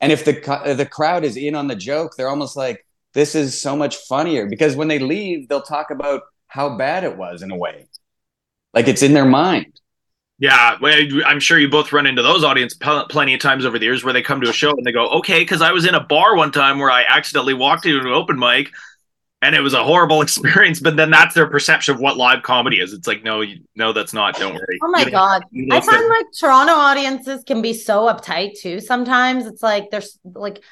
And 0.00 0.12
if 0.12 0.24
the 0.24 0.34
co- 0.34 0.74
the 0.74 0.86
crowd 0.86 1.24
is 1.24 1.36
in 1.36 1.54
on 1.54 1.68
the 1.68 1.76
joke, 1.76 2.16
they're 2.16 2.28
almost 2.28 2.56
like, 2.56 2.84
"This 3.14 3.34
is 3.34 3.60
so 3.60 3.76
much 3.76 3.96
funnier." 3.96 4.46
Because 4.46 4.76
when 4.76 4.88
they 4.88 4.98
leave, 4.98 5.48
they'll 5.48 5.62
talk 5.62 5.90
about 5.90 6.22
how 6.46 6.76
bad 6.76 7.04
it 7.04 7.16
was 7.16 7.42
in 7.42 7.50
a 7.50 7.56
way, 7.56 7.86
like 8.74 8.88
it's 8.88 9.02
in 9.02 9.14
their 9.14 9.24
mind. 9.24 9.80
Yeah, 10.38 10.76
well, 10.80 10.92
I'm 11.24 11.38
sure 11.38 11.56
you 11.56 11.68
both 11.68 11.92
run 11.92 12.04
into 12.04 12.20
those 12.20 12.42
audience 12.42 12.74
pl- 12.74 13.06
plenty 13.08 13.32
of 13.32 13.40
times 13.40 13.64
over 13.64 13.78
the 13.78 13.84
years 13.84 14.02
where 14.02 14.12
they 14.12 14.22
come 14.22 14.40
to 14.40 14.50
a 14.50 14.52
show 14.52 14.72
and 14.72 14.84
they 14.84 14.90
go, 14.90 15.06
"Okay," 15.08 15.38
because 15.38 15.62
I 15.62 15.70
was 15.70 15.86
in 15.86 15.94
a 15.94 16.00
bar 16.00 16.34
one 16.34 16.50
time 16.50 16.78
where 16.80 16.90
I 16.90 17.04
accidentally 17.04 17.54
walked 17.54 17.86
into 17.86 18.00
an 18.00 18.08
open 18.08 18.38
mic, 18.38 18.68
and 19.40 19.54
it 19.54 19.60
was 19.60 19.72
a 19.72 19.84
horrible 19.84 20.20
experience. 20.26 20.80
But 20.80 20.96
then 20.96 21.10
that's 21.10 21.34
their 21.34 21.46
perception 21.46 21.94
of 21.94 22.00
what 22.00 22.16
live 22.16 22.42
comedy 22.42 22.80
is. 22.80 22.92
It's 22.92 23.06
like, 23.06 23.22
no, 23.22 23.42
you, 23.42 23.60
no, 23.76 23.92
that's 23.92 24.12
not. 24.12 24.36
Don't 24.36 24.54
worry. 24.54 24.78
Oh 24.82 24.88
my 24.88 25.08
god. 25.08 25.44
I 25.70 25.80
find 25.80 26.08
like 26.08 26.26
Toronto 26.36 26.72
audiences 26.72 27.44
can 27.44 27.62
be 27.62 27.72
so 27.72 28.06
uptight 28.06 28.58
too. 28.60 28.80
Sometimes 28.80 29.46
it's 29.46 29.62
like 29.62 29.90
there's 29.90 30.18
like 30.24 30.62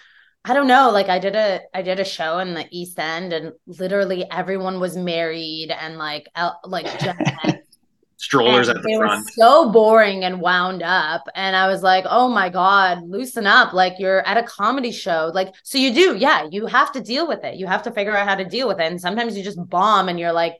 I 0.44 0.54
don't 0.54 0.66
know, 0.68 0.90
like 0.90 1.08
I 1.08 1.18
did 1.18 1.36
a 1.36 1.60
I 1.74 1.82
did 1.82 2.00
a 2.00 2.04
show 2.04 2.38
in 2.38 2.54
the 2.54 2.66
East 2.70 2.98
End 2.98 3.32
and 3.32 3.52
literally 3.66 4.24
everyone 4.30 4.80
was 4.80 4.96
married 4.96 5.70
and 5.70 5.98
like 5.98 6.28
el- 6.34 6.58
like 6.64 6.86
strollers 8.16 8.68
and 8.68 8.78
at 8.78 8.82
they 8.82 8.94
the 8.94 8.98
were 8.98 9.06
front. 9.06 9.26
so 9.36 9.70
boring 9.70 10.24
and 10.24 10.40
wound 10.40 10.82
up 10.82 11.22
and 11.34 11.56
I 11.56 11.68
was 11.68 11.82
like, 11.82 12.04
"Oh 12.08 12.28
my 12.28 12.48
god, 12.48 13.02
loosen 13.08 13.46
up. 13.46 13.72
Like 13.74 13.94
you're 13.98 14.26
at 14.26 14.36
a 14.38 14.42
comedy 14.42 14.92
show." 14.92 15.30
Like 15.34 15.54
so 15.62 15.78
you 15.78 15.92
do. 15.94 16.16
Yeah, 16.16 16.48
you 16.50 16.66
have 16.66 16.92
to 16.92 17.00
deal 17.02 17.28
with 17.28 17.44
it. 17.44 17.56
You 17.56 17.66
have 17.66 17.82
to 17.84 17.90
figure 17.92 18.16
out 18.16 18.26
how 18.28 18.34
to 18.36 18.44
deal 18.44 18.66
with 18.68 18.80
it. 18.80 18.90
And 18.90 19.00
sometimes 19.00 19.36
you 19.36 19.44
just 19.44 19.58
bomb 19.68 20.08
and 20.08 20.18
you're 20.18 20.32
like 20.32 20.54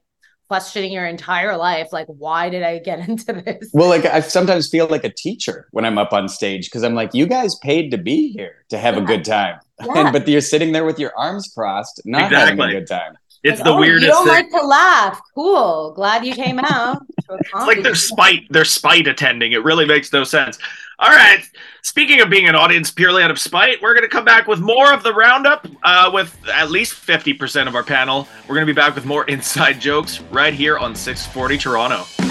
questioning 0.49 0.93
your 0.93 1.07
entire 1.07 1.57
life 1.57 1.93
like 1.93 2.09
why 2.09 2.49
did 2.51 2.64
I 2.64 2.81
get 2.81 2.99
into 3.09 3.33
this? 3.33 3.71
Well, 3.73 3.88
like 3.88 4.05
I 4.05 4.21
sometimes 4.21 4.69
feel 4.69 4.87
like 4.88 5.05
a 5.05 5.12
teacher 5.12 5.69
when 5.71 5.85
I'm 5.85 5.97
up 5.97 6.12
on 6.12 6.29
stage 6.29 6.66
because 6.66 6.83
I'm 6.83 6.95
like, 6.95 7.14
you 7.14 7.27
guys 7.27 7.55
paid 7.62 7.90
to 7.93 7.99
be 7.99 8.33
here 8.33 8.64
to 8.71 8.79
have 8.79 8.97
a 8.97 9.01
good 9.01 9.25
time, 9.25 9.59
Yeah. 9.85 9.93
and 10.07 10.12
but 10.12 10.27
you're 10.29 10.40
sitting 10.40 10.73
there 10.73 10.85
with 10.85 10.99
your 10.99 11.12
arms 11.16 11.51
crossed, 11.55 12.01
not 12.05 12.31
having 12.33 12.61
a 12.61 12.71
good 12.73 12.87
time. 12.87 13.16
It's 13.43 13.59
Like, 13.61 13.64
the 13.64 13.73
"Oh, 13.73 13.79
weirdest 13.81 14.03
You 14.03 14.09
don't 14.12 14.27
thing. 14.27 14.35
like 14.35 14.51
to 14.51 14.66
laugh. 14.66 15.21
Cool. 15.35 15.93
Glad 15.97 16.25
you 16.27 16.35
came 16.35 16.59
out. 16.59 17.03
It's 17.21 17.29
like 17.29 17.51
comedy 17.53 17.83
they're 17.83 17.95
spite 17.95 18.40
they're 18.51 18.64
spite 18.64 19.07
attending. 19.07 19.53
It 19.53 19.62
really 19.62 19.87
makes 19.87 20.12
no 20.12 20.25
sense. 20.25 20.59
All 20.99 21.09
right. 21.11 21.43
Speaking 21.83 22.21
of 22.21 22.29
being 22.29 22.49
an 22.49 22.55
audience 22.57 22.90
purely 22.90 23.23
out 23.23 23.31
of 23.31 23.38
spite, 23.38 23.81
we're 23.81 23.95
going 23.95 24.03
to 24.03 24.09
come 24.09 24.25
back 24.25 24.47
with 24.49 24.59
more 24.61 24.93
of 24.93 25.03
the 25.03 25.14
roundup 25.14 25.66
uh, 25.85 26.11
with 26.12 26.37
at 26.53 26.71
least 26.71 26.93
50% 26.95 27.69
of 27.69 27.75
our 27.75 27.85
panel. 27.85 28.27
We're 28.49 28.57
going 28.57 28.66
to 28.66 28.73
be 28.73 28.77
back 28.77 28.95
with 28.95 29.07
more 29.07 29.25
inside 29.25 29.81
jokes 29.81 30.21
right 30.33 30.53
here 30.53 30.77
on 30.77 30.95
640 30.95 31.57
Toronto. 31.59 32.30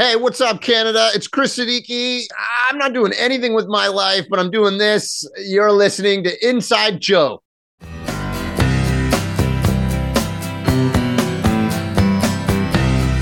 Hey, 0.00 0.14
what's 0.14 0.40
up, 0.40 0.60
Canada? 0.60 1.10
It's 1.12 1.26
Chris 1.26 1.58
Siddiqui. 1.58 2.22
I'm 2.70 2.78
not 2.78 2.92
doing 2.92 3.12
anything 3.14 3.52
with 3.52 3.66
my 3.66 3.88
life, 3.88 4.26
but 4.30 4.38
I'm 4.38 4.48
doing 4.48 4.78
this. 4.78 5.28
You're 5.38 5.72
listening 5.72 6.22
to 6.22 6.48
Inside 6.48 7.00
Joe. 7.00 7.42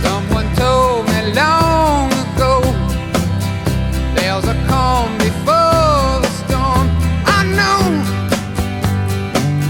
Someone 0.02 0.54
told 0.56 1.06
me 1.06 1.32
long 1.32 2.12
ago 2.12 2.60
there's 4.14 4.44
a 4.44 4.66
calm 4.68 5.16
before 5.16 6.20
the 6.20 6.28
storm. 6.44 6.90
I 7.24 7.42
know 7.56 7.80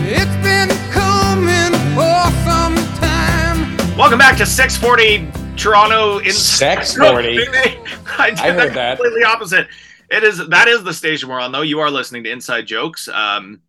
it's 0.02 0.36
been 0.42 0.70
coming 0.90 1.72
for 1.94 2.32
some 2.44 2.74
time. 2.98 3.96
Welcome 3.96 4.18
back 4.18 4.36
to 4.38 4.44
640 4.44 5.45
Toronto 5.56 6.18
in 6.18 6.32
Sex 6.32 6.96
40. 6.96 7.38
I 8.18 8.30
did 8.30 8.38
I 8.38 8.50
heard 8.52 8.56
that 8.70 8.74
that. 8.74 8.96
completely 8.98 9.24
opposite. 9.24 9.68
It 10.10 10.22
is 10.22 10.46
that 10.48 10.68
is 10.68 10.84
the 10.84 10.94
station 10.94 11.28
we're 11.28 11.40
on 11.40 11.52
though. 11.52 11.62
You 11.62 11.80
are 11.80 11.90
listening 11.90 12.24
to 12.24 12.30
Inside 12.30 12.66
Jokes, 12.66 13.08
um, 13.08 13.60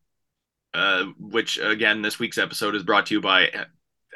uh, 0.73 1.05
which 1.19 1.57
again 1.57 2.01
this 2.01 2.19
week's 2.19 2.37
episode 2.37 2.75
is 2.75 2.83
brought 2.83 3.07
to 3.07 3.15
you 3.15 3.21
by 3.21 3.49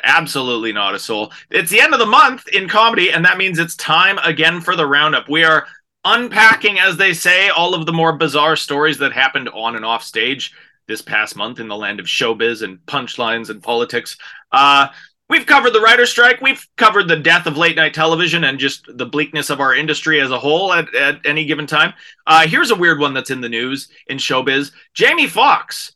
absolutely 0.03 0.71
not 0.71 0.95
a 0.95 0.99
soul. 0.99 1.31
It's 1.49 1.71
the 1.71 1.79
end 1.81 1.93
of 1.93 1.99
the 1.99 2.05
month 2.05 2.47
in 2.49 2.67
comedy, 2.67 3.11
and 3.11 3.25
that 3.25 3.37
means 3.37 3.57
it's 3.59 3.75
time 3.75 4.17
again 4.19 4.61
for 4.61 4.75
the 4.75 4.85
roundup. 4.85 5.29
We 5.29 5.43
are 5.43 5.65
unpacking, 6.05 6.79
as 6.79 6.97
they 6.97 7.13
say, 7.13 7.49
all 7.49 7.73
of 7.73 7.85
the 7.85 7.93
more 7.93 8.13
bizarre 8.13 8.55
stories 8.55 8.97
that 8.99 9.13
happened 9.13 9.49
on 9.49 9.75
and 9.75 9.85
off 9.85 10.03
stage 10.03 10.53
this 10.87 11.01
past 11.01 11.35
month 11.35 11.59
in 11.59 11.67
the 11.67 11.75
land 11.77 11.99
of 11.99 12.05
showbiz 12.05 12.63
and 12.63 12.79
punchlines 12.85 13.49
and 13.49 13.61
politics. 13.63 14.17
Uh, 14.51 14.87
we've 15.31 15.45
covered 15.45 15.71
the 15.71 15.79
writer's 15.79 16.11
strike. 16.11 16.41
We've 16.41 16.67
covered 16.75 17.07
the 17.07 17.15
death 17.15 17.47
of 17.47 17.55
late 17.55 17.77
night 17.77 17.93
television 17.93 18.43
and 18.43 18.59
just 18.59 18.85
the 18.97 19.05
bleakness 19.05 19.49
of 19.49 19.61
our 19.61 19.73
industry 19.73 20.19
as 20.19 20.29
a 20.29 20.37
whole 20.37 20.73
at, 20.73 20.93
at 20.93 21.25
any 21.25 21.45
given 21.45 21.65
time. 21.65 21.93
Uh, 22.27 22.45
here's 22.45 22.69
a 22.69 22.75
weird 22.75 22.99
one 22.99 23.13
that's 23.13 23.31
in 23.31 23.39
the 23.39 23.49
news 23.49 23.87
in 24.07 24.17
showbiz. 24.17 24.73
Jamie 24.93 25.27
Foxx 25.27 25.93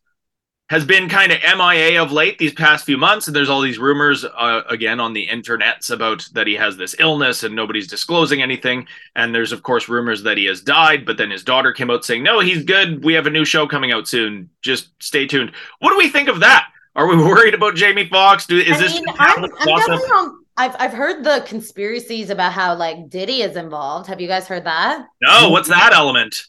has 0.69 0.85
been 0.85 1.09
kind 1.09 1.31
of 1.31 1.39
MIA 1.41 2.01
of 2.01 2.13
late 2.13 2.39
these 2.39 2.53
past 2.53 2.85
few 2.85 2.97
months, 2.97 3.27
and 3.27 3.35
there's 3.35 3.49
all 3.49 3.61
these 3.61 3.77
rumors 3.77 4.23
uh, 4.23 4.61
again 4.69 5.01
on 5.01 5.11
the 5.11 5.27
internets 5.27 5.91
about 5.91 6.27
that 6.31 6.47
he 6.47 6.53
has 6.53 6.77
this 6.77 6.95
illness 6.97 7.43
and 7.43 7.53
nobody's 7.53 7.87
disclosing 7.87 8.41
anything. 8.41 8.87
And 9.17 9.35
there's 9.35 9.51
of 9.51 9.63
course 9.63 9.89
rumors 9.89 10.23
that 10.23 10.37
he 10.37 10.45
has 10.45 10.61
died, 10.61 11.05
but 11.05 11.17
then 11.17 11.29
his 11.29 11.43
daughter 11.43 11.73
came 11.73 11.91
out 11.91 12.05
saying, 12.05 12.23
"No, 12.23 12.39
he's 12.39 12.63
good. 12.63 13.03
We 13.03 13.13
have 13.13 13.27
a 13.27 13.31
new 13.31 13.45
show 13.45 13.67
coming 13.67 13.91
out 13.91 14.07
soon. 14.07 14.49
Just 14.61 14.91
stay 15.03 15.27
tuned." 15.27 15.51
What 15.79 15.91
do 15.91 15.97
we 15.97 16.09
think 16.09 16.29
of 16.29 16.39
that? 16.39 16.69
Are 16.95 17.08
we 17.08 17.17
worried 17.17 17.53
about 17.53 17.75
Jamie 17.75 18.08
Foxx? 18.08 18.45
Do, 18.45 18.58
is 18.58 18.77
I 18.77 18.77
this 18.77 18.93
mean, 18.93 19.05
I'm, 19.19 19.43
I'm 19.43 19.77
definitely 19.77 20.10
on. 20.10 20.45
I've 20.58 20.75
I've 20.79 20.93
heard 20.93 21.23
the 21.23 21.43
conspiracies 21.45 22.29
about 22.29 22.53
how 22.53 22.75
like 22.75 23.10
Diddy 23.10 23.41
is 23.41 23.58
involved. 23.58 24.08
Have 24.08 24.21
you 24.21 24.27
guys 24.27 24.47
heard 24.47 24.65
that? 24.65 25.05
No, 25.21 25.49
what's 25.49 25.67
that 25.67 25.91
element? 25.93 26.41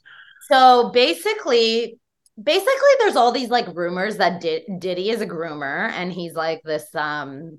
So 0.49 0.91
basically, 0.93 1.99
basically, 2.41 2.91
there's 3.01 3.17
all 3.17 3.33
these 3.33 3.49
like 3.49 3.67
rumors 3.75 4.19
that 4.19 4.41
Did- 4.41 4.79
Diddy 4.79 5.11
is 5.11 5.21
a 5.21 5.27
groomer, 5.27 5.91
and 5.91 6.13
he's 6.13 6.35
like 6.35 6.61
this 6.65 6.95
um, 6.95 7.59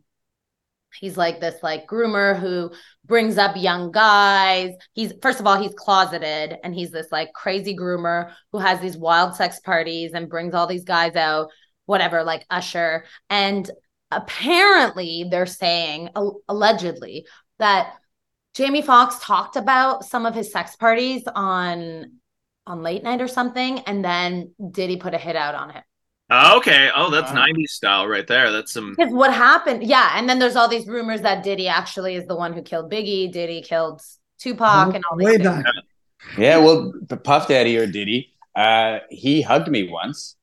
he's 0.93 1.17
like 1.17 1.41
this 1.41 1.61
like 1.61 1.87
groomer 1.87 2.39
who 2.39 2.71
brings 3.05 3.37
up 3.37 3.57
young 3.57 3.91
guys. 3.91 4.71
He's 4.93 5.11
first 5.21 5.41
of 5.41 5.47
all, 5.47 5.61
he's 5.61 5.73
closeted, 5.75 6.57
and 6.63 6.73
he's 6.73 6.91
this 6.91 7.11
like 7.11 7.33
crazy 7.33 7.75
groomer 7.75 8.31
who 8.53 8.59
has 8.59 8.79
these 8.79 8.97
wild 8.97 9.35
sex 9.35 9.59
parties 9.59 10.13
and 10.13 10.29
brings 10.29 10.53
all 10.53 10.67
these 10.67 10.85
guys 10.85 11.17
out, 11.17 11.49
whatever, 11.87 12.23
like 12.23 12.45
Usher. 12.51 13.05
And 13.29 13.69
apparently, 14.11 15.25
they're 15.29 15.45
saying 15.47 16.09
allegedly 16.47 17.25
that 17.57 17.93
Jamie 18.53 18.81
Foxx 18.83 19.17
talked 19.19 19.55
about 19.55 20.05
some 20.05 20.25
of 20.27 20.35
his 20.35 20.51
sex 20.51 20.75
parties 20.75 21.23
on 21.33 22.11
on 22.67 22.83
late 22.83 23.01
night 23.03 23.21
or 23.21 23.27
something, 23.27 23.79
and 23.79 24.03
then 24.03 24.51
Diddy 24.71 24.97
put 24.97 25.13
a 25.13 25.17
hit 25.17 25.35
out 25.37 25.55
on 25.55 25.69
him. 25.69 25.83
Okay. 26.29 26.89
Oh, 26.93 27.09
that's 27.09 27.31
Wow. 27.31 27.45
90s 27.47 27.69
style 27.69 28.07
right 28.07 28.27
there. 28.27 28.51
That's 28.51 28.73
some. 28.73 28.93
Because 28.97 29.13
what 29.13 29.33
happened? 29.33 29.83
Yeah, 29.83 30.11
and 30.15 30.27
then 30.29 30.39
there's 30.39 30.57
all 30.57 30.67
these 30.67 30.85
rumors 30.85 31.21
that 31.21 31.43
Diddy 31.43 31.69
actually 31.69 32.15
is 32.15 32.27
the 32.27 32.35
one 32.35 32.51
who 32.53 32.61
killed 32.61 32.91
Biggie. 32.91 33.31
Diddy 33.31 33.61
killed 33.61 34.01
Tupac, 34.39 34.93
and 34.93 35.03
all 35.09 35.17
these 35.17 35.25
way 35.25 35.37
things. 35.37 35.43
back. 35.45 35.65
Yeah, 36.37 36.57
well, 36.57 36.91
P- 37.09 37.15
Puff 37.15 37.47
Daddy 37.47 37.77
or 37.77 37.87
Diddy, 37.87 38.33
uh, 38.55 38.99
he 39.09 39.41
hugged 39.41 39.69
me 39.69 39.87
once. 39.89 40.35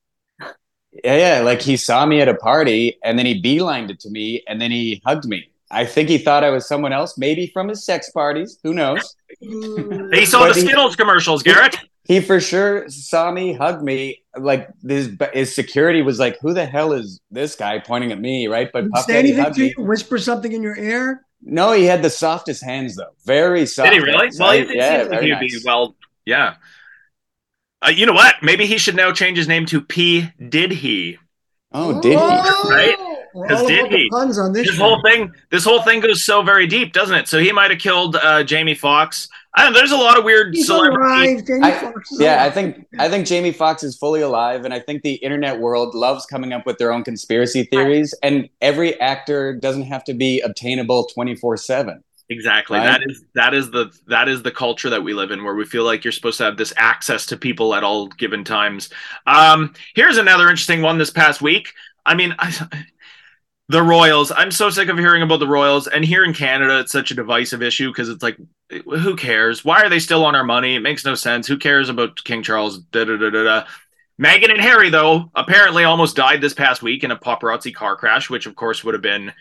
Yeah, 1.03 1.17
yeah, 1.39 1.41
like 1.41 1.61
he 1.63 1.77
saw 1.77 2.07
me 2.07 2.21
at 2.21 2.29
a 2.29 2.35
party 2.35 2.99
and 3.03 3.19
then 3.19 3.27
he 3.27 3.41
beelined 3.43 3.91
it 3.91 3.99
to 4.01 4.11
me 4.11 4.43
and 4.47 4.61
then 4.61 4.71
he 4.71 5.03
hugged 5.05 5.25
me. 5.25 5.51
I 5.71 5.85
think 5.87 6.09
he 6.09 6.19
thought 6.19 6.45
I 6.45 6.51
was 6.51 6.69
someone 6.69 6.93
else, 6.93 7.19
maybe 7.19 7.49
from 7.49 7.69
his 7.69 7.85
sex 7.85 8.11
parties. 8.11 8.59
Who 8.63 8.75
knows? 8.75 9.17
He 9.41 10.25
saw 10.27 10.41
But 10.47 10.55
the 10.55 10.61
he- 10.61 10.67
Skittles 10.67 10.95
commercials, 10.97 11.43
Garret. 11.43 11.77
He 12.07 12.21
for 12.21 12.39
sure 12.39 12.89
saw 12.91 13.31
me, 13.33 13.55
hugged 13.55 13.83
me. 13.83 14.23
Like 14.39 14.69
his 14.87 15.11
his 15.33 15.55
security 15.55 16.03
was 16.03 16.19
like, 16.19 16.39
"Who 16.43 16.53
the 16.53 16.67
hell 16.67 16.93
is 16.93 17.19
this 17.31 17.57
guy 17.57 17.79
pointing 17.79 18.13
at 18.13 18.21
me?" 18.21 18.47
Right? 18.47 18.69
But 18.71 18.91
Puff 18.91 19.07
say 19.07 19.19
anything 19.19 19.43
hugged 19.43 19.55
to 19.57 19.63
me. 19.63 19.75
you? 19.77 19.83
Whisper 19.85 20.19
something 20.19 20.53
in 20.53 20.63
your 20.63 20.77
ear? 20.77 21.23
No, 21.43 21.73
he 21.73 21.87
had 21.87 22.03
the 22.03 22.11
softest 22.11 22.63
hands 22.63 22.95
though. 22.97 23.15
Very 23.25 23.65
soft. 23.65 23.89
Did 23.91 23.99
he 24.01 24.05
really? 24.05 24.19
hands. 24.27 24.39
Well, 24.39 24.51
I- 24.51 24.57
it 24.57 24.69
seems 24.69 24.77
yeah, 24.77 25.03
like 25.11 25.21
he'd 25.23 25.41
be 25.41 25.49
nice. 25.55 25.65
well. 25.65 25.97
Yeah. 26.27 26.55
Uh, 27.87 27.91
you 27.91 28.07
know 28.07 28.13
what? 28.13 28.37
Maybe 28.43 28.67
he 28.67 28.79
should 28.79 28.97
now 28.97 29.13
change 29.13 29.37
his 29.39 29.49
name 29.49 29.67
to 29.67 29.81
P. 29.81 30.29
Did 30.49 30.71
he? 30.73 31.19
Oh, 31.73 32.01
did 32.01 32.13
he? 32.13 32.17
Right? 32.17 32.97
We're 33.35 33.49
'Cause 33.49 33.63
all 33.63 33.67
did 33.67 33.91
he? 33.91 34.09
puns 34.11 34.39
on 34.39 34.53
this 34.53 34.69
This 34.69 34.79
whole 34.79 35.03
thing, 35.03 35.33
this 35.51 35.65
whole 35.65 35.83
thing 35.83 35.99
goes 35.99 36.25
so 36.25 36.43
very 36.43 36.69
deep, 36.69 36.93
doesn't 36.93 37.17
it? 37.17 37.27
So 37.27 37.41
he 37.41 37.51
might 37.51 37.73
have 37.73 37.81
killed 37.81 38.15
uh, 38.15 38.45
Jamie 38.45 38.77
Foxx. 38.77 39.29
I 39.57 39.65
don't 39.65 39.73
know, 39.73 39.79
there's 39.81 39.91
a 39.91 39.97
lot 39.97 40.17
of 40.17 40.23
weird 40.25 40.55
He's 40.55 40.67
celebrities. 40.69 41.41
alive. 41.41 41.47
Jamie 41.47 41.63
I- 41.65 41.71
Foxx 41.73 42.13
is 42.13 42.21
Yeah, 42.21 42.45
I 42.45 42.51
think 42.51 42.87
I 42.97 43.09
think 43.09 43.27
Jamie 43.27 43.51
Foxx 43.51 43.83
is 43.83 43.97
fully 43.97 44.21
alive, 44.21 44.65
and 44.65 44.73
I 44.73 44.79
think 44.79 45.03
the 45.03 45.15
internet 45.15 45.59
world 45.59 45.97
loves 45.97 46.27
coming 46.27 46.53
up 46.53 46.65
with 46.65 46.79
their 46.79 46.93
own 46.93 47.03
conspiracy 47.03 47.65
theories. 47.65 48.15
And 48.23 48.49
every 48.61 48.99
actor 49.01 49.53
doesn't 49.57 49.85
have 49.87 50.05
to 50.05 50.15
be 50.15 50.41
obtainable 50.41 51.07
twenty 51.13 51.35
four 51.35 51.57
seven. 51.57 52.05
Exactly. 52.31 52.79
Right? 52.79 52.87
That 52.87 53.11
is 53.11 53.25
that 53.35 53.55
is 53.55 53.71
the 53.71 53.93
that 54.07 54.29
is 54.29 54.43
the 54.43 54.51
culture 54.51 54.91
that 54.91 55.03
we 55.03 55.13
live 55.13 55.31
in, 55.31 55.45
where 55.45 55.55
we 55.55 55.65
feel 55.65 55.85
like 55.85 56.05
you're 56.05 56.13
supposed 56.13 56.39
to 56.39 56.45
have 56.45 56.57
this 56.57 56.73
access 56.77 57.27
to 57.27 57.37
people 57.37 57.75
at 57.75 57.85
all 57.85 58.07
given 58.07 58.45
times. 58.45 58.89
Um, 59.27 59.75
here's 59.95 60.17
another 60.17 60.49
interesting 60.49 60.81
one 60.81 60.97
this 60.97 61.11
past 61.11 61.43
week. 61.43 61.73
I 62.07 62.15
mean, 62.15 62.35
I, 62.39 62.85
the 63.69 63.83
Royals. 63.83 64.33
I'm 64.35 64.51
so 64.51 64.71
sick 64.71 64.89
of 64.89 64.99
hearing 64.99 65.23
about 65.23 65.41
the 65.41 65.47
Royals, 65.47 65.87
and 65.87 66.03
here 66.05 66.25
in 66.25 66.33
Canada, 66.33 66.81
it's 66.81 66.93
such 66.93 67.11
a 67.11 67.15
divisive 67.15 67.63
issue 67.63 67.91
because 67.91 68.09
it's 68.09 68.23
like 68.23 68.39
who 68.71 69.17
cares? 69.17 69.65
Why 69.65 69.83
are 69.83 69.91
they 69.91 69.99
still 69.99 70.25
on 70.25 70.35
our 70.35 70.45
money? 70.45 70.77
It 70.77 70.81
makes 70.81 71.05
no 71.05 71.15
sense. 71.15 71.47
Who 71.47 71.59
cares 71.59 71.91
about 71.91 72.25
King 72.25 72.43
Charles? 72.43 72.79
Da 72.79 73.05
da 73.05 73.17
da 73.17 73.31
da 73.31 73.43
da. 73.43 73.67
Meghan 74.21 74.51
and 74.51 74.61
Harry, 74.61 74.91
though, 74.91 75.31
apparently 75.35 75.85
almost 75.85 76.17
died 76.17 76.41
this 76.41 76.55
past 76.55 76.83
week 76.83 77.05
in 77.05 77.11
a 77.11 77.17
paparazzi 77.17 77.75
car 77.75 77.97
crash, 77.97 78.31
which 78.31 78.47
of 78.47 78.55
course 78.55 78.85
would 78.85 78.95
have 78.95 79.03
been 79.03 79.33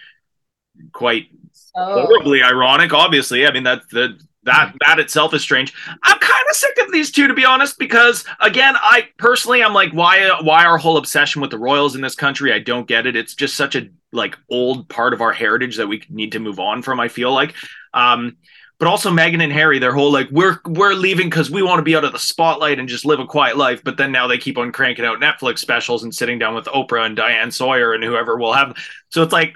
quite 0.91 1.27
Oh. 1.75 2.05
horribly 2.05 2.43
ironic. 2.43 2.93
Obviously, 2.93 3.47
I 3.47 3.51
mean 3.51 3.63
that 3.63 3.89
the 3.89 4.19
that 4.43 4.73
that 4.85 4.99
itself 4.99 5.33
is 5.33 5.41
strange. 5.41 5.73
I'm 6.03 6.19
kind 6.19 6.45
of 6.49 6.55
sick 6.55 6.77
of 6.81 6.91
these 6.91 7.11
two, 7.11 7.27
to 7.27 7.33
be 7.33 7.45
honest, 7.45 7.79
because 7.79 8.25
again, 8.39 8.75
I 8.77 9.07
personally, 9.17 9.63
I'm 9.63 9.73
like, 9.73 9.91
why 9.91 10.37
why 10.41 10.65
our 10.65 10.77
whole 10.77 10.97
obsession 10.97 11.41
with 11.41 11.51
the 11.51 11.57
royals 11.57 11.95
in 11.95 12.01
this 12.01 12.15
country? 12.15 12.53
I 12.53 12.59
don't 12.59 12.87
get 12.87 13.07
it. 13.07 13.15
It's 13.15 13.33
just 13.35 13.55
such 13.55 13.75
a 13.75 13.89
like 14.11 14.37
old 14.49 14.87
part 14.89 15.13
of 15.13 15.21
our 15.21 15.31
heritage 15.31 15.77
that 15.77 15.87
we 15.87 16.03
need 16.09 16.33
to 16.33 16.39
move 16.39 16.59
on 16.59 16.81
from. 16.81 16.99
I 16.99 17.07
feel 17.07 17.33
like. 17.33 17.55
Um, 17.93 18.37
but 18.79 18.89
also 18.89 19.11
Meghan 19.11 19.41
and 19.41 19.53
Harry, 19.53 19.79
their 19.79 19.93
whole 19.93 20.11
like 20.11 20.27
we're 20.29 20.59
we're 20.65 20.93
leaving 20.93 21.29
because 21.29 21.49
we 21.49 21.63
want 21.63 21.79
to 21.79 21.83
be 21.83 21.95
out 21.95 22.03
of 22.03 22.11
the 22.11 22.19
spotlight 22.19 22.79
and 22.79 22.89
just 22.89 23.05
live 23.05 23.19
a 23.19 23.25
quiet 23.25 23.55
life. 23.55 23.83
But 23.83 23.97
then 23.97 24.11
now 24.11 24.27
they 24.27 24.37
keep 24.37 24.57
on 24.57 24.71
cranking 24.71 25.05
out 25.05 25.21
Netflix 25.21 25.59
specials 25.59 26.03
and 26.03 26.13
sitting 26.13 26.37
down 26.37 26.53
with 26.53 26.65
Oprah 26.65 27.05
and 27.05 27.15
Diane 27.15 27.49
Sawyer 27.49 27.93
and 27.93 28.03
whoever 28.03 28.37
will 28.37 28.51
have. 28.51 28.75
So 29.09 29.23
it's 29.23 29.31
like, 29.31 29.55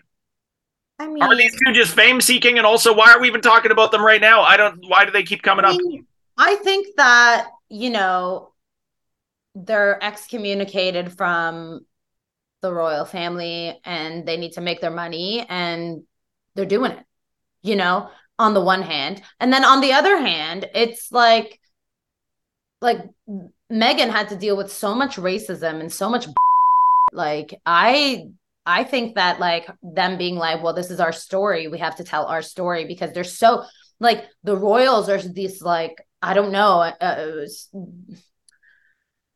I 0.99 1.07
mean, 1.07 1.21
are 1.21 1.35
these 1.35 1.55
two 1.63 1.73
just 1.73 1.93
fame 1.93 2.21
seeking? 2.21 2.57
And 2.57 2.65
also, 2.65 2.93
why 2.93 3.13
are 3.13 3.19
we 3.19 3.27
even 3.27 3.41
talking 3.41 3.71
about 3.71 3.91
them 3.91 4.03
right 4.03 4.21
now? 4.21 4.41
I 4.41 4.57
don't. 4.57 4.79
Why 4.87 5.05
do 5.05 5.11
they 5.11 5.23
keep 5.23 5.43
coming 5.43 5.65
I 5.65 5.69
up? 5.69 5.79
I 6.37 6.55
think 6.55 6.87
that, 6.97 7.49
you 7.69 7.89
know, 7.89 8.53
they're 9.55 10.03
excommunicated 10.03 11.13
from 11.13 11.85
the 12.61 12.73
royal 12.73 13.05
family 13.05 13.79
and 13.83 14.25
they 14.25 14.37
need 14.37 14.53
to 14.53 14.61
make 14.61 14.81
their 14.81 14.91
money 14.91 15.45
and 15.47 16.03
they're 16.55 16.65
doing 16.65 16.91
it, 16.91 17.05
you 17.61 17.75
know, 17.75 18.09
on 18.39 18.53
the 18.53 18.61
one 18.61 18.81
hand. 18.81 19.21
And 19.39 19.51
then 19.53 19.63
on 19.63 19.81
the 19.81 19.93
other 19.93 20.17
hand, 20.17 20.67
it's 20.73 21.11
like, 21.11 21.59
like 22.81 23.03
Megan 23.69 24.09
had 24.09 24.29
to 24.29 24.35
deal 24.35 24.57
with 24.57 24.71
so 24.71 24.95
much 24.95 25.17
racism 25.17 25.79
and 25.79 25.91
so 25.91 26.09
much 26.09 26.27
like 27.11 27.59
I 27.65 28.29
I 28.68 28.84
think 28.84 29.15
that 29.15 29.39
like 29.39 29.68
them 29.82 30.18
being 30.18 30.36
like, 30.36 30.61
well, 30.61 30.74
this 30.74 30.91
is 30.91 30.99
our 30.99 31.13
story. 31.13 31.68
We 31.68 31.80
have 31.80 31.95
to 31.95 32.03
tell 32.03 32.26
our 32.26 32.41
story 32.43 32.86
because 32.86 33.13
they're 33.13 33.24
so 33.24 33.63
like 33.99 34.26
the 34.43 34.55
royals 34.57 35.09
are 35.09 35.20
these 35.22 35.61
like 35.61 35.95
I 36.22 36.34
don't 36.34 36.51
know. 36.51 36.82
Uh, 36.82 37.45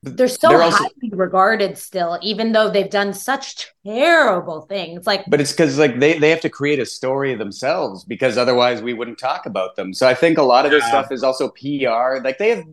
they're 0.03 0.27
so 0.27 0.49
They're 0.49 0.61
also- 0.63 0.77
highly 0.77 1.11
regarded 1.13 1.77
still, 1.77 2.17
even 2.23 2.51
though 2.53 2.71
they've 2.71 2.89
done 2.89 3.13
such 3.13 3.67
terrible 3.85 4.61
things. 4.61 5.05
Like 5.05 5.23
But 5.27 5.39
it's 5.39 5.51
because 5.51 5.77
like 5.77 5.99
they, 5.99 6.17
they 6.17 6.31
have 6.31 6.41
to 6.41 6.49
create 6.49 6.79
a 6.79 6.87
story 6.87 7.35
themselves 7.35 8.03
because 8.03 8.35
otherwise 8.35 8.81
we 8.81 8.93
wouldn't 8.93 9.19
talk 9.19 9.45
about 9.45 9.75
them. 9.75 9.93
So 9.93 10.07
I 10.07 10.15
think 10.15 10.39
a 10.39 10.43
lot 10.43 10.65
of 10.65 10.71
this 10.71 10.81
Yeah. 10.85 10.89
stuff 10.89 11.11
is 11.11 11.23
also 11.23 11.49
PR. 11.49 12.19
Like 12.23 12.39
they 12.39 12.49
have 12.49 12.63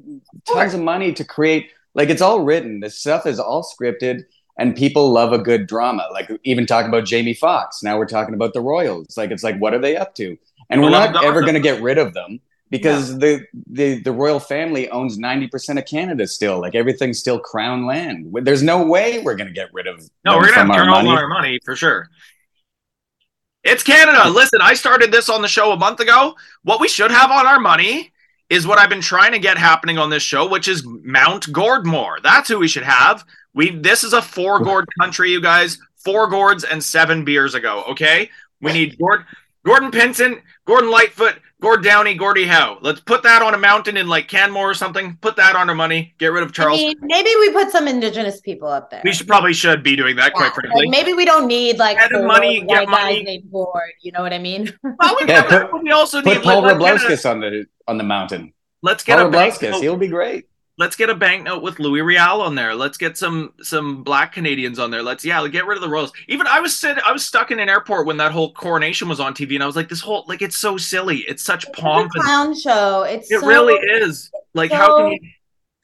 tons 0.50 0.72
of 0.72 0.80
money 0.80 1.12
to 1.12 1.24
create. 1.24 1.70
Like 1.94 2.08
it's 2.08 2.22
all 2.22 2.44
written. 2.44 2.80
This 2.80 2.98
stuff 2.98 3.26
is 3.26 3.38
all 3.38 3.62
scripted, 3.62 4.22
and 4.58 4.74
people 4.76 5.10
love 5.10 5.32
a 5.32 5.38
good 5.38 5.66
drama. 5.66 6.06
Like 6.12 6.30
even 6.44 6.66
talking 6.66 6.88
about 6.88 7.04
Jamie 7.04 7.34
Foxx. 7.34 7.82
Now 7.82 7.96
we're 7.96 8.06
talking 8.06 8.34
about 8.34 8.52
the 8.52 8.60
Royals. 8.60 9.16
Like 9.16 9.30
it's 9.30 9.44
like 9.44 9.58
what 9.58 9.72
are 9.74 9.78
they 9.78 9.96
up 9.96 10.14
to? 10.16 10.36
And 10.70 10.82
we're 10.82 10.90
not 10.90 11.24
ever 11.24 11.40
going 11.40 11.54
to 11.54 11.60
get 11.60 11.80
rid 11.80 11.96
of 11.96 12.12
them 12.12 12.40
because 12.70 13.18
the, 13.18 13.46
the 13.70 14.02
the 14.02 14.12
royal 14.12 14.38
family 14.38 14.90
owns 14.90 15.16
90% 15.16 15.78
of 15.78 15.86
Canada 15.86 16.26
still. 16.26 16.60
Like 16.60 16.74
everything's 16.74 17.18
still 17.18 17.38
crown 17.38 17.86
land. 17.86 18.34
There's 18.42 18.62
no 18.62 18.84
way 18.84 19.20
we're 19.20 19.36
going 19.36 19.48
to 19.48 19.54
get 19.54 19.72
rid 19.72 19.86
of 19.86 20.08
No, 20.26 20.36
we're 20.36 20.42
gonna 20.42 20.52
from 20.52 20.66
have 20.68 20.76
our 20.76 20.84
Charles 20.84 20.98
on 20.98 21.04
money. 21.06 21.16
our 21.16 21.28
money 21.28 21.58
for 21.64 21.74
sure. 21.74 22.10
It's 23.64 23.82
Canada. 23.82 24.28
Listen, 24.30 24.60
I 24.62 24.74
started 24.74 25.10
this 25.12 25.28
on 25.28 25.42
the 25.42 25.48
show 25.48 25.72
a 25.72 25.76
month 25.76 26.00
ago. 26.00 26.34
What 26.62 26.80
we 26.80 26.88
should 26.88 27.10
have 27.10 27.30
on 27.30 27.46
our 27.46 27.60
money 27.60 28.12
is 28.50 28.66
what 28.66 28.78
I've 28.78 28.88
been 28.88 29.00
trying 29.00 29.32
to 29.32 29.38
get 29.38 29.58
happening 29.58 29.98
on 29.98 30.10
this 30.10 30.22
show, 30.22 30.48
which 30.48 30.68
is 30.68 30.84
Mount 30.86 31.46
Gordmore. 31.52 32.22
That's 32.22 32.48
who 32.48 32.58
we 32.58 32.68
should 32.68 32.84
have. 32.84 33.24
We 33.58 33.70
this 33.72 34.04
is 34.04 34.12
a 34.12 34.22
four 34.22 34.60
gourd 34.60 34.86
country, 35.00 35.32
you 35.32 35.40
guys. 35.42 35.78
Four 36.04 36.28
gourds 36.28 36.62
and 36.62 36.82
seven 36.82 37.24
beers 37.24 37.56
ago. 37.56 37.82
Okay, 37.90 38.30
we 38.60 38.72
need 38.72 38.96
Gord, 38.98 39.24
Gordon 39.66 39.90
Pinsent, 39.90 40.40
Gordon 40.64 40.92
Lightfoot, 40.92 41.34
Gord 41.60 41.82
Downey, 41.82 42.14
Gordie 42.14 42.46
Howe. 42.46 42.78
Let's 42.82 43.00
put 43.00 43.24
that 43.24 43.42
on 43.42 43.52
a 43.54 43.58
mountain 43.58 43.96
in 43.96 44.06
like 44.06 44.28
Canmore 44.28 44.70
or 44.70 44.74
something. 44.74 45.18
Put 45.20 45.34
that 45.36 45.56
on 45.56 45.68
our 45.68 45.74
money. 45.74 46.14
Get 46.18 46.28
rid 46.28 46.44
of 46.44 46.50
I 46.50 46.52
Charles. 46.52 46.78
mean, 46.78 46.94
maybe 47.00 47.30
we 47.40 47.50
put 47.52 47.70
some 47.72 47.88
indigenous 47.88 48.40
people 48.40 48.68
up 48.68 48.90
there. 48.90 49.02
we 49.04 49.12
should 49.12 49.26
probably 49.26 49.52
should 49.52 49.82
be 49.82 49.96
doing 49.96 50.14
that, 50.16 50.34
quite 50.34 50.46
Yeah, 50.46 50.50
frankly. 50.52 50.86
like, 50.86 50.90
maybe 50.90 51.12
we 51.14 51.24
don't 51.24 51.48
need 51.48 51.78
like 51.78 51.98
Get 51.98 52.12
four 52.12 52.22
money, 52.26 52.60
get 52.60 52.68
white 52.68 52.88
money. 52.88 53.16
guys 53.16 53.24
named 53.24 53.50
Gord. 53.52 53.90
You 54.02 54.12
know 54.12 54.22
what 54.22 54.32
I 54.32 54.38
mean? 54.38 54.72
Well, 54.84 55.16
we, 55.20 55.26
Yeah, 55.28 55.42
put- 55.68 55.82
we 55.82 55.90
also 55.90 56.22
Put 56.22 56.34
need 56.36 56.42
Paul 56.44 56.62
like, 56.62 56.78
let's 56.78 57.02
get 57.02 57.10
a- 57.10 57.14
Rabliauskas 57.16 57.30
on 57.30 57.40
the 57.40 57.66
on 57.88 57.98
the 57.98 58.04
mountain. 58.04 58.52
Let's 58.82 59.02
get 59.02 59.18
Paul 59.18 59.26
a 59.26 59.30
bank 59.32 59.54
Rabliauskas, 59.54 59.70
note. 59.72 59.82
he'll 59.82 59.96
be 59.96 60.06
great. 60.08 60.46
Let's 60.78 60.96
get 60.96 61.10
a 61.10 61.14
banknote 61.14 61.62
with 61.62 61.80
Louis 61.80 62.02
Riel 62.02 62.40
on 62.40 62.54
there. 62.54 62.74
Let's 62.74 62.98
get 62.98 63.18
some 63.18 63.52
some 63.62 64.04
black 64.04 64.32
Canadians 64.32 64.78
on 64.78 64.90
there. 64.90 65.02
Let's 65.02 65.24
yeah, 65.24 65.46
get 65.48 65.66
rid 65.66 65.76
of 65.76 65.82
the 65.82 65.88
Royals. 65.88 66.12
Even 66.28 66.46
I 66.46 66.60
was 66.60 66.78
sit, 66.78 66.98
I 67.04 67.12
was 67.12 67.26
stuck 67.26 67.50
in 67.50 67.58
an 67.58 67.68
airport 67.68 68.06
when 68.06 68.16
that 68.18 68.32
whole 68.32 68.52
coronation 68.54 69.08
was 69.08 69.20
on 69.20 69.34
TV, 69.34 69.54
and 69.56 69.62
I 69.62 69.66
was 69.66 69.76
like, 69.76 69.88
this 69.88 70.00
whole 70.00 70.24
like 70.28 70.40
it's 70.42 70.56
so 70.56 70.76
silly. 70.76 71.18
It's 71.28 71.42
such 71.44 71.66
It's 71.66 71.80
pomp. 71.80 72.08
a 72.14 72.14
And, 72.14 72.24
clown 72.24 72.54
show. 72.58 73.02
It's 73.02 73.30
it 73.30 73.40
so 73.40 73.46
really 73.46 73.74
is. 73.74 74.32
Like 74.54 74.72
how 74.72 74.92
can 74.92 75.06
you? 75.08 75.20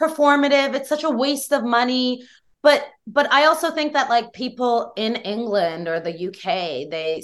performative. 0.01 0.75
It's 0.75 0.89
such 0.89 1.05
a 1.05 1.11
waste 1.11 1.53
of 1.53 1.65
money. 1.65 2.23
But 2.63 2.87
but 3.07 3.31
I 3.33 3.45
also 3.47 3.71
think 3.71 3.93
that 3.93 4.09
like 4.09 4.33
people 4.33 4.93
in 4.97 5.17
England 5.17 5.89
or 5.89 6.01
the 6.01 6.29
UK, 6.29 6.91
they 6.91 7.23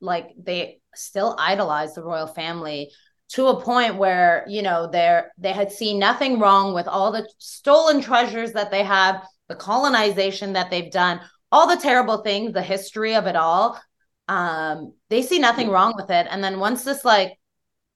like 0.00 0.30
they 0.40 0.80
still 0.94 1.36
idolize 1.38 1.94
the 1.94 2.02
royal 2.02 2.26
family 2.28 2.90
to 3.30 3.48
a 3.48 3.60
point 3.62 3.96
where 3.96 4.44
you 4.48 4.62
know 4.62 4.88
they're 4.90 5.32
they 5.38 5.52
had 5.52 5.70
seen 5.72 5.98
nothing 5.98 6.38
wrong 6.38 6.74
with 6.74 6.88
all 6.88 7.12
the 7.12 7.28
stolen 7.38 8.00
treasures 8.00 8.52
that 8.52 8.70
they 8.70 8.82
have, 8.84 9.24
the 9.48 9.54
colonization 9.56 10.54
that 10.54 10.70
they've 10.70 10.90
done, 10.90 11.20
all 11.52 11.68
the 11.68 11.80
terrible 11.80 12.18
things, 12.18 12.52
the 12.52 12.62
history 12.62 13.14
of 13.14 13.26
it 13.26 13.36
all. 13.36 13.80
Um, 14.28 14.94
they 15.08 15.22
see 15.22 15.38
nothing 15.38 15.70
wrong 15.70 15.94
with 15.96 16.10
it. 16.10 16.26
And 16.30 16.42
then 16.44 16.58
once 16.60 16.84
this 16.84 17.04
like 17.04 17.32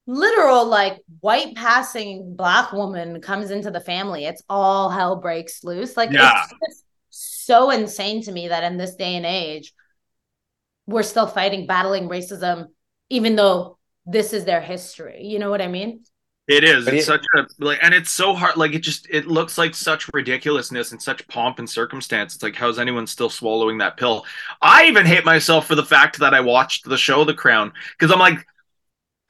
literal 0.05 0.65
like 0.65 1.01
white 1.21 1.55
passing 1.55 2.35
black 2.35 2.73
woman 2.73 3.21
comes 3.21 3.51
into 3.51 3.71
the 3.71 3.79
family 3.79 4.25
it's 4.25 4.43
all 4.49 4.89
hell 4.89 5.15
breaks 5.15 5.63
loose 5.63 5.95
like 5.95 6.11
Yeah. 6.11 6.43
it's 6.43 6.53
just 6.67 6.85
so 7.09 7.69
insane 7.69 8.21
to 8.23 8.31
me 8.33 8.49
that 8.49 8.65
in 8.65 8.75
this 8.75 8.95
day 8.95 9.15
and 9.15 9.25
age 9.25 9.73
we're 10.87 11.03
still 11.03 11.27
fighting 11.27 11.67
battling 11.67 12.09
racism 12.09 12.67
even 13.09 13.37
though 13.37 13.77
this 14.05 14.33
is 14.33 14.45
their 14.45 14.61
history 14.61 15.23
you 15.23 15.39
know 15.39 15.49
what 15.49 15.61
i 15.61 15.67
mean 15.67 16.01
It 16.45 16.65
is. 16.65 16.87
It's 16.89 17.05
such 17.05 17.23
a 17.37 17.45
like, 17.59 17.79
and 17.81 17.93
it's 17.93 18.11
so 18.11 18.33
hard. 18.33 18.57
Like 18.57 18.73
it 18.73 18.79
just 18.79 19.07
it 19.09 19.27
looks 19.27 19.57
like 19.57 19.73
such 19.73 20.09
ridiculousness 20.13 20.91
and 20.91 21.01
such 21.01 21.25
pomp 21.29 21.57
and 21.59 21.69
circumstance. 21.69 22.35
It's 22.35 22.43
like 22.43 22.55
how's 22.55 22.79
anyone 22.79 23.07
still 23.07 23.29
swallowing 23.29 23.77
that 23.77 23.95
pill? 23.95 24.25
I 24.61 24.85
even 24.85 25.05
hate 25.05 25.23
myself 25.23 25.67
for 25.67 25.75
the 25.75 25.85
fact 25.85 26.19
that 26.19 26.33
I 26.33 26.41
watched 26.41 26.83
the 26.83 26.97
show 26.97 27.23
The 27.23 27.33
Crown 27.33 27.71
because 27.97 28.11
I'm 28.11 28.19
like, 28.19 28.45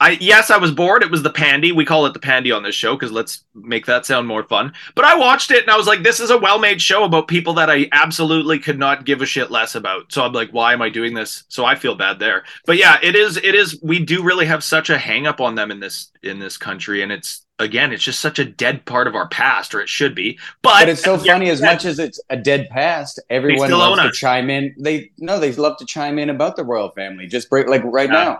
I 0.00 0.18
yes, 0.20 0.50
I 0.50 0.56
was 0.56 0.72
bored. 0.72 1.02
It 1.02 1.10
was 1.10 1.22
the 1.22 1.30
pandy. 1.30 1.70
We 1.70 1.84
call 1.84 2.04
it 2.06 2.14
the 2.14 2.18
pandy 2.18 2.50
on 2.50 2.64
this 2.64 2.74
show 2.74 2.94
because 2.94 3.12
let's 3.12 3.44
make 3.54 3.86
that 3.86 4.04
sound 4.04 4.26
more 4.26 4.42
fun. 4.42 4.72
But 4.96 5.04
I 5.04 5.14
watched 5.16 5.52
it 5.52 5.62
and 5.62 5.70
I 5.70 5.76
was 5.76 5.86
like, 5.86 6.02
this 6.02 6.18
is 6.18 6.30
a 6.30 6.38
well-made 6.38 6.82
show 6.82 7.04
about 7.04 7.28
people 7.28 7.54
that 7.54 7.70
I 7.70 7.88
absolutely 7.92 8.58
could 8.58 8.78
not 8.78 9.04
give 9.04 9.22
a 9.22 9.26
shit 9.26 9.52
less 9.52 9.76
about. 9.76 10.12
So 10.12 10.24
I'm 10.24 10.32
like, 10.32 10.50
why 10.50 10.72
am 10.72 10.82
I 10.82 10.88
doing 10.88 11.14
this? 11.14 11.44
So 11.48 11.64
I 11.64 11.76
feel 11.76 11.94
bad 11.94 12.18
there. 12.18 12.42
But 12.66 12.76
yeah, 12.76 12.98
it 13.02 13.14
is. 13.14 13.36
It 13.36 13.54
is. 13.54 13.80
We 13.82 14.00
do 14.00 14.22
really 14.22 14.46
have 14.46 14.64
such 14.64 14.90
a 14.90 14.98
hang 14.98 15.28
up 15.28 15.40
on 15.40 15.54
them 15.54 15.70
in 15.70 15.78
this 15.78 16.10
in 16.22 16.40
this 16.40 16.56
country, 16.56 17.02
and 17.02 17.12
it's 17.12 17.44
again, 17.60 17.92
it's 17.92 18.02
just 18.02 18.20
such 18.20 18.40
a 18.40 18.44
dead 18.44 18.84
part 18.86 19.06
of 19.06 19.14
our 19.14 19.28
past, 19.28 19.74
or 19.76 19.80
it 19.80 19.88
should 19.88 20.14
be. 20.14 20.38
But, 20.62 20.80
But 20.80 20.88
it's 20.88 21.04
so 21.04 21.16
funny 21.18 21.50
as 21.50 21.62
much 21.62 21.84
as 21.84 22.00
it's 22.00 22.20
a 22.30 22.36
dead 22.36 22.68
past, 22.70 23.20
everyone 23.30 23.70
loves 23.70 24.02
to 24.02 24.10
chime 24.10 24.50
in. 24.50 24.74
They 24.76 25.12
no, 25.18 25.38
they 25.38 25.52
love 25.52 25.76
to 25.78 25.86
chime 25.86 26.18
in 26.18 26.30
about 26.30 26.56
the 26.56 26.64
royal 26.64 26.90
family. 26.90 27.26
Just 27.28 27.48
break 27.48 27.68
like 27.68 27.82
right 27.84 28.08
Yeah. 28.08 28.24
now. 28.24 28.38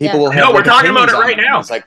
People 0.00 0.18
Yeah. 0.18 0.22
will 0.24 0.30
have 0.30 0.44
No, 0.48 0.52
we're 0.52 0.62
talking 0.62 0.90
about 0.90 1.08
it 1.08 1.12
right 1.12 1.36
them. 1.36 1.44
now. 1.44 1.60
It's 1.60 1.70
like 1.70 1.84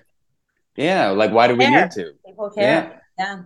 yeah, 0.75 1.09
like 1.09 1.31
why 1.31 1.47
do 1.47 1.55
we 1.55 1.65
Care. 1.65 1.81
need 1.83 1.91
to? 1.91 2.13
people 2.25 2.49
care 2.49 3.01
yeah, 3.19 3.41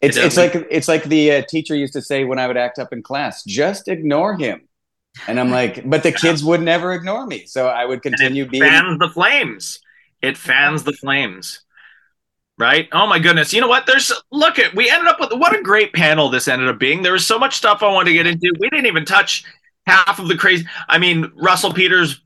It's 0.00 0.16
It 0.16 0.24
it's 0.24 0.36
like 0.36 0.54
it's 0.70 0.88
like 0.88 1.04
the 1.04 1.32
uh, 1.32 1.42
teacher 1.48 1.74
used 1.74 1.92
to 1.94 2.02
say 2.02 2.24
when 2.24 2.38
I 2.38 2.46
would 2.46 2.56
act 2.56 2.78
up 2.78 2.92
in 2.92 3.02
class, 3.02 3.42
just 3.44 3.88
ignore 3.88 4.36
him. 4.36 4.68
And 5.28 5.38
I'm 5.38 5.50
like, 5.50 5.88
but 5.88 6.02
the 6.02 6.10
kids 6.12 6.42
would 6.44 6.60
never 6.60 6.92
ignore 6.92 7.26
me, 7.26 7.46
so 7.46 7.68
I 7.68 7.84
would 7.84 8.02
continue 8.02 8.44
it 8.44 8.50
being. 8.50 8.64
fans 8.64 8.98
the 8.98 9.08
flames. 9.08 9.80
It 10.22 10.36
fans 10.36 10.82
the 10.84 10.92
flames. 10.92 11.60
Right? 12.58 12.88
Oh 12.92 13.06
my 13.06 13.18
goodness. 13.18 13.52
You 13.52 13.60
know 13.60 13.68
what? 13.68 13.84
There's 13.86 14.12
look 14.30 14.58
at 14.58 14.74
we 14.74 14.88
ended 14.90 15.08
up 15.08 15.18
with 15.20 15.32
what 15.32 15.54
a 15.58 15.62
great 15.62 15.92
panel 15.92 16.28
this 16.30 16.46
ended 16.48 16.68
up 16.68 16.78
being. 16.78 17.02
There 17.02 17.12
was 17.12 17.26
so 17.26 17.38
much 17.38 17.56
stuff 17.56 17.82
I 17.82 17.88
wanted 17.92 18.10
to 18.10 18.14
get 18.14 18.26
into. 18.26 18.52
We 18.58 18.70
didn't 18.70 18.86
even 18.86 19.04
touch 19.04 19.44
half 19.86 20.18
of 20.18 20.28
the 20.28 20.36
crazy 20.36 20.66
I 20.88 20.98
mean, 20.98 21.30
Russell 21.36 21.72
Peters 21.72 22.20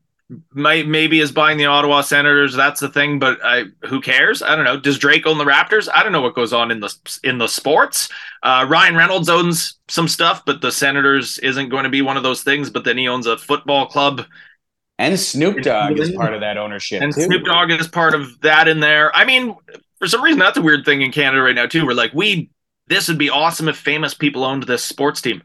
might 0.53 0.87
maybe 0.87 1.21
is 1.21 1.33
buying 1.33 1.57
the 1.57 1.67
Ottawa 1.67 2.03
Senators. 2.03 2.55
That's 2.55 2.81
the 2.81 2.89
thing, 2.89 3.19
but 3.19 3.39
I 3.43 3.65
who 3.87 4.01
cares? 4.01 4.43
I 4.43 4.55
don't 4.55 4.65
know. 4.65 4.79
Does 4.79 4.99
Drake 4.99 5.27
own 5.27 5.39
the 5.39 5.45
Raptors? 5.45 5.89
I 5.93 6.03
don't 6.03 6.13
know 6.13 6.21
what 6.21 6.35
goes 6.35 6.53
on 6.53 6.71
in 6.71 6.81
the 6.81 7.19
in 7.25 7.39
the 7.39 7.47
sports. 7.47 8.09
Uh, 8.43 8.67
Ryan 8.69 8.97
Reynolds 8.97 9.29
owns 9.29 9.79
some 9.89 10.07
stuff, 10.07 10.45
but 10.45 10.61
the 10.61 10.71
Senators 10.71 11.39
isn't 11.39 11.71
going 11.71 11.85
to 11.85 11.91
be 11.91 12.03
one 12.03 12.17
of 12.17 12.23
those 12.23 12.43
things. 12.43 12.69
But 12.69 12.85
then 12.85 12.99
he 12.99 13.09
owns 13.09 13.27
a 13.27 13.39
football 13.39 13.87
club. 13.87 14.27
And 14.99 15.19
Snoop 15.19 15.63
Dogg 15.63 15.99
is 15.99 16.11
part 16.11 16.35
of 16.35 16.41
that 16.41 16.59
ownership 16.59 17.03
and 17.03 17.15
too. 17.15 17.23
Snoop 17.23 17.45
Dogg 17.45 17.71
is 17.71 17.89
part 17.89 18.15
of 18.15 18.41
that 18.41 18.69
in 18.69 18.81
there. 18.81 19.15
I 19.15 19.25
mean, 19.25 19.55
for 19.99 20.09
some 20.09 20.23
reason, 20.23 20.41
that's 20.41 20.59
a 20.59 20.63
weird 20.63 20.85
thing 20.85 21.03
in 21.03 21.13
Canada 21.13 21.41
right 21.41 21.55
now 21.55 21.67
too. 21.67 21.87
We're 21.87 21.95
like, 21.95 22.13
we 22.13 22.51
this 22.89 23.09
would 23.09 23.19
be 23.19 23.31
awesome 23.31 23.69
if 23.69 23.77
famous 23.77 24.15
people 24.15 24.45
owned 24.45 24.65
this 24.65 24.85
sports 24.85 25.21
team. 25.21 25.43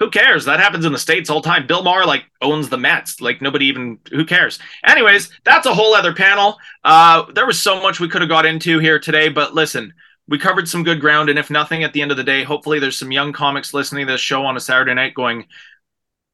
Who 0.00 0.10
cares? 0.10 0.44
That 0.44 0.58
happens 0.58 0.84
in 0.84 0.92
the 0.92 0.98
states 0.98 1.30
all 1.30 1.40
the 1.40 1.48
time. 1.48 1.66
Bill 1.66 1.82
Maher 1.82 2.04
like 2.04 2.24
owns 2.42 2.68
the 2.68 2.78
Mets. 2.78 3.20
Like 3.20 3.40
nobody 3.40 3.66
even 3.66 3.98
who 4.10 4.24
cares. 4.24 4.58
Anyways, 4.84 5.30
that's 5.44 5.66
a 5.66 5.74
whole 5.74 5.94
other 5.94 6.12
panel. 6.12 6.58
Uh, 6.82 7.30
there 7.32 7.46
was 7.46 7.60
so 7.60 7.80
much 7.80 8.00
we 8.00 8.08
could 8.08 8.20
have 8.20 8.28
got 8.28 8.44
into 8.44 8.80
here 8.80 8.98
today, 8.98 9.28
but 9.28 9.54
listen, 9.54 9.94
we 10.26 10.38
covered 10.38 10.68
some 10.68 10.82
good 10.82 11.00
ground. 11.00 11.28
And 11.28 11.38
if 11.38 11.48
nothing, 11.48 11.84
at 11.84 11.92
the 11.92 12.02
end 12.02 12.10
of 12.10 12.16
the 12.16 12.24
day, 12.24 12.42
hopefully 12.42 12.80
there's 12.80 12.98
some 12.98 13.12
young 13.12 13.32
comics 13.32 13.72
listening 13.72 14.06
to 14.06 14.14
this 14.14 14.20
show 14.20 14.44
on 14.44 14.56
a 14.56 14.60
Saturday 14.60 14.94
night 14.94 15.14
going, 15.14 15.46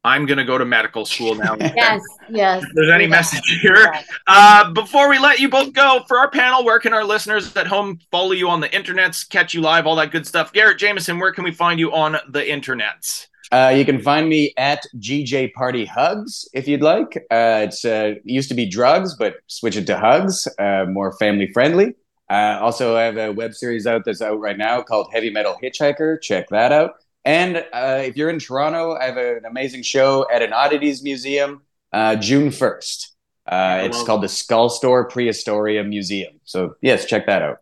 "I'm 0.03 0.25
going 0.25 0.39
to 0.39 0.43
go 0.43 0.57
to 0.57 0.65
medical 0.65 1.05
school 1.05 1.35
now." 1.35 1.55
Yes, 1.59 2.01
yes. 2.29 2.63
If 2.63 2.69
there's 2.73 2.91
any 2.91 3.05
message 3.05 3.59
here. 3.61 3.93
Uh, 4.25 4.71
before 4.71 5.07
we 5.07 5.19
let 5.19 5.39
you 5.39 5.49
both 5.49 5.73
go, 5.73 6.03
for 6.07 6.17
our 6.17 6.31
panel, 6.31 6.65
where 6.65 6.79
can 6.79 6.93
our 6.93 7.03
listeners 7.03 7.55
at 7.55 7.67
home 7.67 7.99
follow 8.09 8.31
you 8.31 8.49
on 8.49 8.59
the 8.59 8.69
internets, 8.69 9.27
catch 9.29 9.53
you 9.53 9.61
live, 9.61 9.85
all 9.85 9.97
that 9.97 10.11
good 10.11 10.25
stuff? 10.25 10.51
Garret 10.51 10.79
Jamieson, 10.79 11.19
where 11.19 11.31
can 11.31 11.43
we 11.43 11.51
find 11.51 11.79
you 11.79 11.93
on 11.93 12.17
the 12.27 12.41
internets? 12.41 13.27
Uh, 13.51 13.73
you 13.75 13.83
can 13.83 14.01
find 14.01 14.29
me 14.29 14.53
at 14.57 14.85
GJ 14.97 15.53
Party 15.53 15.85
Hugs 15.85 16.47
if 16.53 16.67
you'd 16.67 16.81
like. 16.81 17.17
Uh, 17.29 17.67
it's 17.67 17.83
uh, 17.83 18.15
it 18.15 18.21
used 18.23 18.49
to 18.49 18.55
be 18.55 18.65
drugs, 18.65 19.15
but 19.15 19.35
switch 19.47 19.75
it 19.75 19.85
to 19.87 19.97
hugs, 19.99 20.47
uh, 20.57 20.85
more 20.87 21.11
family 21.17 21.51
friendly. 21.51 21.95
Uh, 22.29 22.57
also, 22.61 22.95
I 22.95 23.03
have 23.03 23.17
a 23.17 23.31
web 23.31 23.53
series 23.53 23.85
out 23.85 24.03
that's 24.05 24.21
out 24.21 24.39
right 24.39 24.57
now 24.57 24.81
called 24.81 25.09
Heavy 25.11 25.29
Metal 25.29 25.57
Hitchhiker. 25.61 26.21
Check 26.21 26.47
that 26.49 26.71
out. 26.71 26.93
And 27.25 27.57
uh, 27.73 28.01
if 28.05 28.15
you're 28.15 28.29
in 28.29 28.39
Toronto, 28.39 28.95
I 28.95 29.05
have 29.05 29.17
an 29.17 29.45
amazing 29.45 29.83
show 29.83 30.25
at 30.31 30.41
an 30.41 30.53
oddities 30.53 31.03
museum 31.03 31.61
uh, 31.91 32.15
June 32.15 32.49
1st. 32.49 33.07
Uh, 33.45 33.81
it's 33.83 34.03
called 34.03 34.23
the 34.23 34.29
Skull 34.29 34.69
Store 34.69 35.07
Prehistoria 35.09 35.83
Museum. 35.83 36.39
So, 36.45 36.75
yes, 36.81 37.05
check 37.05 37.25
that 37.25 37.41
out. 37.41 37.57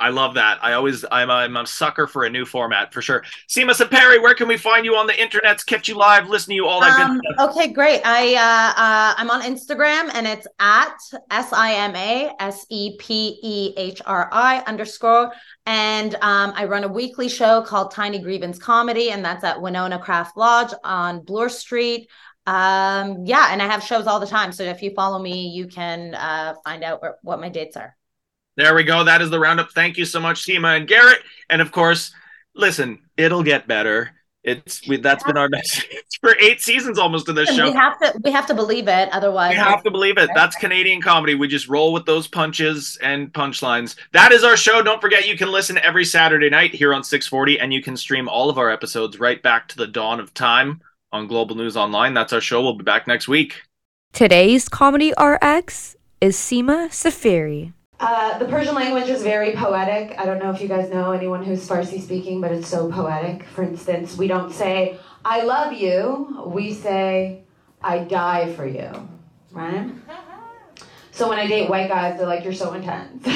I 0.00 0.10
love 0.10 0.34
that. 0.34 0.58
I 0.62 0.74
always, 0.74 1.04
I'm 1.10 1.28
a, 1.28 1.32
I'm 1.32 1.56
a 1.56 1.66
sucker 1.66 2.06
for 2.06 2.24
a 2.24 2.30
new 2.30 2.44
format 2.44 2.92
for 2.92 3.02
sure. 3.02 3.24
Sima 3.48 3.72
Sepehri, 3.72 4.22
where 4.22 4.34
can 4.34 4.46
we 4.46 4.56
find 4.56 4.84
you 4.84 4.94
on 4.94 5.08
the 5.08 5.12
internets, 5.12 5.66
catch 5.66 5.88
you 5.88 5.96
live, 5.96 6.28
listen 6.28 6.50
to 6.50 6.54
you, 6.54 6.66
all 6.68 6.80
that 6.80 6.94
Um, 6.94 7.18
good 7.18 7.34
stuff? 7.36 7.50
okay, 7.50 7.72
great. 7.72 8.00
I 8.04 8.34
uh, 8.34 8.80
uh, 8.80 9.14
I'm 9.16 9.28
on 9.30 9.42
Instagram 9.42 10.10
and 10.14 10.26
it's 10.26 10.46
at 10.60 10.96
S 11.30 11.52
I 11.52 11.72
M 11.74 11.96
A 11.96 12.30
S 12.38 12.64
E 12.70 12.96
P 12.98 13.40
E 13.42 13.74
H 13.76 14.00
R 14.06 14.28
I 14.32 14.60
underscore. 14.68 15.32
And 15.66 16.14
um, 16.16 16.52
I 16.54 16.64
run 16.66 16.84
a 16.84 16.88
weekly 16.88 17.28
show 17.28 17.62
called 17.62 17.90
Tiny 17.90 18.20
Grievance 18.20 18.58
Comedy, 18.58 19.10
and 19.10 19.24
that's 19.24 19.44
at 19.44 19.60
Winona 19.60 19.98
Craft 19.98 20.36
Lodge 20.36 20.72
on 20.84 21.20
Bloor 21.24 21.48
Street. 21.48 22.08
Um, 22.46 23.26
yeah, 23.26 23.48
and 23.52 23.60
I 23.60 23.66
have 23.66 23.82
shows 23.82 24.06
all 24.06 24.20
the 24.20 24.26
time. 24.26 24.52
So 24.52 24.62
if 24.62 24.80
you 24.80 24.92
follow 24.94 25.18
me, 25.18 25.48
you 25.48 25.66
can 25.66 26.14
uh, 26.14 26.54
find 26.64 26.82
out 26.84 27.02
where, 27.02 27.16
what 27.22 27.40
my 27.40 27.50
dates 27.50 27.76
are. 27.76 27.97
There 28.58 28.74
we 28.74 28.82
go. 28.82 29.04
That 29.04 29.22
is 29.22 29.30
the 29.30 29.38
roundup. 29.38 29.70
Thank 29.70 29.96
you 29.96 30.04
so 30.04 30.18
much, 30.18 30.44
Sima 30.44 30.76
and 30.76 30.88
Garret. 30.88 31.20
And 31.48 31.62
of 31.62 31.70
course, 31.70 32.12
listen, 32.56 32.98
it'll 33.16 33.44
get 33.44 33.68
better. 33.68 34.10
It's 34.42 34.86
we, 34.88 34.96
that's 34.96 35.22
been 35.22 35.36
our 35.36 35.48
message 35.50 36.18
for 36.20 36.34
eight 36.40 36.60
seasons 36.60 36.98
almost 36.98 37.28
of 37.28 37.36
this 37.36 37.54
show. 37.54 37.70
We 37.70 37.76
have 37.76 38.00
to 38.00 38.20
we 38.24 38.32
have 38.32 38.46
to 38.46 38.54
believe 38.54 38.88
it, 38.88 39.10
otherwise 39.12 39.50
We 39.50 39.56
have 39.58 39.84
to 39.84 39.92
believe 39.92 40.18
it. 40.18 40.28
That's 40.34 40.56
Canadian 40.56 41.00
comedy. 41.00 41.36
We 41.36 41.46
just 41.46 41.68
roll 41.68 41.92
with 41.92 42.04
those 42.04 42.26
punches 42.26 42.98
and 43.00 43.32
punchlines. 43.32 43.94
That 44.12 44.32
is 44.32 44.42
our 44.42 44.56
show. 44.56 44.82
Don't 44.82 45.00
forget 45.00 45.28
you 45.28 45.38
can 45.38 45.52
listen 45.52 45.78
every 45.78 46.04
Saturday 46.04 46.50
night 46.50 46.74
here 46.74 46.92
on 46.92 47.04
640 47.04 47.60
and 47.60 47.72
you 47.72 47.80
can 47.80 47.96
stream 47.96 48.28
all 48.28 48.50
of 48.50 48.58
our 48.58 48.70
episodes 48.72 49.20
right 49.20 49.40
back 49.40 49.68
to 49.68 49.76
the 49.76 49.86
dawn 49.86 50.18
of 50.18 50.34
time 50.34 50.80
on 51.12 51.28
Global 51.28 51.54
News 51.54 51.76
Online. 51.76 52.12
That's 52.12 52.32
our 52.32 52.40
show. 52.40 52.60
We'll 52.60 52.74
be 52.74 52.82
back 52.82 53.06
next 53.06 53.28
week. 53.28 53.62
Today's 54.12 54.68
Comedy 54.68 55.12
RX 55.16 55.94
is 56.20 56.36
Sima 56.36 56.88
Sepehri. 56.88 57.72
Uh, 58.00 58.38
the 58.38 58.44
Persian 58.44 58.76
language 58.76 59.08
is 59.08 59.22
very 59.22 59.52
poetic. 59.52 60.16
I 60.18 60.24
don't 60.24 60.38
know 60.38 60.52
if 60.52 60.60
you 60.60 60.68
guys 60.68 60.88
know 60.88 61.10
anyone 61.10 61.44
who's 61.44 61.68
Farsi 61.68 62.00
speaking, 62.00 62.40
but 62.40 62.52
it's 62.52 62.68
so 62.68 62.90
poetic. 62.90 63.42
For 63.44 63.64
instance, 63.64 64.16
we 64.16 64.28
don't 64.28 64.52
say, 64.52 64.98
I 65.24 65.42
love 65.42 65.72
you. 65.72 66.44
We 66.46 66.74
say, 66.74 67.42
I 67.82 67.98
die 68.00 68.52
for 68.54 68.66
you. 68.66 68.90
Right? 69.50 69.90
So 71.10 71.28
when 71.28 71.40
I 71.40 71.48
date 71.48 71.68
white 71.68 71.88
guys, 71.88 72.16
they're 72.16 72.28
like, 72.28 72.44
you're 72.44 72.52
so 72.52 72.74
intense. 72.74 73.26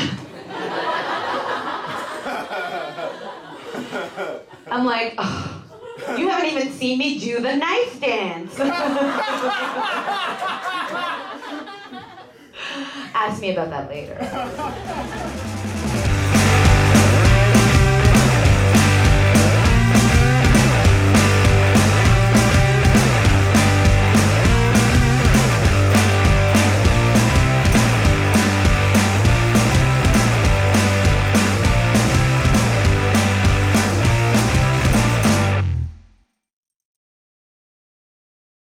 I'm 4.70 4.86
like, 4.86 5.14
"Ugh, 5.18 5.62
you 6.16 6.28
haven't 6.28 6.50
even 6.50 6.72
seen 6.72 6.98
me 6.98 7.18
do 7.18 7.40
the 7.40 7.56
knife 7.56 8.00
dance. 8.00 8.56
Ask 13.14 13.40
me 13.40 13.52
about 13.52 13.70
that 13.70 13.88
later. 13.88 15.68